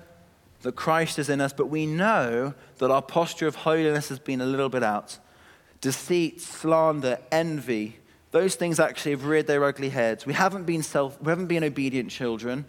that 0.65 0.77
Christ 0.77 1.19
is 1.19 1.29
in 1.29 1.41
us, 1.41 1.53
but 1.53 1.67
we 1.67 1.87
know 1.87 2.55
that 2.79 2.91
our 2.91 3.03
posture 3.03 3.47
of 3.47 3.55
holiness 3.55 4.09
has 4.09 4.19
been 4.19 4.41
a 4.41 4.47
little 4.47 4.69
bit 4.69 4.83
out. 4.83 5.19
Deceit, 5.81 6.41
slander, 6.41 7.19
envy, 7.31 7.99
those 8.31 8.57
things 8.57 8.81
actually 8.81 9.12
have 9.12 9.27
reared 9.27 9.47
their 9.47 9.62
ugly 9.62 9.91
heads. 9.91 10.27
We 10.27 10.33
haven't 10.33 10.65
been 10.65 10.83
self, 10.83 11.21
we 11.23 11.29
haven't 11.29 11.47
been 11.47 11.62
obedient 11.62 12.11
children. 12.11 12.65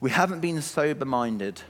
We 0.00 0.10
haven't 0.10 0.40
been 0.40 0.60
sober 0.60 1.04
minded. 1.04 1.62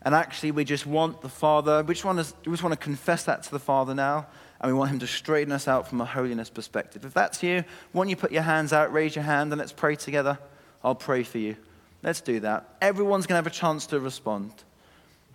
And 0.00 0.14
actually, 0.14 0.52
we 0.52 0.64
just 0.64 0.86
want 0.86 1.20
the 1.20 1.28
Father, 1.28 1.82
we 1.82 1.94
just, 1.94 2.04
want 2.04 2.24
to, 2.24 2.34
we 2.46 2.52
just 2.52 2.62
want 2.62 2.72
to 2.72 2.82
confess 2.82 3.24
that 3.24 3.42
to 3.42 3.50
the 3.50 3.58
Father 3.58 3.94
now, 3.94 4.26
and 4.60 4.72
we 4.72 4.78
want 4.78 4.90
Him 4.90 5.00
to 5.00 5.06
straighten 5.06 5.52
us 5.52 5.68
out 5.68 5.88
from 5.88 6.00
a 6.00 6.04
holiness 6.04 6.48
perspective. 6.48 7.04
If 7.04 7.12
that's 7.12 7.42
you, 7.42 7.64
why 7.90 8.04
don't 8.04 8.08
you 8.08 8.16
put 8.16 8.32
your 8.32 8.42
hands 8.42 8.72
out, 8.72 8.92
raise 8.92 9.16
your 9.16 9.24
hand, 9.24 9.52
and 9.52 9.58
let's 9.58 9.72
pray 9.72 9.96
together? 9.96 10.38
I'll 10.82 10.94
pray 10.94 11.24
for 11.24 11.38
you. 11.38 11.56
Let's 12.02 12.20
do 12.20 12.40
that. 12.40 12.76
Everyone's 12.80 13.26
going 13.26 13.34
to 13.34 13.44
have 13.44 13.46
a 13.46 13.50
chance 13.50 13.86
to 13.88 14.00
respond. 14.00 14.52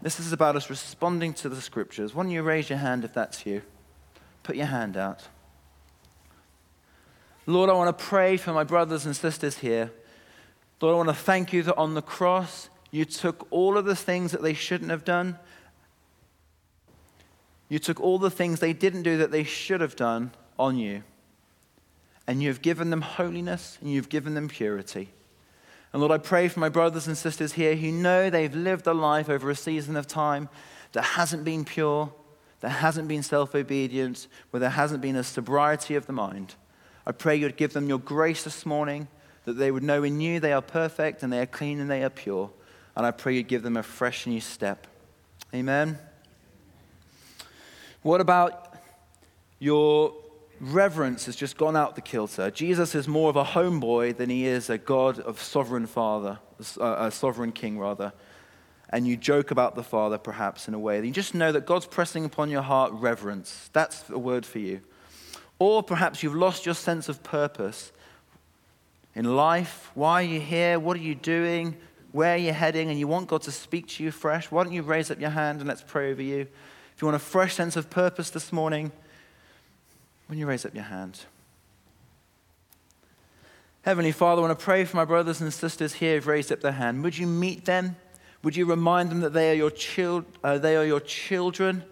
This 0.01 0.19
is 0.19 0.31
about 0.31 0.55
us 0.55 0.69
responding 0.69 1.33
to 1.35 1.49
the 1.49 1.61
scriptures. 1.61 2.13
Why 2.13 2.23
don't 2.23 2.31
you 2.31 2.43
raise 2.43 2.69
your 2.69 2.79
hand 2.79 3.03
if 3.03 3.13
that's 3.13 3.45
you? 3.45 3.63
Put 4.43 4.55
your 4.55 4.67
hand 4.67 4.95
out. 4.95 5.27
Lord, 7.45 7.69
I 7.69 7.73
want 7.73 7.97
to 7.97 8.05
pray 8.05 8.37
for 8.37 8.53
my 8.53 8.63
brothers 8.63 9.05
and 9.05 9.15
sisters 9.15 9.57
here. 9.57 9.91
Lord, 10.81 10.93
I 10.93 10.97
want 10.97 11.09
to 11.09 11.15
thank 11.15 11.53
you 11.53 11.63
that 11.63 11.75
on 11.75 11.93
the 11.93 12.01
cross, 12.01 12.69
you 12.91 13.05
took 13.05 13.47
all 13.49 13.77
of 13.77 13.85
the 13.85 13.95
things 13.95 14.31
that 14.31 14.43
they 14.43 14.53
shouldn't 14.53 14.91
have 14.91 15.03
done. 15.03 15.39
You 17.69 17.79
took 17.79 17.99
all 17.99 18.19
the 18.19 18.29
things 18.29 18.59
they 18.59 18.73
didn't 18.73 19.03
do 19.03 19.17
that 19.17 19.31
they 19.31 19.43
should 19.43 19.81
have 19.81 19.95
done 19.95 20.31
on 20.59 20.77
you. 20.77 21.03
And 22.27 22.43
you've 22.43 22.61
given 22.61 22.89
them 22.89 23.01
holiness 23.01 23.77
and 23.81 23.91
you've 23.91 24.09
given 24.09 24.33
them 24.35 24.47
purity. 24.47 25.09
And 25.93 26.01
Lord, 26.01 26.11
I 26.11 26.17
pray 26.17 26.47
for 26.47 26.59
my 26.59 26.69
brothers 26.69 27.07
and 27.07 27.17
sisters 27.17 27.53
here 27.53 27.75
who 27.75 27.91
know 27.91 28.29
they've 28.29 28.53
lived 28.53 28.87
a 28.87 28.93
life 28.93 29.29
over 29.29 29.49
a 29.49 29.55
season 29.55 29.95
of 29.95 30.05
time 30.05 30.49
that 30.91 31.03
hasn't 31.03 31.43
been 31.43 31.63
pure, 31.63 32.11
that 32.59 32.69
hasn't 32.69 33.07
been 33.07 33.23
self 33.23 33.55
obedient, 33.55 34.27
where 34.51 34.59
there 34.59 34.69
hasn't 34.69 35.01
been 35.01 35.15
a 35.15 35.23
sobriety 35.23 35.95
of 35.95 36.05
the 36.05 36.13
mind. 36.13 36.55
I 37.05 37.13
pray 37.13 37.37
you'd 37.37 37.55
give 37.55 37.73
them 37.73 37.87
your 37.87 37.99
grace 37.99 38.43
this 38.43 38.65
morning, 38.65 39.07
that 39.45 39.53
they 39.53 39.71
would 39.71 39.83
know 39.83 40.03
in 40.03 40.19
you 40.19 40.39
they 40.39 40.51
are 40.51 40.61
perfect 40.61 41.23
and 41.23 41.31
they 41.31 41.39
are 41.39 41.45
clean 41.45 41.79
and 41.79 41.89
they 41.89 42.03
are 42.03 42.09
pure. 42.09 42.49
And 42.95 43.05
I 43.05 43.11
pray 43.11 43.35
you'd 43.35 43.47
give 43.47 43.63
them 43.63 43.77
a 43.77 43.83
fresh 43.83 44.27
new 44.27 44.41
step. 44.41 44.87
Amen. 45.53 45.97
What 48.01 48.19
about 48.19 48.75
your 49.59 50.13
reverence 50.59 51.25
has 51.25 51.35
just 51.35 51.57
gone 51.57 51.75
out 51.75 51.95
the 51.95 52.01
kilter? 52.01 52.51
Jesus 52.51 52.95
is 52.95 53.07
more 53.07 53.29
of 53.29 53.35
a 53.35 53.43
homeboy 53.43 54.17
than 54.17 54.29
he 54.29 54.45
is 54.45 54.69
a 54.69 54.77
God 54.77 55.19
of 55.19 55.41
sovereign 55.41 55.85
father, 55.87 56.39
a 56.79 57.11
sovereign 57.11 57.51
king, 57.51 57.77
rather. 57.79 58.13
And 58.89 59.05
you 59.05 59.17
joke 59.17 59.51
about 59.51 59.75
the 59.75 59.83
Father 59.83 60.17
perhaps 60.17 60.67
in 60.67 60.73
a 60.73 60.79
way. 60.79 61.05
You 61.05 61.11
just 61.11 61.35
know 61.35 61.51
that 61.51 61.65
God's 61.65 61.85
pressing 61.85 62.23
upon 62.23 62.49
your 62.49 62.61
heart 62.61 62.93
reverence. 62.93 63.69
That's 63.73 64.09
a 64.09 64.17
word 64.17 64.45
for 64.45 64.59
you. 64.59 64.79
Or 65.59 65.83
perhaps 65.83 66.23
you've 66.23 66.35
lost 66.35 66.65
your 66.65 66.75
sense 66.75 67.09
of 67.09 67.21
purpose 67.21 67.91
in 69.13 69.35
life. 69.35 69.91
Why 69.93 70.21
are 70.21 70.25
you 70.25 70.39
here? 70.39 70.79
What 70.79 70.95
are 70.95 71.01
you 71.01 71.15
doing? 71.15 71.75
Where 72.13 72.35
are 72.35 72.37
you 72.37 72.53
heading? 72.53 72.89
And 72.89 72.97
you 72.97 73.07
want 73.07 73.27
God 73.27 73.41
to 73.41 73.51
speak 73.51 73.87
to 73.89 74.03
you 74.03 74.11
fresh. 74.11 74.49
Why 74.51 74.63
don't 74.63 74.71
you 74.71 74.83
raise 74.83 75.11
up 75.11 75.19
your 75.19 75.31
hand 75.31 75.59
and 75.59 75.67
let's 75.67 75.83
pray 75.85 76.11
over 76.11 76.21
you? 76.21 76.41
If 76.95 77.01
you 77.01 77.07
want 77.07 77.15
a 77.15 77.19
fresh 77.19 77.55
sense 77.55 77.75
of 77.75 77.89
purpose 77.89 78.29
this 78.29 78.53
morning, 78.53 78.91
when 80.27 80.37
you 80.37 80.45
raise 80.45 80.65
up 80.65 80.75
your 80.75 80.83
hand. 80.83 81.19
Heavenly 83.81 84.11
Father, 84.11 84.41
when 84.41 84.51
I 84.51 84.55
pray 84.55 84.83
for 84.85 84.97
my 84.97 85.05
brothers 85.05 85.39
and 85.41 85.53
sisters 85.53 85.93
here 85.93 86.15
who've 86.15 86.27
raised 86.27 86.51
up 86.51 86.61
their 86.61 86.73
hand. 86.73 87.03
Would 87.03 87.17
you 87.17 87.25
meet 87.25 87.65
them? 87.65 87.95
Would 88.43 88.55
you 88.55 88.65
remind 88.65 89.09
them 89.09 89.21
that 89.21 89.33
they 89.33 89.51
are 89.51 89.55
your, 89.55 89.71
chil- 89.71 90.25
uh, 90.43 90.57
they 90.57 90.75
are 90.75 90.85
your 90.85 90.99
children? 90.99 91.83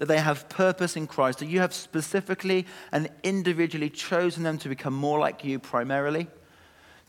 that 0.00 0.06
they 0.06 0.18
have 0.18 0.48
purpose 0.48 0.96
in 0.96 1.06
Christ, 1.06 1.40
that 1.40 1.46
you 1.50 1.60
have 1.60 1.74
specifically 1.74 2.64
and 2.90 3.10
individually 3.22 3.90
chosen 3.90 4.42
them 4.42 4.56
to 4.56 4.68
become 4.70 4.94
more 4.94 5.18
like 5.18 5.44
you 5.44 5.58
primarily, 5.58 6.26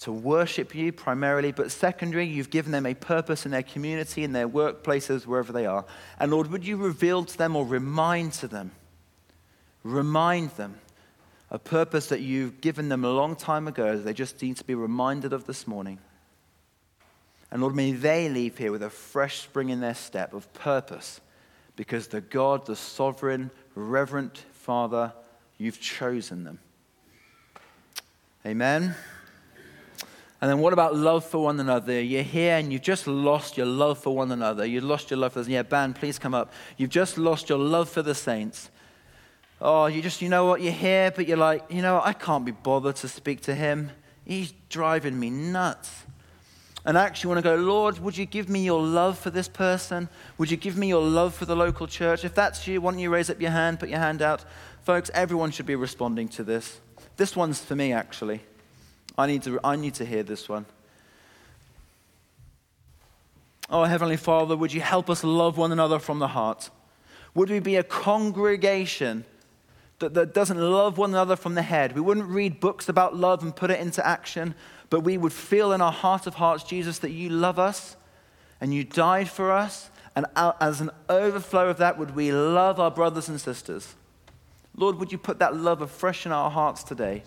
to 0.01 0.11
worship 0.11 0.75
you 0.75 0.91
primarily, 0.91 1.53
but 1.53 1.71
secondary, 1.71 2.25
you've 2.25 2.49
given 2.49 2.73
them 2.73 2.85
a 2.85 2.93
purpose 2.93 3.45
in 3.45 3.51
their 3.51 3.63
community, 3.63 4.25
in 4.25 4.33
their 4.33 4.49
workplaces, 4.49 5.25
wherever 5.25 5.53
they 5.53 5.65
are. 5.65 5.85
And 6.19 6.31
Lord, 6.31 6.47
would 6.47 6.67
you 6.67 6.75
reveal 6.75 7.23
to 7.23 7.37
them 7.37 7.55
or 7.55 7.65
remind 7.65 8.33
to 8.33 8.49
them, 8.49 8.71
remind 9.83 10.51
them 10.51 10.75
a 11.49 11.59
purpose 11.59 12.07
that 12.07 12.21
you've 12.21 12.61
given 12.61 12.89
them 12.89 13.03
a 13.03 13.09
long 13.09 13.35
time 13.35 13.67
ago 13.67 13.97
they 13.97 14.13
just 14.13 14.41
need 14.41 14.57
to 14.57 14.63
be 14.63 14.75
reminded 14.75 15.33
of 15.33 15.45
this 15.45 15.67
morning. 15.67 15.99
And 17.51 17.61
Lord, 17.61 17.75
may 17.75 17.91
they 17.91 18.29
leave 18.29 18.57
here 18.57 18.71
with 18.71 18.81
a 18.83 18.89
fresh 18.89 19.39
spring 19.39 19.69
in 19.69 19.81
their 19.81 19.95
step 19.95 20.33
of 20.33 20.51
purpose 20.53 21.19
because 21.75 22.07
the 22.07 22.21
God, 22.21 22.65
the 22.65 22.75
sovereign, 22.75 23.51
reverent 23.75 24.45
Father, 24.53 25.11
you've 25.57 25.81
chosen 25.81 26.45
them. 26.45 26.59
Amen. 28.45 28.95
And 30.39 30.49
then 30.49 30.59
what 30.59 30.73
about 30.73 30.95
love 30.95 31.23
for 31.23 31.43
one 31.43 31.59
another? 31.59 32.01
You're 32.01 32.23
here 32.23 32.55
and 32.55 32.73
you've 32.73 32.81
just 32.81 33.05
lost 33.05 33.57
your 33.57 33.67
love 33.67 33.99
for 33.99 34.15
one 34.15 34.31
another. 34.31 34.65
You've 34.65 34.83
lost 34.83 35.11
your 35.11 35.19
love 35.19 35.33
for, 35.33 35.41
yeah, 35.41 35.61
band, 35.61 35.97
please 35.97 36.17
come 36.17 36.33
up. 36.33 36.51
You've 36.77 36.89
just 36.89 37.17
lost 37.17 37.49
your 37.49 37.59
love 37.59 37.89
for 37.89 38.01
the 38.01 38.15
saints. 38.15 38.71
Oh, 39.63 39.85
you 39.85 40.01
just, 40.01 40.23
you 40.23 40.29
know 40.29 40.45
what, 40.45 40.61
you're 40.61 40.71
here, 40.73 41.11
but 41.11 41.27
you're 41.27 41.37
like, 41.37 41.63
you 41.69 41.83
know, 41.83 42.01
I 42.03 42.13
can't 42.13 42.43
be 42.43 42.51
bothered 42.51 42.95
to 42.97 43.07
speak 43.07 43.41
to 43.41 43.53
him. 43.53 43.91
He's 44.25 44.53
driving 44.69 45.19
me 45.19 45.29
nuts 45.29 46.03
and 46.83 46.97
actually 46.97 47.27
want 47.27 47.37
to 47.37 47.43
go, 47.43 47.55
Lord, 47.55 47.99
would 47.99 48.17
you 48.17 48.25
give 48.25 48.49
me 48.49 48.65
your 48.65 48.81
love 48.81 49.19
for 49.19 49.29
this 49.29 49.47
person? 49.47 50.09
Would 50.39 50.49
you 50.49 50.57
give 50.57 50.77
me 50.77 50.87
your 50.87 51.03
love 51.03 51.35
for 51.35 51.45
the 51.45 51.55
local 51.55 51.85
church? 51.85 52.25
If 52.25 52.33
that's 52.33 52.67
you, 52.67 52.81
why 52.81 52.91
don't 52.91 52.99
you 52.99 53.11
raise 53.11 53.29
up 53.29 53.39
your 53.39 53.51
hand, 53.51 53.79
put 53.79 53.89
your 53.89 53.99
hand 53.99 54.23
out? 54.23 54.43
Folks, 54.81 55.11
everyone 55.13 55.51
should 55.51 55.67
be 55.67 55.75
responding 55.75 56.27
to 56.29 56.43
this. 56.43 56.79
This 57.17 57.35
one's 57.35 57.61
for 57.61 57.75
me, 57.75 57.93
actually. 57.93 58.41
I 59.15 59.27
need 59.27 59.43
to, 59.43 59.59
I 59.63 59.75
need 59.75 59.93
to 59.95 60.05
hear 60.05 60.23
this 60.23 60.49
one. 60.49 60.65
Oh, 63.69 63.83
Heavenly 63.83 64.17
Father, 64.17 64.57
would 64.57 64.73
you 64.73 64.81
help 64.81 65.07
us 65.07 65.23
love 65.23 65.55
one 65.55 65.71
another 65.71 65.99
from 65.99 66.17
the 66.17 66.29
heart? 66.29 66.71
Would 67.35 67.51
we 67.51 67.59
be 67.59 67.75
a 67.75 67.83
congregation 67.83 69.23
that, 70.01 70.13
that 70.13 70.33
doesn't 70.33 70.59
love 70.59 70.97
one 70.97 71.11
another 71.11 71.35
from 71.35 71.55
the 71.55 71.61
head? 71.61 71.93
We 71.93 72.01
wouldn't 72.01 72.27
read 72.27 72.59
books 72.59 72.89
about 72.89 73.15
love 73.15 73.41
and 73.41 73.55
put 73.55 73.71
it 73.71 73.79
into 73.79 74.05
action, 74.05 74.53
but 74.89 75.01
we 75.01 75.17
would 75.17 75.33
feel 75.33 75.71
in 75.71 75.81
our 75.81 75.91
heart 75.91 76.27
of 76.27 76.35
hearts, 76.35 76.63
Jesus, 76.63 76.99
that 76.99 77.11
you 77.11 77.29
love 77.29 77.57
us 77.57 77.95
and 78.59 78.73
you 78.73 78.83
died 78.83 79.29
for 79.29 79.51
us. 79.51 79.89
And 80.15 80.25
as 80.35 80.81
an 80.81 80.91
overflow 81.07 81.69
of 81.69 81.77
that, 81.77 81.97
would 81.97 82.15
we 82.15 82.31
love 82.31 82.79
our 82.79 82.91
brothers 82.91 83.29
and 83.29 83.39
sisters? 83.39 83.95
Lord, 84.75 84.97
would 84.99 85.11
you 85.11 85.17
put 85.17 85.39
that 85.39 85.55
love 85.55 85.81
afresh 85.81 86.25
in 86.25 86.31
our 86.31 86.51
hearts 86.51 86.83
today? 86.83 87.23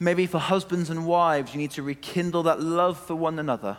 Maybe 0.00 0.26
for 0.26 0.38
husbands 0.38 0.90
and 0.90 1.06
wives, 1.06 1.52
you 1.52 1.58
need 1.58 1.72
to 1.72 1.82
rekindle 1.82 2.44
that 2.44 2.60
love 2.60 2.98
for 2.98 3.14
one 3.14 3.38
another. 3.38 3.78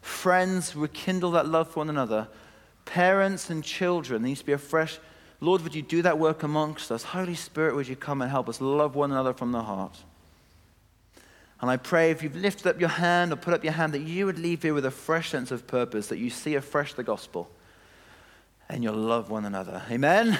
Friends, 0.00 0.76
rekindle 0.76 1.32
that 1.32 1.48
love 1.48 1.68
for 1.68 1.80
one 1.80 1.90
another. 1.90 2.28
Parents 2.84 3.48
and 3.48 3.64
children, 3.64 4.22
there 4.22 4.28
needs 4.28 4.40
to 4.40 4.46
be 4.46 4.52
a 4.52 4.58
fresh. 4.58 4.98
Lord, 5.44 5.62
would 5.62 5.74
you 5.74 5.82
do 5.82 6.00
that 6.02 6.18
work 6.18 6.42
amongst 6.42 6.90
us? 6.90 7.02
Holy 7.02 7.34
Spirit, 7.34 7.76
would 7.76 7.86
you 7.86 7.96
come 7.96 8.22
and 8.22 8.30
help 8.30 8.48
us 8.48 8.60
love 8.60 8.94
one 8.94 9.12
another 9.12 9.34
from 9.34 9.52
the 9.52 9.62
heart? 9.62 9.98
And 11.60 11.70
I 11.70 11.76
pray 11.76 12.10
if 12.10 12.22
you've 12.22 12.36
lifted 12.36 12.66
up 12.66 12.80
your 12.80 12.88
hand 12.88 13.32
or 13.32 13.36
put 13.36 13.52
up 13.52 13.62
your 13.62 13.74
hand, 13.74 13.92
that 13.92 14.00
you 14.00 14.26
would 14.26 14.38
leave 14.38 14.62
here 14.62 14.74
with 14.74 14.86
a 14.86 14.90
fresh 14.90 15.30
sense 15.30 15.50
of 15.50 15.66
purpose, 15.66 16.06
that 16.08 16.18
you 16.18 16.30
see 16.30 16.54
afresh 16.54 16.94
the 16.94 17.02
gospel 17.02 17.50
and 18.68 18.82
you'll 18.82 18.94
love 18.94 19.28
one 19.28 19.44
another. 19.44 19.82
Amen? 19.90 20.38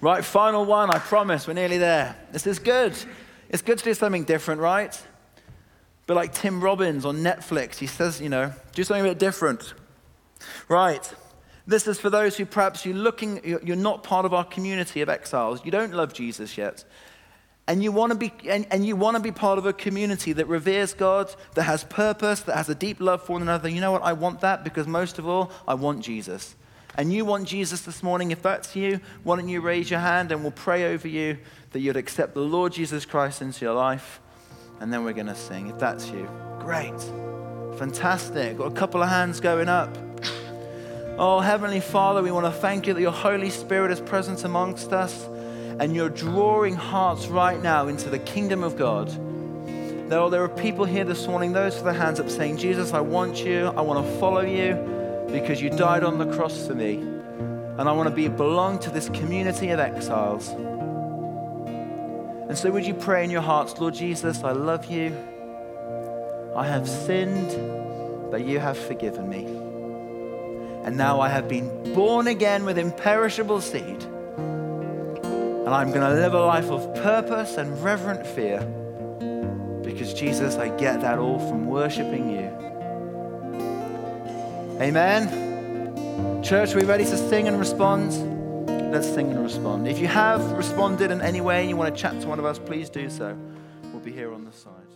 Right, 0.00 0.24
final 0.24 0.64
one, 0.64 0.90
I 0.90 0.98
promise, 0.98 1.48
we're 1.48 1.54
nearly 1.54 1.78
there. 1.78 2.16
This 2.30 2.46
is 2.46 2.60
good. 2.60 2.94
It's 3.48 3.62
good 3.62 3.78
to 3.78 3.84
do 3.84 3.94
something 3.94 4.22
different, 4.22 4.60
right? 4.60 5.00
But 6.06 6.14
like 6.14 6.32
Tim 6.32 6.60
Robbins 6.60 7.04
on 7.04 7.16
Netflix, 7.18 7.76
he 7.76 7.88
says, 7.88 8.20
you 8.20 8.28
know, 8.28 8.52
do 8.72 8.84
something 8.84 9.04
a 9.04 9.08
bit 9.08 9.18
different. 9.18 9.74
Right. 10.68 11.12
This 11.68 11.86
is 11.86 12.00
for 12.00 12.10
those 12.10 12.36
who 12.36 12.46
perhaps 12.46 12.84
you're 12.84 12.96
looking, 12.96 13.40
you're 13.44 13.76
not 13.76 14.02
part 14.02 14.24
of 14.24 14.34
our 14.34 14.44
community 14.44 15.02
of 15.02 15.08
exiles. 15.08 15.64
You 15.64 15.70
don't 15.70 15.94
love 15.94 16.12
Jesus 16.12 16.58
yet 16.58 16.84
and 17.68 17.82
you 17.82 17.92
want 17.92 18.12
to 18.12 18.18
be 18.18 18.32
and, 18.48 18.66
and 18.70 18.84
you 18.84 18.96
want 18.96 19.16
to 19.16 19.22
be 19.22 19.30
part 19.30 19.58
of 19.58 19.66
a 19.66 19.74
community 19.74 20.32
that 20.32 20.46
reveres 20.46 20.94
God, 20.94 21.32
that 21.54 21.64
has 21.64 21.84
purpose, 21.84 22.40
that 22.40 22.56
has 22.56 22.68
a 22.70 22.74
deep 22.74 22.98
love 22.98 23.22
for 23.22 23.34
one 23.34 23.42
another. 23.42 23.68
You 23.68 23.82
know 23.82 23.92
what? 23.92 24.02
I 24.02 24.14
want 24.14 24.40
that 24.40 24.64
because 24.64 24.86
most 24.86 25.18
of 25.18 25.28
all, 25.28 25.52
I 25.68 25.74
want 25.74 26.00
Jesus. 26.00 26.56
And 26.96 27.12
you 27.12 27.26
want 27.26 27.46
Jesus 27.46 27.82
this 27.82 28.02
morning. 28.02 28.30
If 28.30 28.42
that's 28.42 28.74
you, 28.74 29.00
why 29.22 29.36
don't 29.36 29.48
you 29.48 29.60
raise 29.60 29.90
your 29.90 30.00
hand 30.00 30.32
and 30.32 30.42
we'll 30.42 30.50
pray 30.50 30.92
over 30.92 31.06
you 31.06 31.38
that 31.70 31.80
you'd 31.80 31.96
accept 31.96 32.34
the 32.34 32.40
Lord 32.40 32.72
Jesus 32.72 33.04
Christ 33.04 33.42
into 33.42 33.64
your 33.66 33.74
life. 33.74 34.20
And 34.80 34.92
then 34.92 35.04
we're 35.04 35.12
going 35.12 35.26
to 35.26 35.36
sing. 35.36 35.68
If 35.68 35.78
that's 35.78 36.08
you, 36.08 36.28
great. 36.58 36.98
Fantastic. 37.76 38.56
Got 38.56 38.72
a 38.72 38.74
couple 38.74 39.02
of 39.02 39.10
hands 39.10 39.40
going 39.40 39.68
up. 39.68 40.07
Oh, 41.20 41.40
Heavenly 41.40 41.80
Father, 41.80 42.22
we 42.22 42.30
want 42.30 42.46
to 42.46 42.52
thank 42.52 42.86
you 42.86 42.94
that 42.94 43.00
your 43.00 43.10
Holy 43.10 43.50
Spirit 43.50 43.90
is 43.90 44.00
present 44.00 44.44
amongst 44.44 44.92
us 44.92 45.24
and 45.80 45.92
you're 45.92 46.08
drawing 46.08 46.76
hearts 46.76 47.26
right 47.26 47.60
now 47.60 47.88
into 47.88 48.08
the 48.08 48.20
kingdom 48.20 48.62
of 48.62 48.76
God. 48.76 49.08
Now, 50.08 50.28
there 50.28 50.44
are 50.44 50.48
people 50.48 50.84
here 50.84 51.02
this 51.02 51.26
morning, 51.26 51.52
those 51.52 51.74
with 51.74 51.82
their 51.86 51.92
hands 51.92 52.20
up, 52.20 52.30
saying, 52.30 52.58
Jesus, 52.58 52.92
I 52.92 53.00
want 53.00 53.44
you. 53.44 53.66
I 53.66 53.80
want 53.80 54.06
to 54.06 54.20
follow 54.20 54.42
you 54.42 55.26
because 55.28 55.60
you 55.60 55.70
died 55.70 56.04
on 56.04 56.18
the 56.18 56.32
cross 56.36 56.68
for 56.68 56.76
me. 56.76 56.98
And 56.98 57.80
I 57.80 57.90
want 57.90 58.08
to 58.08 58.14
be 58.14 58.28
belong 58.28 58.78
to 58.78 58.90
this 58.90 59.08
community 59.08 59.70
of 59.70 59.80
exiles. 59.80 60.50
And 62.48 62.56
so, 62.56 62.70
would 62.70 62.86
you 62.86 62.94
pray 62.94 63.24
in 63.24 63.30
your 63.30 63.42
hearts, 63.42 63.76
Lord 63.80 63.94
Jesus, 63.94 64.44
I 64.44 64.52
love 64.52 64.84
you. 64.88 65.12
I 66.54 66.64
have 66.64 66.88
sinned, 66.88 68.30
but 68.30 68.44
you 68.44 68.60
have 68.60 68.78
forgiven 68.78 69.28
me. 69.28 69.67
And 70.88 70.96
now 70.96 71.20
I 71.20 71.28
have 71.28 71.50
been 71.50 71.92
born 71.92 72.28
again 72.28 72.64
with 72.64 72.78
imperishable 72.78 73.60
seed. 73.60 74.02
And 74.38 75.68
I'm 75.68 75.90
going 75.90 76.00
to 76.00 76.14
live 76.14 76.32
a 76.32 76.40
life 76.40 76.70
of 76.70 76.94
purpose 76.94 77.58
and 77.58 77.84
reverent 77.84 78.26
fear 78.26 78.60
because, 79.84 80.14
Jesus, 80.14 80.56
I 80.56 80.74
get 80.78 81.02
that 81.02 81.18
all 81.18 81.40
from 81.40 81.66
worshiping 81.66 82.30
you. 82.30 82.48
Amen. 84.80 86.42
Church, 86.42 86.72
are 86.72 86.78
we 86.78 86.86
ready 86.86 87.04
to 87.04 87.18
sing 87.18 87.48
and 87.48 87.58
respond? 87.58 88.10
Let's 88.90 89.12
sing 89.12 89.30
and 89.30 89.42
respond. 89.42 89.86
If 89.86 89.98
you 89.98 90.06
have 90.06 90.40
responded 90.52 91.10
in 91.10 91.20
any 91.20 91.42
way 91.42 91.60
and 91.60 91.68
you 91.68 91.76
want 91.76 91.94
to 91.94 92.00
chat 92.00 92.18
to 92.22 92.26
one 92.26 92.38
of 92.38 92.46
us, 92.46 92.58
please 92.58 92.88
do 92.88 93.10
so. 93.10 93.36
We'll 93.92 94.00
be 94.00 94.12
here 94.12 94.32
on 94.32 94.46
the 94.46 94.52
side. 94.52 94.87